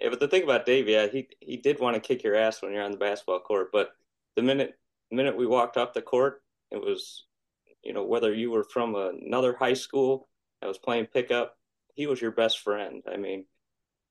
Yeah, 0.00 0.10
but 0.10 0.20
the 0.20 0.28
thing 0.28 0.42
about 0.42 0.66
Dave, 0.66 0.88
yeah, 0.88 1.06
he 1.06 1.28
he 1.40 1.56
did 1.56 1.80
want 1.80 1.94
to 1.94 2.00
kick 2.00 2.22
your 2.22 2.34
ass 2.34 2.60
when 2.60 2.72
you're 2.72 2.82
on 2.82 2.90
the 2.90 2.98
basketball 2.98 3.40
court, 3.40 3.70
but 3.72 3.92
the 4.36 4.42
minute 4.42 4.74
the 5.10 5.16
minute 5.16 5.36
we 5.36 5.46
walked 5.46 5.76
off 5.76 5.94
the 5.94 6.02
court, 6.02 6.42
it 6.70 6.80
was, 6.80 7.24
you 7.82 7.92
know, 7.92 8.04
whether 8.04 8.34
you 8.34 8.50
were 8.50 8.64
from 8.64 8.94
another 8.96 9.56
high 9.58 9.74
school 9.74 10.28
that 10.60 10.66
was 10.66 10.78
playing 10.78 11.06
pickup, 11.06 11.56
he 11.94 12.06
was 12.06 12.20
your 12.20 12.32
best 12.32 12.60
friend. 12.60 13.02
I 13.10 13.16
mean, 13.16 13.46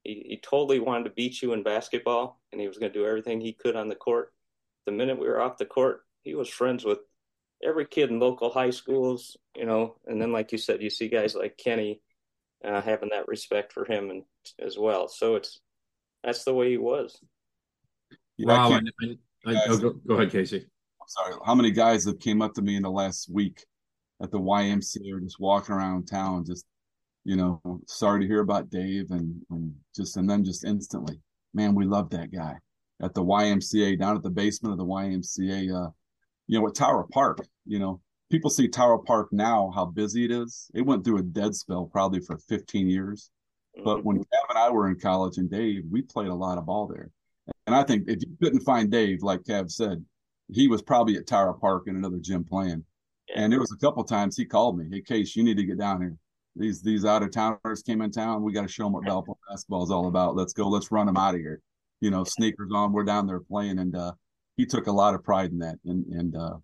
he, 0.03 0.25
he 0.27 0.39
totally 0.41 0.79
wanted 0.79 1.05
to 1.05 1.09
beat 1.11 1.41
you 1.41 1.53
in 1.53 1.63
basketball, 1.63 2.39
and 2.51 2.59
he 2.59 2.67
was 2.67 2.77
going 2.77 2.91
to 2.91 2.99
do 2.99 3.05
everything 3.05 3.39
he 3.39 3.53
could 3.53 3.75
on 3.75 3.89
the 3.89 3.95
court. 3.95 4.33
The 4.85 4.91
minute 4.91 5.19
we 5.19 5.27
were 5.27 5.41
off 5.41 5.57
the 5.57 5.65
court, 5.65 6.01
he 6.23 6.35
was 6.35 6.49
friends 6.49 6.83
with 6.83 6.99
every 7.63 7.85
kid 7.85 8.09
in 8.09 8.19
local 8.19 8.49
high 8.49 8.71
schools, 8.71 9.37
you 9.55 9.65
know. 9.65 9.95
And 10.05 10.21
then, 10.21 10.31
like 10.31 10.51
you 10.51 10.57
said, 10.57 10.81
you 10.81 10.89
see 10.89 11.07
guys 11.07 11.35
like 11.35 11.57
Kenny 11.57 12.01
uh, 12.63 12.81
having 12.81 13.09
that 13.09 13.27
respect 13.27 13.71
for 13.73 13.85
him 13.85 14.09
and 14.09 14.23
as 14.59 14.77
well. 14.77 15.07
So 15.07 15.35
it's 15.35 15.61
that's 16.23 16.43
the 16.43 16.53
way 16.53 16.71
he 16.71 16.77
was. 16.77 17.17
Yeah, 18.37 18.47
wow. 18.47 18.71
I 18.73 18.81
I, 19.45 19.51
I, 19.51 19.61
oh, 19.69 19.77
go, 19.77 19.93
go, 20.07 20.15
ahead, 20.15 20.31
Casey. 20.31 20.57
I'm 20.57 21.07
sorry. 21.07 21.35
How 21.45 21.55
many 21.55 21.71
guys 21.71 22.05
have 22.05 22.19
came 22.19 22.41
up 22.41 22.53
to 22.55 22.61
me 22.61 22.75
in 22.75 22.83
the 22.83 22.91
last 22.91 23.29
week 23.31 23.65
at 24.21 24.31
the 24.31 24.39
YMCA 24.39 25.13
or 25.13 25.19
just 25.19 25.39
walking 25.39 25.75
around 25.75 26.07
town, 26.07 26.45
just 26.45 26.65
you 27.23 27.35
know, 27.35 27.61
sorry 27.87 28.21
to 28.21 28.27
hear 28.27 28.41
about 28.41 28.69
Dave, 28.69 29.11
and, 29.11 29.41
and 29.49 29.73
just 29.95 30.17
and 30.17 30.29
then 30.29 30.43
just 30.43 30.65
instantly, 30.65 31.19
man, 31.53 31.75
we 31.75 31.85
love 31.85 32.09
that 32.11 32.31
guy 32.31 32.55
at 33.01 33.13
the 33.13 33.23
YMCA 33.23 33.99
down 33.99 34.15
at 34.15 34.23
the 34.23 34.29
basement 34.29 34.73
of 34.73 34.79
the 34.79 34.85
YMCA. 34.85 35.87
Uh, 35.87 35.89
you 36.47 36.59
know, 36.59 36.67
at 36.67 36.75
Tower 36.75 37.07
Park, 37.11 37.39
you 37.65 37.79
know, 37.79 38.01
people 38.29 38.49
see 38.49 38.67
Tower 38.67 38.99
Park 38.99 39.29
now 39.31 39.71
how 39.73 39.85
busy 39.85 40.25
it 40.25 40.31
is. 40.31 40.69
It 40.73 40.85
went 40.85 41.03
through 41.03 41.19
a 41.19 41.23
dead 41.23 41.55
spell 41.55 41.85
probably 41.85 42.19
for 42.19 42.37
15 42.37 42.89
years. 42.89 43.29
But 43.83 44.03
when 44.03 44.17
mm-hmm. 44.17 44.23
Cav 44.23 44.49
and 44.49 44.57
I 44.57 44.69
were 44.69 44.87
in 44.87 44.99
college 44.99 45.37
and 45.37 45.49
Dave, 45.49 45.83
we 45.89 46.01
played 46.01 46.27
a 46.27 46.35
lot 46.35 46.57
of 46.57 46.65
ball 46.65 46.87
there. 46.87 47.09
And 47.65 47.75
I 47.75 47.83
think 47.83 48.03
if 48.07 48.19
you 48.21 48.35
couldn't 48.41 48.61
find 48.61 48.91
Dave, 48.91 49.23
like 49.23 49.43
Cav 49.43 49.71
said, 49.71 50.03
he 50.51 50.67
was 50.67 50.81
probably 50.81 51.15
at 51.15 51.27
Tower 51.27 51.53
Park 51.53 51.83
in 51.87 51.95
another 51.95 52.19
gym 52.19 52.43
playing. 52.43 52.83
And 53.35 53.51
there 53.51 53.59
was 53.59 53.71
a 53.71 53.77
couple 53.77 54.03
times 54.03 54.35
he 54.35 54.45
called 54.45 54.77
me, 54.77 54.85
"Hey, 54.91 55.01
Case, 55.01 55.35
you 55.35 55.43
need 55.43 55.57
to 55.57 55.63
get 55.63 55.79
down 55.79 56.01
here. 56.01 56.17
These 56.55 56.81
these 56.81 57.05
out 57.05 57.23
of 57.23 57.31
towners 57.31 57.81
came 57.81 58.01
in 58.01 58.11
town. 58.11 58.43
We 58.43 58.53
got 58.53 58.61
to 58.61 58.67
show 58.67 58.83
them 58.83 58.93
what 58.93 59.05
Valpo 59.05 59.35
basketball 59.49 59.83
is 59.83 59.91
all 59.91 60.07
about. 60.07 60.35
Let's 60.35 60.53
go. 60.53 60.67
Let's 60.67 60.91
run 60.91 61.07
them 61.07 61.17
out 61.17 61.33
of 61.33 61.41
here. 61.41 61.61
You 61.99 62.11
know, 62.11 62.23
sneakers 62.23 62.71
on. 62.73 62.91
We're 62.91 63.03
down 63.03 63.25
there 63.25 63.39
playing." 63.39 63.79
And 63.79 63.95
uh, 63.95 64.13
he 64.55 64.65
took 64.65 64.87
a 64.87 64.91
lot 64.91 65.15
of 65.15 65.23
pride 65.23 65.51
in 65.51 65.59
that. 65.59 65.79
And 65.85 66.05
and 66.07 66.35
uh, 66.35 66.57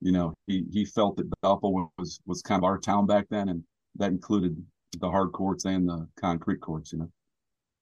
you 0.00 0.12
know, 0.12 0.34
he 0.46 0.64
he 0.72 0.84
felt 0.84 1.16
that 1.16 1.30
Valpo 1.42 1.90
was 1.98 2.20
was 2.26 2.42
kind 2.42 2.60
of 2.60 2.64
our 2.64 2.78
town 2.78 3.06
back 3.06 3.26
then, 3.30 3.48
and 3.48 3.62
that 3.96 4.10
included 4.10 4.56
the 4.98 5.10
hard 5.10 5.32
courts 5.32 5.64
and 5.64 5.88
the 5.88 6.08
concrete 6.18 6.60
courts. 6.60 6.92
You 6.92 7.00
know, 7.00 7.10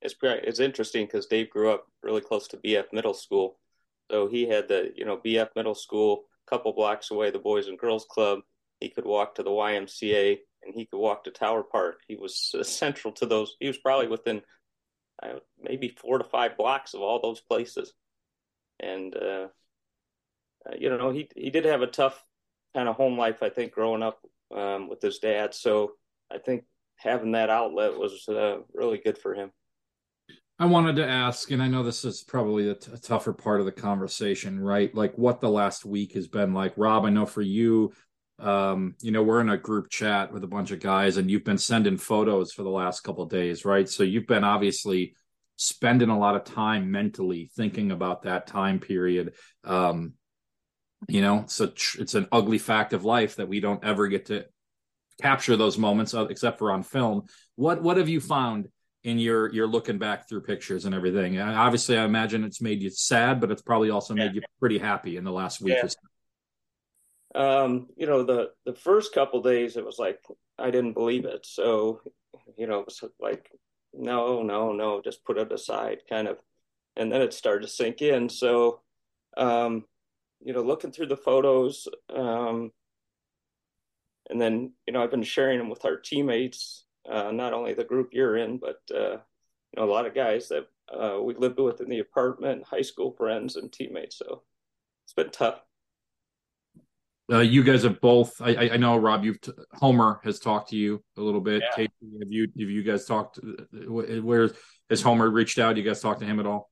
it's 0.03 0.15
it's 0.23 0.61
interesting 0.61 1.07
because 1.07 1.27
Dave 1.27 1.51
grew 1.51 1.71
up 1.71 1.87
really 2.03 2.21
close 2.21 2.49
to 2.49 2.57
BF 2.57 2.93
Middle 2.93 3.15
School, 3.15 3.59
so 4.11 4.27
he 4.27 4.49
had 4.49 4.69
the 4.69 4.93
you 4.97 5.05
know 5.05 5.19
BF 5.19 5.49
Middle 5.57 5.75
School 5.75 6.25
a 6.47 6.51
couple 6.51 6.73
blocks 6.73 7.11
away, 7.11 7.31
the 7.31 7.39
Boys 7.39 7.69
and 7.69 7.79
Girls 7.79 8.07
Club. 8.09 8.41
He 8.81 8.89
could 8.89 9.07
walk 9.07 9.37
to 9.37 9.43
the 9.43 9.51
YMCA 9.51 10.39
and 10.65 10.75
he 10.75 10.87
could 10.87 10.99
walk 10.99 11.25
to 11.25 11.31
Tower 11.31 11.63
Park. 11.63 12.01
He 12.07 12.17
was 12.17 12.55
central 12.63 13.13
to 13.15 13.27
those. 13.27 13.57
He 13.61 13.67
was 13.67 13.79
probably 13.79 14.09
within 14.09 14.43
uh, 15.23 15.39
maybe 15.63 15.97
four 16.01 16.19
to 16.19 16.25
five 16.25 16.57
blocks 16.57 16.95
of 16.95 17.01
all 17.01 17.21
those 17.21 17.41
places, 17.41 17.93
and 18.81 19.15
uh, 19.17 19.49
uh, 20.69 20.75
you 20.79 20.91
know 20.91 21.11
he 21.11 21.29
he 21.37 21.51
did 21.51 21.65
have 21.65 21.83
a 21.83 21.87
tough 21.87 22.25
kind 22.75 22.89
of 22.89 22.97
home 22.97 23.17
life, 23.19 23.43
I 23.43 23.49
think, 23.49 23.73
growing 23.73 24.03
up 24.03 24.21
um, 24.55 24.89
with 24.89 25.01
his 25.01 25.19
dad. 25.19 25.55
So 25.55 25.93
I 26.33 26.39
think 26.39 26.65
having 26.97 27.33
that 27.33 27.51
outlet 27.51 27.97
was 27.97 28.29
uh, 28.29 28.59
really 28.73 28.99
good 28.99 29.19
for 29.19 29.35
him. 29.35 29.51
I 30.59 30.67
wanted 30.67 30.97
to 30.97 31.07
ask, 31.07 31.51
and 31.51 31.63
I 31.63 31.67
know 31.67 31.83
this 31.83 32.05
is 32.05 32.23
probably 32.23 32.69
a, 32.69 32.75
t- 32.75 32.93
a 32.93 32.97
tougher 32.97 33.33
part 33.33 33.59
of 33.59 33.67
the 33.67 33.73
conversation, 33.73 34.61
right? 34.61 34.95
Like 34.95 35.17
what 35.19 35.41
the 35.41 35.51
last 35.51 35.85
week 35.85 36.15
has 36.15 36.29
been 36.29 36.55
like. 36.55 36.75
Rob, 36.77 37.05
I 37.05 37.11
know 37.11 37.27
for 37.27 37.43
you, 37.43 37.93
um, 38.39 38.95
you 39.01 39.13
know, 39.13 39.23
we're 39.23 39.41
in 39.41 39.51
a 39.51 39.57
group 39.57 39.91
chat 39.91 40.33
with 40.33 40.45
a 40.45 40.49
bunch 40.49 40.71
of 40.71 40.81
guys, 40.81 41.17
and 41.17 41.31
you've 41.31 41.45
been 41.45 41.59
sending 41.59 41.97
photos 41.97 42.53
for 42.53 42.63
the 42.63 42.71
last 42.71 43.01
couple 43.01 43.25
days, 43.27 43.65
right? 43.65 43.89
So 43.89 44.03
you've 44.03 44.27
been 44.27 44.45
obviously 44.45 45.15
spending 45.57 46.09
a 46.09 46.19
lot 46.19 46.35
of 46.35 46.45
time 46.45 46.91
mentally 46.91 47.51
thinking 47.57 47.93
about 47.93 48.23
that 48.23 48.47
time 48.47 48.81
period. 48.81 49.35
Um, 49.63 50.15
you 51.09 51.21
know, 51.21 51.45
so 51.47 51.65
it's 51.99 52.15
an 52.15 52.27
ugly 52.33 52.59
fact 52.59 52.93
of 52.93 53.05
life 53.05 53.37
that 53.37 53.49
we 53.49 53.61
don't 53.61 53.85
ever 53.85 54.09
get 54.09 54.27
to 54.27 54.47
capture 55.21 55.57
those 55.57 55.79
moments 55.79 56.15
uh, 56.15 56.27
except 56.27 56.59
for 56.59 56.73
on 56.73 56.83
film. 56.83 57.27
What 57.57 57.83
what 57.83 57.99
have 57.99 58.09
you 58.09 58.21
found 58.21 58.69
in 59.05 59.19
your 59.19 59.53
your 59.53 59.67
looking 59.67 59.99
back 59.99 60.29
through 60.29 60.43
pictures 60.43 60.87
and 60.87 60.95
everything? 60.95 61.39
Obviously, 61.39 61.99
I 61.99 62.05
imagine 62.05 62.43
it's 62.43 62.63
made 62.63 62.83
you 62.83 62.91
sad, 62.91 63.41
but 63.41 63.51
it's 63.51 63.63
probably 63.63 63.91
also 63.91 64.15
made 64.15 64.35
you 64.35 64.43
pretty 64.59 64.79
happy 64.79 65.17
in 65.17 65.25
the 65.25 65.33
last 65.33 65.61
week 65.61 65.75
yeah. 65.75 65.85
or 65.85 65.89
so. 65.89 65.99
Um, 67.35 67.89
you 67.97 68.07
know, 68.07 68.23
the 68.23 68.53
the 68.65 68.75
first 68.75 69.13
couple 69.13 69.43
days 69.43 69.77
it 69.77 69.85
was 69.85 69.99
like 69.99 70.25
I 70.59 70.71
didn't 70.71 70.93
believe 70.95 71.25
it. 71.25 71.47
So, 71.47 72.01
you 72.57 72.67
know, 72.67 72.81
it 72.81 72.87
was 72.87 73.03
like 73.21 73.51
no, 73.93 74.43
no, 74.43 74.73
no, 74.73 75.01
just 75.03 75.25
put 75.25 75.39
it 75.39 75.53
aside 75.53 75.99
kind 76.09 76.29
of. 76.29 76.39
And 76.97 77.11
then 77.11 77.23
it 77.23 77.35
started 77.35 77.67
to 77.67 77.73
sink 77.73 78.03
in. 78.03 78.29
So, 78.29 78.81
um, 79.37 79.85
you 80.45 80.53
know, 80.53 80.63
looking 80.63 80.93
through 80.93 81.07
the 81.07 81.17
photos, 81.17 81.89
um, 82.15 82.71
and 84.31 84.41
then 84.41 84.73
you 84.87 84.93
know 84.93 85.03
I've 85.03 85.11
been 85.11 85.23
sharing 85.23 85.59
them 85.59 85.71
with 85.71 85.85
our 85.85 85.97
teammates, 85.97 86.85
uh, 87.11 87.31
not 87.33 87.53
only 87.53 87.75
the 87.75 87.85
group 87.85 88.11
you're 88.13 88.37
in, 88.37 88.59
but 88.59 88.81
uh, 88.95 89.17
you 89.17 89.77
know 89.77 89.85
a 89.85 89.91
lot 89.91 90.07
of 90.07 90.15
guys 90.15 90.49
that 90.49 90.69
uh, 90.93 91.21
we 91.21 91.35
lived 91.35 91.59
with 91.59 91.81
in 91.81 91.89
the 91.89 92.01
apartment, 92.01 92.65
high 92.65 92.83
school 92.83 93.13
friends 93.13 93.57
and 93.57 93.73
teammates. 93.73 94.19
So 94.19 94.43
it's 95.05 95.15
been 95.15 95.31
tough. 95.31 95.63
Uh, 97.33 97.39
you 97.39 97.65
guys 97.65 97.85
have 97.85 98.01
both. 98.01 98.41
I, 98.41 98.71
I 98.73 98.77
know 98.77 98.97
Rob. 98.97 99.25
You've 99.25 99.41
t- 99.41 99.53
Homer 99.73 100.21
has 100.25 100.39
talked 100.39 100.71
to 100.71 100.77
you 100.77 101.03
a 101.17 101.23
little 101.23 101.41
bit. 101.41 101.63
Yeah. 101.63 101.75
Casey, 101.75 102.19
have 102.21 102.31
you 102.31 102.43
have 102.43 102.71
you 102.71 102.83
guys 102.83 103.07
talked? 103.07 103.39
Where 103.73 104.51
has 104.91 105.01
Homer 105.01 105.31
reached 105.31 105.59
out? 105.59 105.77
You 105.77 105.83
guys 105.83 106.01
talked 106.01 106.21
to 106.21 106.27
him 106.27 106.39
at 106.39 106.47
all? 106.47 106.71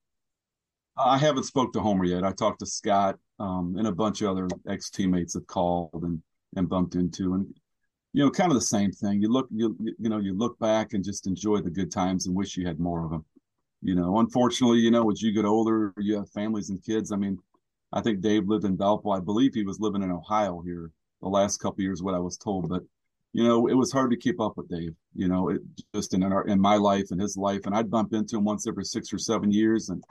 I 0.99 1.17
haven't 1.17 1.45
spoke 1.45 1.73
to 1.73 1.81
Homer 1.81 2.05
yet. 2.05 2.23
I 2.23 2.33
talked 2.33 2.59
to 2.61 2.67
Scott 2.67 3.17
um, 3.39 3.77
and 3.79 3.87
a 3.87 3.93
bunch 3.93 4.21
of 4.21 4.31
other 4.31 4.47
ex 4.69 4.91
teammates 4.91 5.35
have 5.35 5.47
called 5.47 6.03
and 6.03 6.23
and 6.57 6.69
bumped 6.69 6.95
into 6.95 7.35
and 7.35 7.47
you 8.13 8.23
know 8.25 8.31
kind 8.31 8.51
of 8.51 8.55
the 8.55 8.65
same 8.65 8.93
thing 8.93 9.21
you 9.21 9.29
look 9.29 9.49
you 9.51 9.77
you 9.81 10.09
know 10.09 10.19
you 10.19 10.37
look 10.37 10.59
back 10.59 10.93
and 10.93 11.05
just 11.05 11.27
enjoy 11.27 11.61
the 11.61 11.71
good 11.71 11.91
times 11.91 12.27
and 12.27 12.37
wish 12.37 12.57
you 12.57 12.67
had 12.67 12.79
more 12.79 13.05
of 13.05 13.11
them 13.11 13.25
you 13.81 13.95
know 13.95 14.19
unfortunately 14.19 14.79
you 14.79 14.91
know 14.91 15.11
as 15.11 15.23
you 15.23 15.33
get 15.33 15.45
older 15.45 15.93
you 15.99 16.17
have 16.17 16.29
families 16.31 16.71
and 16.71 16.85
kids 16.85 17.11
i 17.11 17.17
mean 17.17 17.39
i 17.93 18.01
think 18.01 18.21
dave 18.21 18.49
lived 18.49 18.65
in 18.65 18.77
valpo 18.77 19.17
i 19.17 19.21
believe 19.21 19.55
he 19.55 19.65
was 19.65 19.81
living 19.81 20.03
in 20.03 20.11
ohio 20.11 20.61
here 20.65 20.91
the 21.21 21.29
last 21.29 21.59
couple 21.59 21.83
years 21.83 22.03
what 22.03 22.15
i 22.15 22.19
was 22.19 22.37
told 22.37 22.69
but 22.69 22.83
you 23.33 23.43
know 23.43 23.67
it 23.69 23.75
was 23.75 23.93
hard 23.93 24.11
to 24.11 24.17
keep 24.17 24.41
up 24.41 24.57
with 24.57 24.69
dave 24.69 24.95
you 25.15 25.29
know 25.29 25.49
it 25.49 25.61
just 25.95 26.15
in 26.15 26.23
our 26.23 26.47
in 26.47 26.61
my 26.61 26.77
life 26.77 27.11
and 27.11 27.21
his 27.21 27.37
life 27.37 27.67
and 27.67 27.75
i'd 27.75 27.91
bump 27.91 28.13
into 28.13 28.37
him 28.37 28.45
once 28.45 28.67
every 28.67 28.85
six 28.85 29.13
or 29.13 29.19
seven 29.19 29.51
years 29.51 29.89
and 29.89 30.03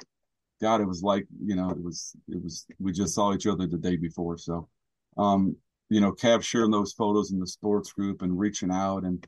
god 0.62 0.82
it 0.82 0.88
was 0.88 1.04
like 1.04 1.26
you 1.44 1.56
know 1.56 1.70
it 1.70 1.82
was 1.82 2.16
it 2.28 2.42
was 2.42 2.66
we 2.80 2.92
just 2.92 3.14
saw 3.16 3.34
each 3.34 3.48
other 3.48 3.68
the 3.68 3.78
day 3.78 3.96
before 3.96 4.38
so 4.38 4.68
um 5.18 5.56
you 5.92 6.00
know, 6.00 6.14
Cav 6.14 6.42
sharing 6.42 6.72
those 6.72 6.94
photos 6.94 7.34
in 7.34 7.40
the 7.40 7.46
sports 7.46 7.92
group 7.92 8.22
and 8.22 8.40
reaching 8.40 8.72
out 8.72 9.04
and 9.04 9.28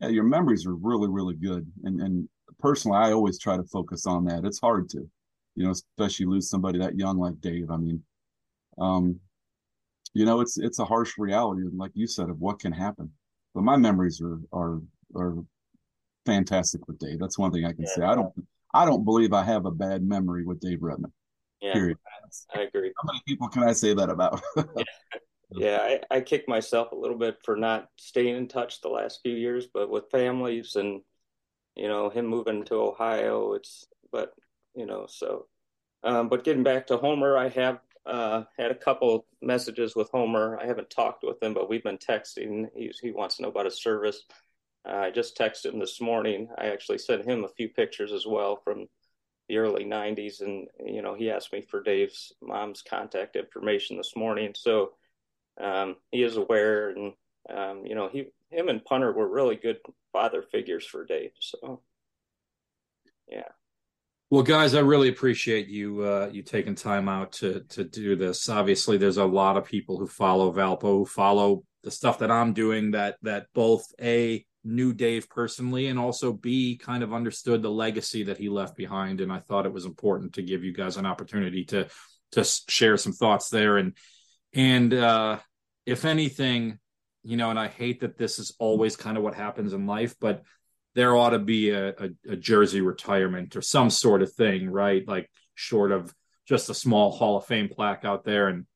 yeah, 0.00 0.08
your 0.08 0.24
memories 0.24 0.66
are 0.66 0.74
really, 0.74 1.08
really 1.08 1.34
good. 1.34 1.70
And 1.84 2.00
and 2.00 2.28
personally, 2.58 2.96
I 2.96 3.12
always 3.12 3.38
try 3.38 3.58
to 3.58 3.64
focus 3.64 4.06
on 4.06 4.24
that. 4.24 4.46
It's 4.46 4.60
hard 4.60 4.88
to, 4.90 5.06
you 5.54 5.64
know, 5.64 5.70
especially 5.70 6.26
lose 6.26 6.48
somebody 6.48 6.78
that 6.78 6.98
young 6.98 7.18
like 7.18 7.40
Dave. 7.40 7.70
I 7.70 7.76
mean, 7.76 8.02
um, 8.78 9.20
you 10.14 10.24
know, 10.24 10.40
it's 10.40 10.58
it's 10.58 10.78
a 10.78 10.84
harsh 10.84 11.12
reality, 11.18 11.62
like 11.72 11.92
you 11.94 12.06
said, 12.06 12.30
of 12.30 12.40
what 12.40 12.58
can 12.58 12.72
happen. 12.72 13.10
But 13.54 13.64
my 13.64 13.76
memories 13.76 14.20
are 14.20 14.40
are 14.52 14.80
are 15.16 15.36
fantastic 16.26 16.86
with 16.86 16.98
Dave. 16.98 17.18
That's 17.18 17.38
one 17.38 17.52
thing 17.52 17.64
I 17.64 17.72
can 17.72 17.84
yeah. 17.84 17.94
say. 17.94 18.02
I 18.02 18.14
don't 18.14 18.32
I 18.74 18.84
don't 18.84 19.04
believe 19.04 19.32
I 19.32 19.44
have 19.44 19.66
a 19.66 19.70
bad 19.70 20.02
memory 20.02 20.44
with 20.44 20.60
Dave 20.60 20.78
Redmon. 20.78 21.12
Yeah, 21.60 21.72
period. 21.72 21.98
I 22.54 22.60
agree. 22.62 22.92
How 22.96 23.06
many 23.06 23.20
people 23.26 23.48
can 23.48 23.64
I 23.64 23.72
say 23.72 23.92
that 23.94 24.08
about? 24.08 24.40
yeah 24.56 24.84
yeah, 25.52 25.78
I, 26.10 26.16
I 26.16 26.20
kicked 26.20 26.48
myself 26.48 26.92
a 26.92 26.96
little 26.96 27.18
bit 27.18 27.38
for 27.44 27.56
not 27.56 27.88
staying 27.96 28.36
in 28.36 28.48
touch 28.48 28.80
the 28.80 28.88
last 28.88 29.20
few 29.22 29.34
years, 29.34 29.66
but 29.72 29.90
with 29.90 30.10
families 30.10 30.76
and 30.76 31.02
you 31.76 31.88
know 31.88 32.08
him 32.08 32.26
moving 32.26 32.64
to 32.64 32.74
Ohio, 32.76 33.54
it's 33.54 33.86
but 34.12 34.32
you 34.80 34.86
know 34.86 35.06
so. 35.08 35.46
Um, 36.02 36.28
but 36.28 36.44
getting 36.44 36.62
back 36.62 36.86
to 36.86 36.96
Homer, 36.96 37.36
I 37.36 37.48
have 37.50 37.80
uh, 38.06 38.44
had 38.56 38.70
a 38.70 38.74
couple 38.74 39.26
messages 39.42 39.94
with 39.94 40.08
Homer. 40.10 40.58
I 40.60 40.66
haven't 40.66 40.88
talked 40.90 41.22
with 41.22 41.42
him, 41.42 41.52
but 41.52 41.68
we've 41.68 41.84
been 41.84 41.98
texting. 41.98 42.68
He's, 42.74 42.98
he 42.98 43.10
wants 43.10 43.36
to 43.36 43.42
know 43.42 43.48
about 43.48 43.66
his 43.66 43.82
service. 43.82 44.22
Uh, 44.88 44.96
I 44.96 45.10
just 45.10 45.36
texted 45.36 45.74
him 45.74 45.78
this 45.78 46.00
morning. 46.00 46.48
I 46.56 46.68
actually 46.68 46.98
sent 46.98 47.26
him 47.26 47.44
a 47.44 47.48
few 47.48 47.68
pictures 47.68 48.12
as 48.12 48.26
well 48.26 48.56
from 48.64 48.86
the 49.48 49.58
early 49.58 49.84
90s 49.84 50.42
and 50.42 50.68
you 50.86 51.02
know 51.02 51.12
he 51.12 51.28
asked 51.28 51.52
me 51.52 51.60
for 51.60 51.82
dave's 51.82 52.32
mom's 52.40 52.82
contact 52.82 53.34
information 53.34 53.96
this 53.96 54.12
morning 54.14 54.52
so 54.54 54.92
um, 55.60 55.96
he 56.10 56.22
is 56.22 56.36
aware, 56.36 56.90
and 56.90 57.12
um, 57.48 57.84
you 57.84 57.94
know, 57.94 58.08
he, 58.08 58.26
him, 58.50 58.68
and 58.68 58.84
Punter 58.84 59.12
were 59.12 59.28
really 59.28 59.56
good 59.56 59.78
father 60.12 60.42
figures 60.42 60.86
for 60.86 61.04
Dave. 61.04 61.32
So, 61.40 61.82
yeah. 63.28 63.48
Well, 64.30 64.44
guys, 64.44 64.76
I 64.76 64.80
really 64.80 65.08
appreciate 65.08 65.66
you 65.66 66.02
uh, 66.02 66.30
you 66.32 66.42
taking 66.42 66.76
time 66.76 67.08
out 67.08 67.32
to 67.32 67.64
to 67.70 67.82
do 67.82 68.14
this. 68.14 68.48
Obviously, 68.48 68.96
there's 68.96 69.16
a 69.16 69.24
lot 69.24 69.56
of 69.56 69.64
people 69.64 69.98
who 69.98 70.06
follow 70.06 70.52
Valpo, 70.52 70.98
who 70.98 71.04
follow 71.04 71.64
the 71.82 71.90
stuff 71.90 72.20
that 72.20 72.30
I'm 72.30 72.52
doing. 72.52 72.92
That 72.92 73.16
that 73.22 73.46
both 73.54 73.92
a 74.00 74.46
knew 74.62 74.92
Dave 74.92 75.28
personally 75.28 75.88
and 75.88 75.98
also 75.98 76.32
B 76.32 76.76
kind 76.76 77.02
of 77.02 77.12
understood 77.12 77.60
the 77.60 77.72
legacy 77.72 78.22
that 78.24 78.38
he 78.38 78.48
left 78.48 78.76
behind. 78.76 79.20
And 79.20 79.32
I 79.32 79.40
thought 79.40 79.66
it 79.66 79.72
was 79.72 79.84
important 79.84 80.34
to 80.34 80.42
give 80.42 80.62
you 80.62 80.72
guys 80.72 80.96
an 80.96 81.06
opportunity 81.06 81.64
to 81.64 81.88
to 82.32 82.44
share 82.68 82.96
some 82.98 83.12
thoughts 83.12 83.48
there. 83.48 83.78
And 83.78 83.96
and 84.52 84.94
uh, 84.94 85.40
if 85.86 86.04
anything, 86.04 86.78
you 87.24 87.36
know, 87.36 87.50
and 87.50 87.58
I 87.58 87.66
hate 87.66 88.02
that 88.02 88.16
this 88.16 88.38
is 88.38 88.54
always 88.60 88.94
kind 88.94 89.16
of 89.16 89.24
what 89.24 89.34
happens 89.34 89.72
in 89.72 89.88
life, 89.88 90.14
but 90.20 90.44
there 90.94 91.16
ought 91.16 91.30
to 91.30 91.38
be 91.38 91.70
a, 91.70 91.90
a, 91.90 92.10
a 92.30 92.36
jersey 92.36 92.80
retirement 92.80 93.56
or 93.56 93.62
some 93.62 93.90
sort 93.90 94.22
of 94.22 94.32
thing, 94.32 94.68
right? 94.68 95.06
Like 95.06 95.30
short 95.54 95.92
of 95.92 96.14
just 96.46 96.70
a 96.70 96.74
small 96.74 97.12
Hall 97.12 97.36
of 97.36 97.46
Fame 97.46 97.68
plaque 97.68 98.04
out 98.04 98.24
there 98.24 98.48
and 98.48 98.66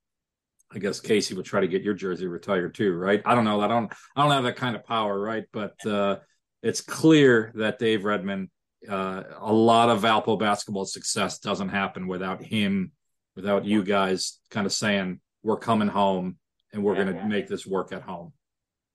I 0.74 0.78
guess 0.78 1.00
Casey 1.00 1.34
would 1.34 1.44
try 1.44 1.60
to 1.60 1.68
get 1.68 1.82
your 1.82 1.94
jersey 1.94 2.26
retired 2.26 2.74
too, 2.74 2.94
right? 2.94 3.22
I 3.24 3.34
don't 3.34 3.44
know. 3.44 3.60
I 3.60 3.68
don't. 3.68 3.92
I 4.16 4.22
don't 4.22 4.32
have 4.32 4.44
that 4.44 4.56
kind 4.56 4.74
of 4.74 4.84
power, 4.84 5.18
right? 5.18 5.44
But 5.52 5.74
uh, 5.86 6.16
it's 6.62 6.80
clear 6.80 7.52
that 7.54 7.78
Dave 7.78 8.00
Redmon, 8.00 8.48
uh, 8.88 9.22
a 9.38 9.52
lot 9.52 9.88
of 9.88 10.02
Valpo 10.02 10.38
basketball 10.38 10.84
success 10.84 11.38
doesn't 11.38 11.68
happen 11.68 12.08
without 12.08 12.42
him, 12.42 12.90
without 13.36 13.64
you 13.64 13.84
guys 13.84 14.40
kind 14.50 14.66
of 14.66 14.72
saying 14.72 15.20
we're 15.42 15.58
coming 15.58 15.88
home 15.88 16.38
and 16.72 16.82
we're 16.82 16.96
yeah, 16.96 17.04
going 17.04 17.14
to 17.14 17.20
yeah. 17.22 17.28
make 17.28 17.46
this 17.46 17.66
work 17.66 17.92
at 17.92 18.02
home. 18.02 18.32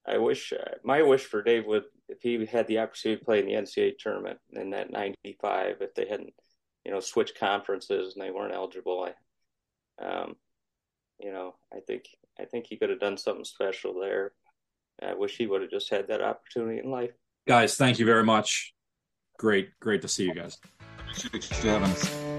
I 0.09 0.17
wish 0.17 0.53
uh, 0.53 0.75
my 0.83 1.01
wish 1.01 1.23
for 1.23 1.41
Dave 1.41 1.65
would 1.67 1.83
if 2.07 2.21
he 2.21 2.45
had 2.45 2.67
the 2.67 2.79
opportunity 2.79 3.19
to 3.19 3.25
play 3.25 3.39
in 3.39 3.45
the 3.45 3.53
NCAA 3.53 3.97
tournament 3.99 4.39
in 4.53 4.71
that 4.71 4.91
'95, 4.91 5.77
if 5.81 5.93
they 5.93 6.07
hadn't, 6.07 6.33
you 6.85 6.91
know, 6.91 6.99
switched 6.99 7.39
conferences 7.39 8.15
and 8.15 8.23
they 8.23 8.31
weren't 8.31 8.53
eligible. 8.53 9.07
I, 10.01 10.05
um, 10.05 10.35
you 11.19 11.31
know, 11.31 11.55
I 11.73 11.79
think 11.85 12.05
I 12.39 12.45
think 12.45 12.65
he 12.67 12.77
could 12.77 12.89
have 12.89 12.99
done 12.99 13.17
something 13.17 13.45
special 13.45 13.99
there. 13.99 14.33
I 15.01 15.13
wish 15.13 15.37
he 15.37 15.47
would 15.47 15.61
have 15.61 15.71
just 15.71 15.89
had 15.89 16.07
that 16.07 16.21
opportunity 16.21 16.79
in 16.79 16.89
life. 16.89 17.11
Guys, 17.47 17.75
thank 17.75 17.99
you 17.99 18.05
very 18.05 18.23
much. 18.23 18.73
Great, 19.37 19.69
great 19.79 20.01
to 20.01 20.07
see 20.07 20.25
you 20.25 20.33
guys. 20.33 20.57
Appreciate 20.99 21.63
you 21.63 21.69
having 21.69 21.89
us. 21.89 22.38